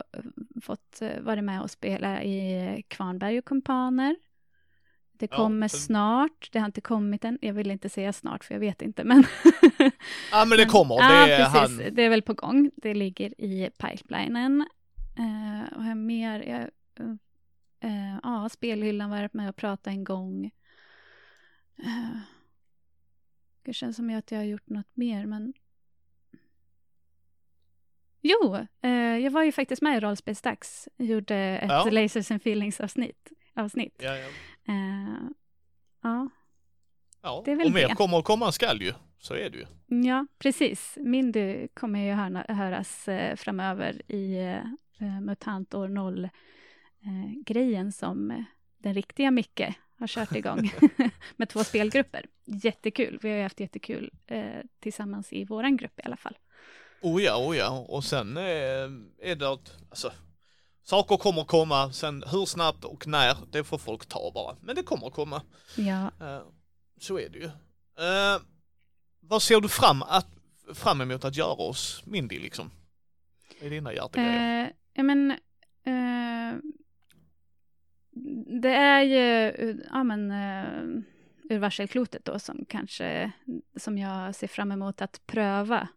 fått 0.62 1.02
vara 1.20 1.42
med 1.42 1.62
och 1.62 1.72
spela 1.72 2.24
i 2.24 2.84
Kvarnberg 2.88 3.40
och 3.40 3.46
Kumpaner. 3.46 4.16
Det 5.22 5.28
kommer 5.28 5.66
ja, 5.66 5.70
så... 5.70 5.78
snart, 5.78 6.50
det 6.52 6.60
har 6.60 6.66
inte 6.66 6.82
kommit 6.82 7.26
än. 7.26 7.40
Jag 7.42 7.54
vill 7.54 7.72
inte 7.72 7.90
säga 7.90 8.14
snart 8.14 8.44
för 8.44 8.56
jag 8.56 8.60
vet 8.60 8.82
inte 8.82 9.04
men... 9.04 9.24
ja 10.32 10.46
men 10.46 10.58
det 10.58 10.66
kommer, 10.70 10.96
det 10.96 11.30
ja, 11.32 11.38
precis. 11.38 11.86
Han... 11.86 11.96
Det 11.96 12.04
är 12.04 12.10
väl 12.10 12.22
på 12.22 12.34
gång. 12.34 12.72
Det 12.76 12.94
ligger 12.94 13.42
i 13.42 13.70
pipelinen. 13.78 14.66
Uh, 15.20 15.78
och 15.78 15.86
jag 15.86 15.98
mer, 15.98 16.40
jag, 16.40 16.62
uh, 17.86 18.18
ja, 18.24 18.50
spelhyllan 18.50 19.10
varit 19.10 19.34
med 19.34 19.50
och 19.50 19.56
pratat 19.56 19.88
en 19.88 20.04
gång. 20.04 20.52
Uh, 21.84 22.18
det 23.64 23.74
känns 23.74 23.96
som 23.96 24.10
att 24.18 24.32
jag 24.32 24.40
har 24.40 24.46
gjort 24.46 24.70
något 24.70 24.96
mer 24.96 25.26
men... 25.26 25.54
Jo, 28.22 28.58
uh, 28.86 29.18
jag 29.18 29.32
var 29.32 29.44
ju 29.44 29.52
faktiskt 29.52 29.82
med 29.82 29.98
i 29.98 30.00
Rollspelsdags. 30.00 30.90
Gjorde 30.98 31.36
ett 31.36 31.70
ja. 31.70 31.90
Lasers 31.92 32.32
and 32.32 32.42
Feelings 32.42 32.80
avsnitt. 32.80 33.32
Ja, 34.02 34.18
ja. 34.18 34.28
Uh, 34.74 35.30
ja. 36.02 36.30
Ja, 37.22 37.42
det 37.46 37.52
är 37.52 37.56
väl 37.56 37.68
och 37.68 37.74
mer 37.74 37.88
det. 37.88 37.96
kommer 37.96 38.20
att 38.20 38.26
komma 38.26 38.52
skall 38.52 38.82
ju. 38.82 38.94
Så 39.22 39.34
är 39.34 39.50
det 39.50 39.58
ju. 39.58 39.66
Ja, 40.08 40.28
precis. 40.40 40.98
Mindy 41.02 41.68
kommer 41.68 42.00
ju 42.00 42.12
höra, 42.12 42.46
höras 42.54 43.08
eh, 43.08 43.36
framöver 43.36 44.12
i 44.12 44.38
eh, 44.98 45.22
MUTANT 45.22 45.74
år 45.74 45.88
0-grejen 45.88 47.88
eh, 47.88 47.92
som 47.92 48.32
eh, 48.32 48.44
den 48.78 48.94
riktiga 48.94 49.32
Micke 49.32 49.74
har 50.02 50.08
kört 50.08 50.36
igång 50.36 50.74
med 51.36 51.50
två 51.50 51.64
spelgrupper. 51.64 52.26
Jättekul. 52.46 53.20
Vi 53.22 53.30
har 53.30 53.38
ju 53.38 53.44
haft 53.44 53.60
jättekul 53.60 54.12
eh, 54.28 54.42
tillsammans 54.80 55.34
i 55.34 55.46
våran 55.46 55.78
grupp 55.78 56.00
i 56.00 56.04
alla 56.04 56.18
fall. 56.18 56.38
Oh 57.02 57.24
ja, 57.24 57.38
oh 57.38 57.58
ja. 57.58 57.86
Och 57.88 58.04
sen 58.04 58.38
eh, 58.38 58.44
är 59.22 59.36
det 59.36 59.50
att, 59.50 59.78
alltså, 59.90 60.12
Saker 60.84 61.18
kommer 61.18 61.44
komma, 61.44 61.94
sen 61.94 62.24
hur 62.32 62.46
snabbt 62.46 62.86
och 62.86 63.08
när, 63.08 63.38
det 63.52 63.64
får 63.64 63.78
folk 63.78 64.06
ta 64.06 64.32
bara. 64.34 64.56
Men 64.62 64.76
det 64.76 64.84
kommer 64.84 65.10
komma. 65.10 65.42
Ja. 65.78 66.12
Uh, 66.22 66.42
så 67.00 67.20
är 67.20 67.30
det 67.30 67.38
ju. 67.38 67.46
Uh, 67.46 68.42
vad 69.20 69.42
ser 69.42 69.62
du 69.62 69.70
fram, 69.70 70.02
att, 70.02 70.28
fram 70.74 71.02
emot 71.02 71.26
att 71.26 71.36
göra 71.36 71.54
oss 71.54 72.04
Mindy 72.06 72.40
liksom? 72.40 72.72
Vad 73.60 73.68
är 73.68 73.70
dina 73.70 73.94
hjärtegrejer? 73.94 74.74
Ja 74.94 75.04
men, 75.04 75.32
det 78.62 78.74
är 78.74 79.02
ju, 79.02 79.50
eh, 79.50 79.76
ja 79.92 80.04
men, 80.04 80.32
eh, 80.32 80.84
uh, 80.84 81.02
ur 81.50 81.60
varselklotet 81.60 82.26
då 82.26 82.40
som 82.40 82.66
kanske, 82.66 83.32
som 83.76 83.98
jag 83.98 84.36
ser 84.36 84.48
fram 84.48 84.72
emot 84.72 85.02
att 85.02 85.26
pröva. 85.26 85.88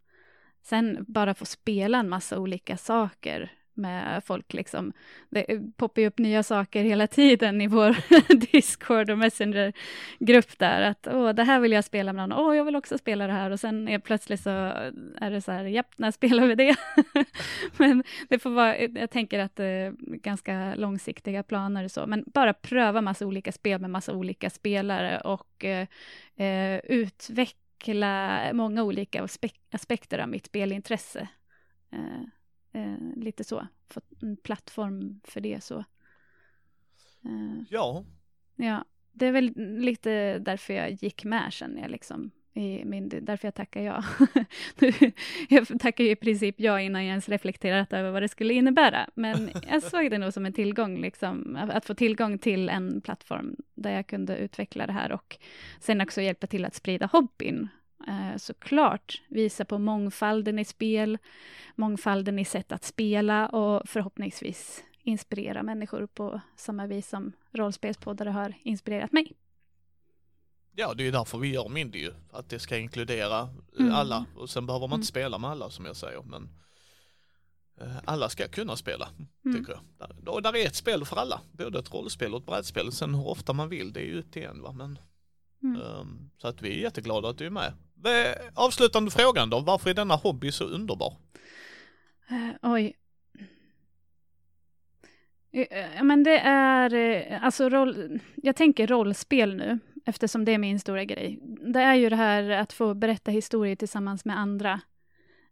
Sen 0.62 1.05
bara 1.09 1.35
få 1.35 1.44
spela 1.44 1.98
en 1.98 2.09
massa 2.09 2.38
olika 2.38 2.77
saker 2.77 3.53
med 3.76 4.24
folk. 4.24 4.52
Liksom. 4.52 4.92
Det 5.30 5.60
poppar 5.76 6.02
ju 6.02 6.08
upp 6.08 6.18
nya 6.18 6.42
saker 6.42 6.82
hela 6.82 7.06
tiden 7.06 7.60
i 7.60 7.66
vår 7.66 7.96
Discord 8.52 9.10
och 9.10 9.18
Messenger-grupp 9.18 10.58
där. 10.58 10.82
Att 10.82 11.06
åh, 11.06 11.30
det 11.30 11.44
här 11.44 11.60
vill 11.60 11.72
jag 11.72 11.84
spela 11.84 12.12
med 12.12 12.28
någon. 12.28 12.38
Åh, 12.46 12.56
jag 12.56 12.64
vill 12.64 12.76
också 12.76 12.98
spela 12.98 13.26
det 13.26 13.32
här. 13.32 13.50
Och 13.50 13.60
sen 13.60 13.88
är 13.88 13.98
plötsligt 13.98 14.40
så 14.40 14.50
är 14.50 15.30
det 15.30 15.40
så 15.40 15.52
här, 15.52 15.64
japp, 15.64 15.98
när 15.98 16.10
spelar 16.10 16.46
vi 16.46 16.54
det? 16.54 16.76
Men 17.76 18.04
det 18.28 18.38
får 18.38 18.50
vara, 18.50 18.78
jag 18.78 19.10
tänker 19.10 19.38
att 19.38 19.56
det 19.56 19.64
är 19.64 19.94
ganska 20.00 20.74
långsiktiga 20.74 21.42
planer 21.42 21.84
och 21.84 21.90
så. 21.90 22.06
Men 22.06 22.24
bara 22.26 22.54
pröva 22.54 23.00
massa 23.00 23.26
olika 23.26 23.52
spel 23.52 23.80
med 23.80 23.90
massa 23.90 24.12
olika 24.12 24.50
spelare 24.50 25.20
och 25.20 25.64
eh, 25.64 25.87
eh 26.37 26.80
utveckla 26.84 28.40
många 28.52 28.82
olika 28.82 29.26
aspekter 29.70 30.18
av 30.18 30.28
mitt 30.28 30.46
spelintresse. 30.46 31.28
Eh. 31.92 32.24
Eh, 32.74 32.96
lite 33.16 33.44
så, 33.44 33.66
fått 33.88 34.22
en 34.22 34.37
plattform 34.37 35.20
för 35.24 35.40
det 35.40 35.64
så. 35.64 35.78
Eh, 37.24 37.62
ja. 37.68 38.04
Ja, 38.56 38.84
det 39.12 39.26
är 39.26 39.32
väl 39.32 39.52
lite 39.56 40.38
därför 40.38 40.74
jag 40.74 40.92
gick 40.92 41.24
med 41.24 41.52
känner 41.52 41.82
jag 41.82 41.90
liksom. 41.90 42.30
I 42.56 42.84
min, 42.84 43.08
därför 43.08 43.46
jag 43.46 43.54
tackar 43.54 43.80
ja. 43.80 44.04
jag 45.48 45.80
tackar 45.80 46.04
ju 46.04 46.10
i 46.10 46.16
princip 46.16 46.54
ja 46.58 46.80
innan 46.80 47.04
jag 47.04 47.10
ens 47.10 47.28
reflekterat 47.28 47.92
över 47.92 48.10
vad 48.10 48.22
det 48.22 48.28
skulle 48.28 48.54
innebära. 48.54 49.08
Men 49.14 49.50
jag 49.70 49.82
såg 49.82 50.10
det 50.10 50.18
nog 50.18 50.32
som 50.32 50.46
en 50.46 50.52
tillgång, 50.52 51.00
liksom, 51.00 51.56
att 51.70 51.84
få 51.84 51.94
tillgång 51.94 52.38
till 52.38 52.68
en 52.68 53.00
plattform 53.00 53.56
där 53.74 53.94
jag 53.94 54.06
kunde 54.06 54.37
utveckla 54.37 54.87
det 54.87 54.92
här 54.92 55.12
och 55.12 55.38
sen 55.80 56.00
också 56.00 56.20
hjälpa 56.20 56.46
till 56.46 56.64
att 56.64 56.74
sprida 56.74 57.06
hobbyn 57.06 57.68
eh, 58.07 58.37
såklart 58.37 59.23
visa 59.29 59.64
på 59.64 59.79
mångfalden 59.79 60.59
i 60.59 60.64
spel, 60.64 61.19
mångfalden 61.75 62.38
i 62.38 62.45
sätt 62.45 62.73
att 62.73 62.85
spela 62.85 63.49
och 63.49 63.88
förhoppningsvis 63.88 64.85
inspirera 65.03 65.62
människor 65.62 66.07
på 66.07 66.40
samma 66.57 66.87
vis 66.87 67.09
som 67.09 67.33
rollspelspoddare 67.53 68.31
har 68.31 68.55
inspirerat 68.62 69.12
mig. 69.12 69.33
Ja, 70.77 70.95
det 70.95 71.07
är 71.07 71.12
därför 71.12 71.38
vi 71.38 71.49
gör 71.49 71.69
Mindy 71.69 71.99
ju, 71.99 72.12
att 72.33 72.49
det 72.49 72.59
ska 72.59 72.79
inkludera 72.79 73.49
mm. 73.79 73.95
alla. 73.95 74.27
Och 74.37 74.51
sen 74.51 74.67
behöver 74.67 74.87
man 74.87 75.01
inte 75.01 75.07
mm. 75.17 75.25
spela 75.25 75.38
med 75.38 75.51
alla 75.51 75.71
som 75.71 75.85
jag 75.85 75.97
säger, 75.97 76.23
men 76.23 76.49
eh, 77.81 77.97
alla 78.05 78.29
ska 78.29 78.49
kunna 78.49 78.77
spela, 78.77 79.09
mm. 79.45 79.59
tycker 79.59 79.73
jag. 79.73 80.35
Och 80.35 80.43
där 80.43 80.57
är 80.57 80.67
ett 80.67 80.75
spel 80.75 81.05
för 81.05 81.17
alla, 81.17 81.40
både 81.53 81.79
ett 81.79 81.95
rollspel 81.95 82.35
och 82.35 82.40
ett 82.40 82.47
brädspel. 82.47 82.93
Sen 82.93 83.14
hur 83.14 83.29
ofta 83.29 83.53
man 83.53 83.69
vill, 83.69 83.93
det 83.93 84.01
är 84.01 84.05
ju 84.05 84.19
upp 84.19 84.33
till 84.33 84.45
en 84.45 84.62
va, 84.62 84.73
men 84.73 84.99
mm. 85.64 85.81
um, 85.81 86.31
så 86.38 86.48
att 86.48 86.62
vi 86.62 86.79
är 86.79 86.83
jätteglada 86.83 87.29
att 87.29 87.38
du 87.38 87.46
är 87.46 87.50
med. 87.50 87.72
Avslutande 88.55 89.11
frågan 89.11 89.50
då, 89.50 89.61
varför 89.61 89.90
är 89.90 89.94
denna 89.94 90.14
hobby 90.14 90.53
så 90.53 90.64
underbar? 90.64 91.16
Uh, 92.33 92.50
oj. 92.62 92.96
Uh, 95.57 96.03
men 96.03 96.22
det 96.22 96.38
är, 96.38 96.94
uh, 96.94 97.44
alltså 97.44 97.68
roll, 97.68 98.20
jag 98.37 98.57
tänker 98.57 98.87
rollspel 98.87 99.57
nu, 99.57 99.79
eftersom 100.05 100.44
det 100.44 100.53
är 100.53 100.59
min 100.59 100.81
stora 100.81 101.05
grej. 101.05 101.38
Det 101.74 101.81
är 101.81 101.94
ju 101.94 102.09
det 102.09 102.16
här 102.16 102.50
att 102.50 102.72
få 102.72 102.94
berätta 102.94 103.31
historier 103.31 103.77
tillsammans 103.77 104.24
med 104.24 104.38
andra. 104.38 104.81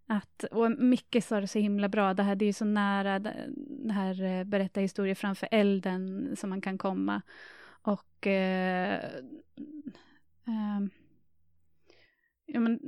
Att, 0.06 0.44
och 0.44 0.70
Micke 0.70 1.24
sa 1.24 1.40
det 1.40 1.48
så 1.48 1.58
himla 1.58 1.88
bra, 1.88 2.14
det 2.14 2.22
här 2.22 2.34
det 2.34 2.44
är 2.44 2.52
så 2.52 2.64
nära, 2.64 3.18
det 3.18 3.92
här 3.92 4.44
berätta 4.44 4.80
historier 4.80 5.14
framför 5.14 5.48
elden 5.50 6.36
som 6.36 6.50
man 6.50 6.60
kan 6.60 6.78
komma. 6.78 7.22
Och 7.82 8.26
eh, 8.26 9.04
ehm, 10.46 10.90
ja, 12.46 12.60
men 12.60 12.78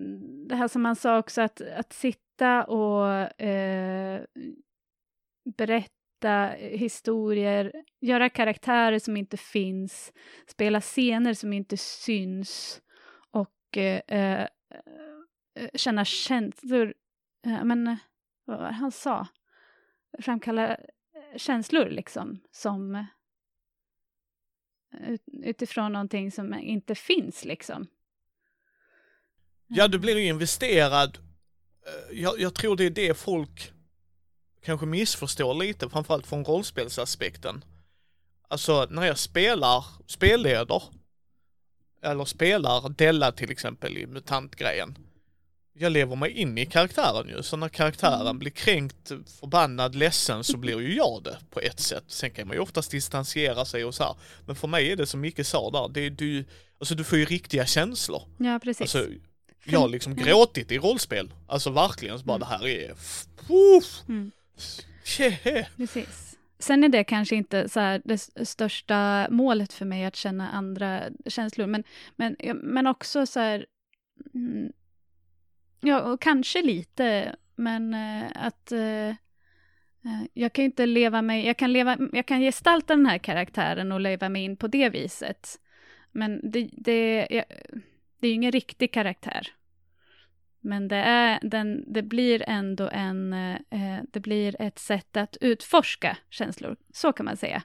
det 0.48 0.54
här 0.56 0.68
som 0.68 0.84
han 0.84 0.96
sa 0.96 1.18
också, 1.18 1.42
att, 1.42 1.60
att 1.60 1.92
sitta 1.92 2.64
och 2.64 3.40
eh, 3.40 4.24
berätta 5.56 6.48
historier, 6.58 7.72
göra 8.00 8.28
karaktärer 8.28 8.98
som 8.98 9.16
inte 9.16 9.36
finns, 9.36 10.12
spela 10.46 10.80
scener 10.80 11.34
som 11.34 11.52
inte 11.52 11.76
syns 11.76 12.82
och 13.30 13.76
eh, 13.76 14.00
eh 14.08 14.48
känna 15.74 16.04
känslor. 16.04 16.94
Eh, 17.46 17.64
men 17.64 17.96
vad 18.44 18.58
var 18.58 18.66
det 18.66 18.72
han 18.72 18.92
sa? 18.92 19.26
Framkalla 20.18 20.68
eh, 20.68 21.36
känslor 21.36 21.88
liksom 21.88 22.40
som 22.50 23.06
utifrån 25.42 25.92
någonting 25.92 26.32
som 26.32 26.54
inte 26.54 26.94
finns 26.94 27.44
liksom. 27.44 27.86
Ja, 29.66 29.88
du 29.88 29.98
blir 29.98 30.16
investerad. 30.16 31.18
Eh, 31.86 32.20
jag, 32.20 32.40
jag 32.40 32.54
tror 32.54 32.76
det 32.76 32.84
är 32.84 32.90
det 32.90 33.14
folk 33.14 33.72
kanske 34.64 34.86
missförstår 34.86 35.54
lite, 35.54 35.88
framförallt 35.88 36.26
från 36.26 36.44
rollspelsaspekten. 36.44 37.64
Alltså 38.48 38.86
när 38.90 39.06
jag 39.06 39.18
spelar, 39.18 39.84
spelleder, 40.06 40.82
eller 42.02 42.24
spelar 42.24 42.88
Della 42.88 43.32
till 43.32 43.50
exempel 43.50 43.98
i 43.98 44.06
MUTANT-grejen, 44.06 44.98
jag 45.76 45.92
lever 45.92 46.16
mig 46.16 46.30
in 46.30 46.58
i 46.58 46.66
karaktären 46.66 47.28
ju, 47.28 47.42
så 47.42 47.56
när 47.56 47.68
karaktären 47.68 48.20
mm. 48.20 48.38
blir 48.38 48.50
kränkt, 48.50 49.08
förbannad, 49.40 49.94
ledsen 49.94 50.44
så 50.44 50.56
blir 50.56 50.80
ju 50.80 50.94
jag 50.94 51.22
det 51.24 51.38
på 51.50 51.60
ett 51.60 51.80
sätt. 51.80 52.04
Sen 52.06 52.30
kan 52.30 52.48
man 52.48 52.56
ju 52.56 52.62
oftast 52.62 52.90
distansiera 52.90 53.64
sig 53.64 53.84
och 53.84 53.94
så 53.94 54.04
här. 54.04 54.14
Men 54.46 54.56
för 54.56 54.68
mig 54.68 54.92
är 54.92 54.96
det 54.96 55.06
som 55.06 55.20
Micke 55.20 55.46
sa 55.46 55.70
där, 55.70 55.88
det 55.88 56.10
du, 56.10 56.44
alltså 56.78 56.94
du 56.94 57.04
får 57.04 57.18
ju 57.18 57.24
riktiga 57.24 57.66
känslor. 57.66 58.22
Ja, 58.38 58.58
precis. 58.58 58.80
Alltså, 58.80 59.06
jag 59.64 59.80
har 59.80 59.88
liksom 59.88 60.14
gråtit 60.14 60.72
i 60.72 60.78
rollspel. 60.78 61.32
Alltså 61.46 61.70
verkligen, 61.70 62.18
så 62.18 62.24
bara 62.24 62.36
mm. 62.36 62.48
det 62.48 62.56
här 62.56 62.66
är... 62.66 62.90
Uff, 63.76 64.02
mm. 64.08 64.30
Yeah. 65.18 65.66
Precis. 65.76 66.36
Sen 66.58 66.84
är 66.84 66.88
det 66.88 67.04
kanske 67.04 67.36
inte 67.36 67.68
så 67.68 67.80
här, 67.80 68.02
det 68.04 68.46
största 68.46 69.26
målet 69.30 69.72
för 69.72 69.84
mig 69.84 70.04
att 70.04 70.16
känna 70.16 70.50
andra 70.50 71.02
känslor, 71.26 71.66
men, 71.66 71.84
men, 72.16 72.36
men 72.62 72.86
också 72.86 73.26
så 73.26 73.40
här... 73.40 73.66
Ja, 75.86 76.00
och 76.00 76.20
kanske 76.20 76.62
lite, 76.62 77.36
men 77.56 77.94
eh, 77.94 78.30
att 78.34 78.72
eh, 78.72 79.08
eh 79.08 79.14
jag 80.34 80.52
kan 80.52 80.64
inte 80.64 80.86
leva 80.86 81.22
mig, 81.22 81.46
jag 81.46 81.56
kan, 81.56 81.72
leva, 81.72 81.98
jag 82.12 82.26
kan 82.26 82.40
gestalta 82.40 82.96
den 82.96 83.06
här 83.06 83.18
karaktären 83.18 83.92
och 83.92 84.00
leva 84.00 84.28
mig 84.28 84.44
in 84.44 84.56
på 84.56 84.66
det 84.66 84.88
viset. 84.88 85.60
Men 86.12 86.50
det, 86.50 86.68
det, 86.72 87.26
jag, 87.30 87.44
det 88.20 88.26
är 88.26 88.28
ju 88.28 88.34
ingen 88.34 88.52
riktig 88.52 88.92
karaktär. 88.92 89.48
Men 90.60 90.88
det, 90.88 90.96
är, 90.96 91.38
den, 91.42 91.92
det 91.92 92.02
blir 92.02 92.42
ändå 92.46 92.88
en, 92.92 93.32
eh, 93.32 93.54
eh 93.70 94.02
det 94.12 94.20
blir 94.20 94.56
ett 94.62 94.78
sätt 94.78 95.16
att 95.16 95.36
utforska 95.40 96.16
känslor, 96.30 96.76
så 96.92 97.12
kan 97.12 97.26
man 97.26 97.36
säga. 97.36 97.62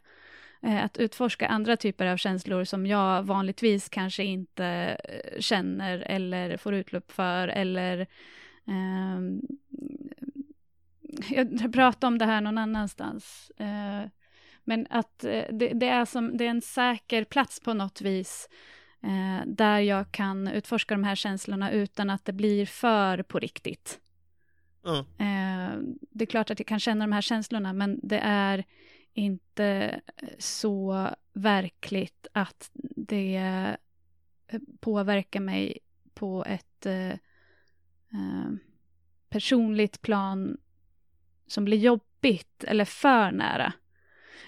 Eh, 0.61 0.83
att 0.83 0.97
utforska 0.97 1.47
andra 1.47 1.77
typer 1.77 2.05
av 2.05 2.17
känslor 2.17 2.63
som 2.63 2.85
jag 2.85 3.23
vanligtvis 3.23 3.89
kanske 3.89 4.23
inte 4.23 4.65
eh, 5.03 5.39
känner 5.39 5.99
eller 5.99 6.57
får 6.57 6.73
utlopp 6.73 7.11
för 7.11 7.47
eller 7.47 7.99
eh, 8.67 9.19
jag 11.29 11.73
pratade 11.73 12.07
om 12.07 12.17
det 12.17 12.25
här 12.25 12.41
någon 12.41 12.57
annanstans. 12.57 13.51
Eh, 13.57 14.09
men 14.63 14.87
att 14.89 15.23
eh, 15.23 15.43
det, 15.51 15.67
det, 15.73 15.89
är 15.89 16.05
som, 16.05 16.37
det 16.37 16.45
är 16.45 16.49
en 16.49 16.61
säker 16.61 17.23
plats 17.23 17.59
på 17.59 17.73
något 17.73 18.01
vis 18.01 18.49
eh, 19.03 19.45
där 19.45 19.79
jag 19.79 20.11
kan 20.11 20.47
utforska 20.47 20.93
de 20.93 21.03
här 21.03 21.15
känslorna 21.15 21.71
utan 21.71 22.09
att 22.09 22.25
det 22.25 22.33
blir 22.33 22.65
för 22.65 23.23
på 23.23 23.39
riktigt. 23.39 23.99
Mm. 24.85 25.97
Det 25.99 26.23
är 26.23 26.25
klart 26.25 26.51
att 26.51 26.59
jag 26.59 26.67
kan 26.67 26.79
känna 26.79 27.03
de 27.05 27.11
här 27.11 27.21
känslorna, 27.21 27.73
men 27.73 27.99
det 28.03 28.19
är 28.23 28.63
inte 29.19 30.01
så 30.39 31.07
verkligt 31.33 32.27
att 32.33 32.69
det 32.95 33.35
eh, 34.47 34.59
påverkar 34.79 35.39
mig 35.39 35.77
på 36.13 36.45
ett 36.45 36.85
eh, 36.85 37.09
eh, 37.09 38.49
personligt 39.29 40.01
plan 40.01 40.57
som 41.47 41.65
blir 41.65 41.77
jobbigt 41.77 42.63
eller 42.63 42.85
för 42.85 43.31
nära. 43.31 43.73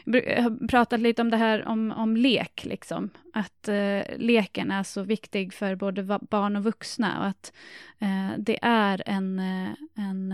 Jag 0.06 0.44
har 0.44 0.68
pratat 0.68 1.00
lite 1.00 1.22
om 1.22 1.32
det 1.32 1.38
här 1.38 1.68
om, 1.68 1.92
om 1.92 2.18
lek, 2.18 2.66
liksom. 2.66 3.10
Att 3.34 3.68
eh, 3.68 4.02
leken 4.18 4.72
är 4.72 4.84
så 4.84 5.04
viktig 5.04 5.54
för 5.54 5.76
både 5.76 6.04
barn 6.04 6.56
och 6.56 6.64
vuxna 6.64 7.20
och 7.20 7.26
att 7.26 7.54
eh, 8.00 8.30
det 8.38 8.60
är 8.62 9.04
en, 9.06 9.40
eh, 9.40 9.74
en 9.96 10.34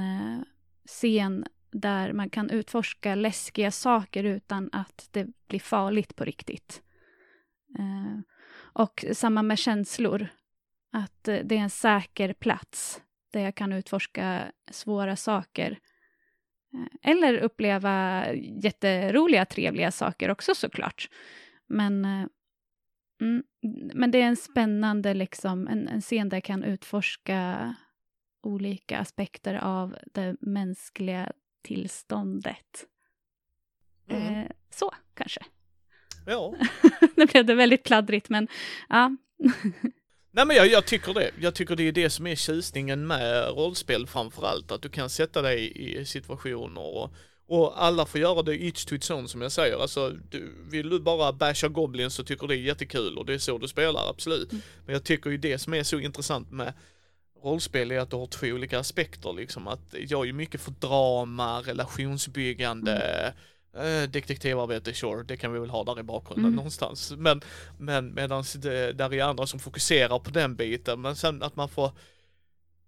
scen 0.86 1.46
där 1.80 2.14
man 2.14 2.30
kan 2.30 2.50
utforska 2.50 3.16
läskiga 3.16 3.72
saker 3.72 4.24
utan 4.24 4.70
att 4.72 5.10
det 5.12 5.28
blir 5.48 5.60
farligt 5.60 6.16
på 6.16 6.24
riktigt. 6.24 6.82
Eh, 7.80 8.20
och 8.58 9.06
samma 9.14 9.44
med 9.44 9.60
känslor, 9.60 10.28
att 10.92 11.28
eh, 11.28 11.40
det 11.44 11.58
är 11.58 11.60
en 11.60 11.70
säker 11.70 12.34
plats 12.34 13.02
där 13.34 13.42
jag 13.42 13.56
kan 13.56 13.74
utforska 13.74 14.52
svåra 14.72 15.16
saker 15.16 15.80
Eh, 16.74 17.12
eller 17.12 17.38
uppleva 17.38 18.26
jätteroliga, 18.64 19.46
trevliga 19.46 19.92
saker 19.92 20.32
också 20.32 20.56
såklart. 20.56 21.10
Men, 21.68 22.06
eh, 22.06 22.26
mm, 23.22 23.44
men 23.94 24.12
det 24.12 24.22
är 24.22 24.28
en 24.28 24.36
spännande, 24.36 25.14
liksom, 25.14 25.68
en, 25.68 25.88
en 25.88 26.02
scen 26.02 26.30
där 26.30 26.38
jag 26.38 26.44
kan 26.44 26.64
utforska 26.64 27.76
olika 28.44 29.00
aspekter 29.00 29.56
av 29.56 29.98
det 30.14 30.36
mänskliga 30.42 31.32
tillståndet. 31.62 32.86
Mm. 34.10 34.34
Eh, 34.34 34.52
så, 34.70 34.94
kanske. 35.14 35.46
Ja. 36.26 36.56
nu 37.16 37.26
blev 37.26 37.46
det 37.46 37.56
väldigt 37.56 37.84
pladdrigt, 37.84 38.30
men 38.30 38.48
ja. 38.90 39.16
Nej 40.32 40.46
men 40.46 40.56
jag, 40.56 40.68
jag, 40.68 40.86
tycker 40.86 41.14
det. 41.14 41.32
Jag 41.40 41.56
tycker 41.56 41.76
det 41.76 41.84
är 41.84 41.92
det 41.92 42.10
som 42.10 42.28
är 42.28 42.36
tjusningen 42.36 43.08
med 43.08 43.50
rollspel 43.50 44.08
framförallt. 44.08 44.72
Att 44.72 44.82
du 44.82 44.90
kan 44.90 45.10
sätta 45.10 45.42
dig 45.42 45.74
i 45.76 46.06
situationer 46.06 46.82
och, 46.82 47.14
och 47.48 47.84
alla 47.84 48.06
får 48.06 48.22
göra 48.22 48.42
det 48.42 48.56
each 48.56 48.86
to 48.86 48.96
its 48.96 49.10
own 49.10 49.28
som 49.28 49.42
jag 49.42 49.52
säger. 49.52 49.82
Alltså, 49.82 50.10
du, 50.10 50.54
vill 50.72 50.90
du 50.90 51.00
bara 51.00 51.34
basha 51.34 51.68
goblins 51.68 52.14
så 52.14 52.24
tycker 52.24 52.48
det 52.48 52.56
är 52.56 52.58
jättekul 52.58 53.18
och 53.18 53.26
det 53.26 53.34
är 53.34 53.40
så 53.40 53.58
du 53.58 53.68
spelar, 53.68 54.10
absolut. 54.10 54.52
Mm. 54.52 54.62
Men 54.86 54.94
jag 54.94 55.04
tycker 55.04 55.30
ju 55.30 55.38
det 55.38 55.58
som 55.58 55.74
är 55.74 55.84
så 55.84 56.00
intressant 56.00 56.52
med 56.52 56.74
rollspel 57.44 57.92
är 57.92 58.00
att 58.00 58.10
du 58.10 58.16
har 58.16 58.28
två 58.28 58.48
olika 58.48 58.80
aspekter 58.80 59.34
liksom. 59.34 59.68
Att 59.68 59.94
jag 59.94 60.28
är 60.30 60.34
mycket 60.34 60.62
för 60.62 60.72
drama, 60.72 61.62
relationsbyggande, 61.62 62.96
mm 62.96 63.34
Eh, 63.80 64.10
detektivarbete, 64.10 64.94
sure, 64.94 65.24
det 65.24 65.38
kan 65.38 65.54
vi 65.54 65.60
väl 65.60 65.70
ha 65.70 65.84
där 65.84 66.00
i 66.00 66.04
bakgrunden 66.04 66.46
mm. 66.46 66.56
någonstans. 66.56 67.14
Men, 67.18 67.42
men 67.78 68.14
medan 68.14 68.44
det, 68.56 68.94
där 68.94 69.14
är 69.14 69.24
andra 69.24 69.48
som 69.48 69.60
fokuserar 69.60 70.20
på 70.20 70.30
den 70.30 70.56
biten, 70.56 71.02
men 71.02 71.16
sen 71.16 71.44
att 71.44 71.56
man 71.56 71.70
får, 71.70 71.92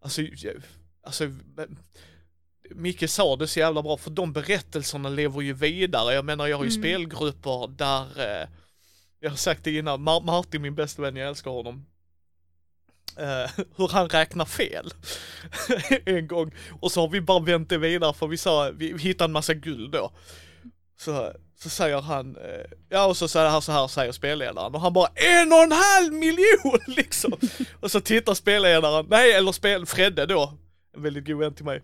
alltså, 0.01 0.21
alltså 1.03 1.31
Micke 2.69 3.09
sa 3.09 3.35
det 3.35 3.47
så 3.47 3.59
jävla 3.59 3.81
bra, 3.81 3.97
för 3.97 4.11
de 4.11 4.33
berättelserna 4.33 5.09
lever 5.09 5.41
ju 5.41 5.53
vidare. 5.53 6.13
Jag 6.13 6.25
menar, 6.25 6.47
jag 6.47 6.57
har 6.57 6.63
ju 6.63 6.71
mm. 6.71 6.81
spelgrupper 6.81 7.67
där, 7.67 8.19
eh, 8.19 8.47
jag 9.19 9.29
har 9.29 9.37
sagt 9.37 9.63
det 9.63 9.77
innan, 9.77 10.01
Mar 10.01 10.21
Martin, 10.21 10.61
min 10.61 10.75
bästa 10.75 11.01
vän, 11.01 11.15
jag 11.15 11.29
älskar 11.29 11.51
honom. 11.51 11.85
Uh, 13.19 13.63
hur 13.75 13.87
han 13.87 14.09
räknar 14.09 14.45
fel 14.45 14.93
en 16.05 16.27
gång. 16.27 16.51
Och 16.81 16.91
så 16.91 17.01
har 17.01 17.07
vi 17.07 17.21
bara 17.21 17.39
vänt 17.39 17.69
det 17.69 17.77
vidare 17.77 18.13
för 18.13 18.27
vi 18.27 18.37
sa, 18.37 18.71
vi 18.75 18.97
hittade 18.97 19.25
en 19.25 19.31
massa 19.31 19.53
guld 19.53 19.91
då. 19.91 20.11
Så, 20.99 21.33
så 21.59 21.69
säger 21.69 22.01
han, 22.01 22.37
uh, 22.37 22.65
ja 22.89 23.05
och 23.05 23.17
så 23.17 23.27
säger 23.27 23.49
han 23.49 23.61
så 23.61 23.71
här 23.71 23.87
säger 23.87 24.11
spelledaren 24.11 24.75
och 24.75 24.81
han 24.81 24.93
bara 24.93 25.07
en 25.15 25.51
och 25.51 25.59
en 25.59 25.71
halv 25.71 26.13
miljon 26.13 26.79
liksom. 26.87 27.33
och 27.79 27.91
så 27.91 28.01
tittar 28.01 28.33
spelledaren, 28.33 29.05
nej 29.09 29.31
eller 29.31 29.51
spel, 29.51 29.85
Fredde 29.85 30.25
då, 30.25 30.53
en 30.95 31.03
väldigt 31.03 31.25
god 31.25 31.39
vän 31.39 31.53
till 31.53 31.65
mig. 31.65 31.83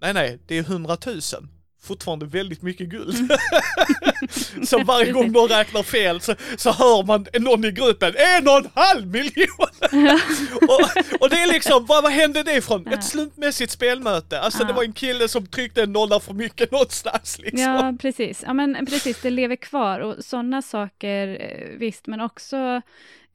Nej 0.00 0.14
nej, 0.14 0.38
det 0.46 0.58
är 0.58 0.62
hundratusen 0.62 1.48
fortfarande 1.82 2.26
väldigt 2.26 2.62
mycket 2.62 2.88
guld. 2.88 3.16
Mm. 3.16 4.66
så 4.66 4.84
varje 4.84 5.12
gång 5.12 5.32
någon 5.32 5.48
räknar 5.48 5.82
fel 5.82 6.20
så, 6.20 6.34
så 6.56 6.70
hör 6.70 7.04
man 7.04 7.26
någon 7.32 7.64
i 7.64 7.70
gruppen, 7.70 8.14
en 8.16 8.48
och 8.48 8.56
en 8.56 8.68
halv 8.74 9.06
miljon! 9.06 9.68
och, 10.68 11.20
och, 11.20 11.30
det 11.30 11.36
är 11.36 11.52
liksom, 11.52 11.86
vad, 11.86 12.02
vad 12.02 12.12
hände 12.12 12.42
det 12.42 12.56
ifrån? 12.56 12.86
Ett 12.86 13.04
slumpmässigt 13.04 13.72
spelmöte. 13.72 14.40
Alltså 14.40 14.64
det 14.64 14.72
var 14.72 14.82
en 14.82 14.92
kille 14.92 15.28
som 15.28 15.46
tryckte 15.46 15.82
en 15.82 15.92
nolla 15.92 16.20
för 16.20 16.34
mycket 16.34 16.70
någonstans 16.72 17.38
liksom. 17.38 17.60
Ja, 17.60 17.94
precis. 18.00 18.42
Ja 18.46 18.52
men 18.52 18.86
precis, 18.86 19.22
det 19.22 19.30
lever 19.30 19.56
kvar 19.56 20.00
och 20.00 20.24
sådana 20.24 20.62
saker, 20.62 21.28
eh, 21.40 21.78
visst, 21.78 22.06
men 22.06 22.20
också 22.20 22.56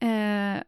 eh, 0.00 0.62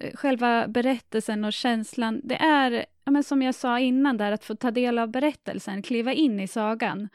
Eh, 0.00 0.14
själva 0.14 0.68
berättelsen 0.68 1.44
och 1.44 1.52
känslan, 1.52 2.20
det 2.24 2.36
är, 2.36 2.86
ja, 3.04 3.12
men 3.12 3.24
som 3.24 3.42
jag 3.42 3.54
sa 3.54 3.78
innan 3.78 4.16
där, 4.16 4.32
att 4.32 4.44
få 4.44 4.54
ta 4.54 4.70
del 4.70 4.98
av 4.98 5.08
berättelsen, 5.08 5.82
kliva 5.82 6.12
in 6.12 6.40
i 6.40 6.48
sagan. 6.48 7.08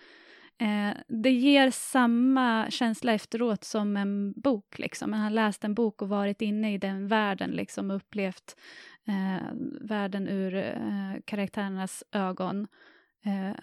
Eh, 0.60 0.98
det 1.08 1.32
ger 1.32 1.72
samma 1.72 2.70
känsla 2.70 3.14
efteråt 3.14 3.64
som 3.64 3.98
en 3.98 4.34
bok, 4.34 4.80
liksom. 4.80 5.12
Man 5.12 5.20
har 5.20 5.30
läst 5.30 5.64
en 5.64 5.74
bok 5.74 6.02
och 6.02 6.10
varit 6.10 6.42
inne 6.42 6.74
i 6.74 6.78
den 6.78 7.08
världen, 7.08 7.52
liksom, 7.52 7.92
och 7.92 7.98
upplevt 7.98 8.56
eh, 9.08 9.48
världen 9.82 10.28
ur 10.28 10.56
eh, 10.56 11.22
karaktärernas 11.26 12.04
ögon. 12.12 12.68
Eh, 13.26 13.56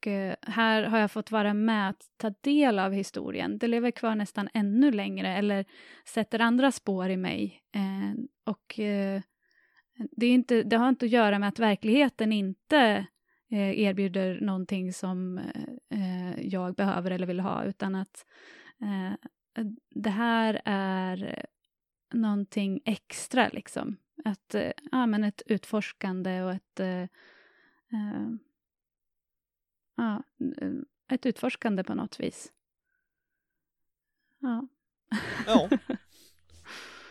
och 0.00 0.06
eh, 0.06 0.34
här 0.42 0.82
har 0.82 0.98
jag 0.98 1.10
fått 1.10 1.30
vara 1.30 1.54
med 1.54 1.88
att 1.88 2.02
ta 2.16 2.30
del 2.40 2.78
av 2.78 2.92
historien. 2.92 3.58
Det 3.58 3.66
lever 3.66 3.90
kvar 3.90 4.14
nästan 4.14 4.48
ännu 4.54 4.90
längre, 4.90 5.36
eller 5.36 5.64
sätter 6.04 6.38
andra 6.38 6.72
spår 6.72 7.10
i 7.10 7.16
mig. 7.16 7.62
Eh, 7.74 8.24
och 8.44 8.78
eh, 8.78 9.22
det, 9.96 10.26
är 10.26 10.30
inte, 10.30 10.62
det 10.62 10.76
har 10.76 10.88
inte 10.88 11.04
att 11.04 11.10
göra 11.10 11.38
med 11.38 11.48
att 11.48 11.58
verkligheten 11.58 12.32
inte 12.32 13.06
erbjuder 13.52 14.40
någonting 14.40 14.92
som 14.92 15.40
jag 16.38 16.74
behöver 16.74 17.10
eller 17.10 17.26
vill 17.26 17.40
ha, 17.40 17.64
utan 17.64 17.94
att 17.94 18.26
det 19.90 20.10
här 20.10 20.60
är 20.64 21.46
någonting 22.12 22.80
extra, 22.84 23.48
liksom. 23.48 23.96
Att, 24.24 24.54
ja, 24.92 25.06
men 25.06 25.24
ett 25.24 25.42
utforskande 25.46 26.42
och 26.42 26.52
ett 26.52 26.80
ja, 30.00 30.22
ett 31.12 31.26
utforskande 31.26 31.84
på 31.84 31.94
något 31.94 32.20
vis. 32.20 32.52
Ja. 34.38 34.68
Ja. 35.46 35.68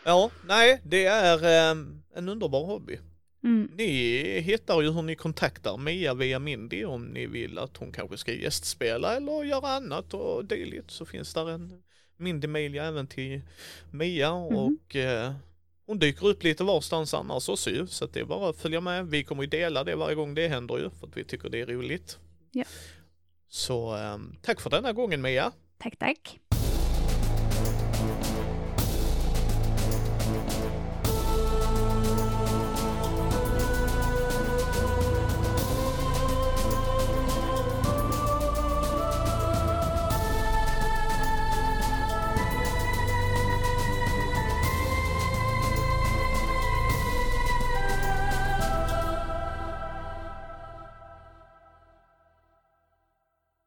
Ja, 0.04 0.32
nej, 0.46 0.82
det 0.84 1.06
är 1.06 1.72
um, 1.72 2.04
en 2.14 2.30
underbar 2.30 2.66
hobby. 2.66 3.00
Mm. 3.44 3.72
Ni 3.76 4.40
hittar 4.40 4.82
ju 4.82 4.92
hur 4.92 5.02
ni 5.02 5.16
kontaktar 5.16 5.78
Mia 5.78 6.14
via 6.14 6.40
Mindy 6.40 6.86
om 6.86 7.06
ni 7.06 7.26
vill 7.26 7.58
att 7.58 7.78
hon 7.78 7.92
kanske 7.92 8.18
ska 8.18 8.34
gästspela 8.34 9.16
eller 9.16 9.44
göra 9.44 9.68
annat 9.68 10.14
och 10.14 10.46
dylikt 10.46 10.92
så 10.92 11.06
finns 11.06 11.34
där 11.34 11.50
en 11.50 11.84
Mindy-mail 12.18 12.78
även 12.78 13.08
till 13.08 13.42
Mia 13.92 14.28
mm. 14.28 14.58
och 14.58 14.96
uh, 14.96 15.34
hon 15.86 16.00
dyker 16.00 16.28
upp 16.28 16.44
lite 16.44 16.64
varstans 16.64 17.14
annars 17.14 17.50
också 17.50 17.70
ju 17.70 17.88
så 17.88 18.06
att 18.06 18.14
det 18.14 18.20
är 18.20 18.26
bara 18.26 18.50
att 18.50 18.58
följa 18.58 18.82
med. 18.82 19.08
Vi 19.08 19.24
kommer 19.24 19.44
ju 19.44 19.50
dela 19.50 19.84
det 19.84 19.96
varje 19.96 20.16
gång 20.16 20.34
det 20.34 20.48
händer 20.48 20.78
ju 20.78 20.90
för 20.90 21.08
att 21.08 21.18
vi 21.18 21.24
tycker 21.24 21.50
det 21.50 21.62
är 21.62 21.66
roligt. 21.66 22.20
Ja. 22.52 22.64
Så 23.48 23.96
um, 23.96 24.36
tack 24.42 24.62
för 24.62 24.70
denna 24.70 24.94
gången 24.94 25.22
Mia. 25.22 25.52
Tack, 25.78 25.98
tack. 26.00 26.40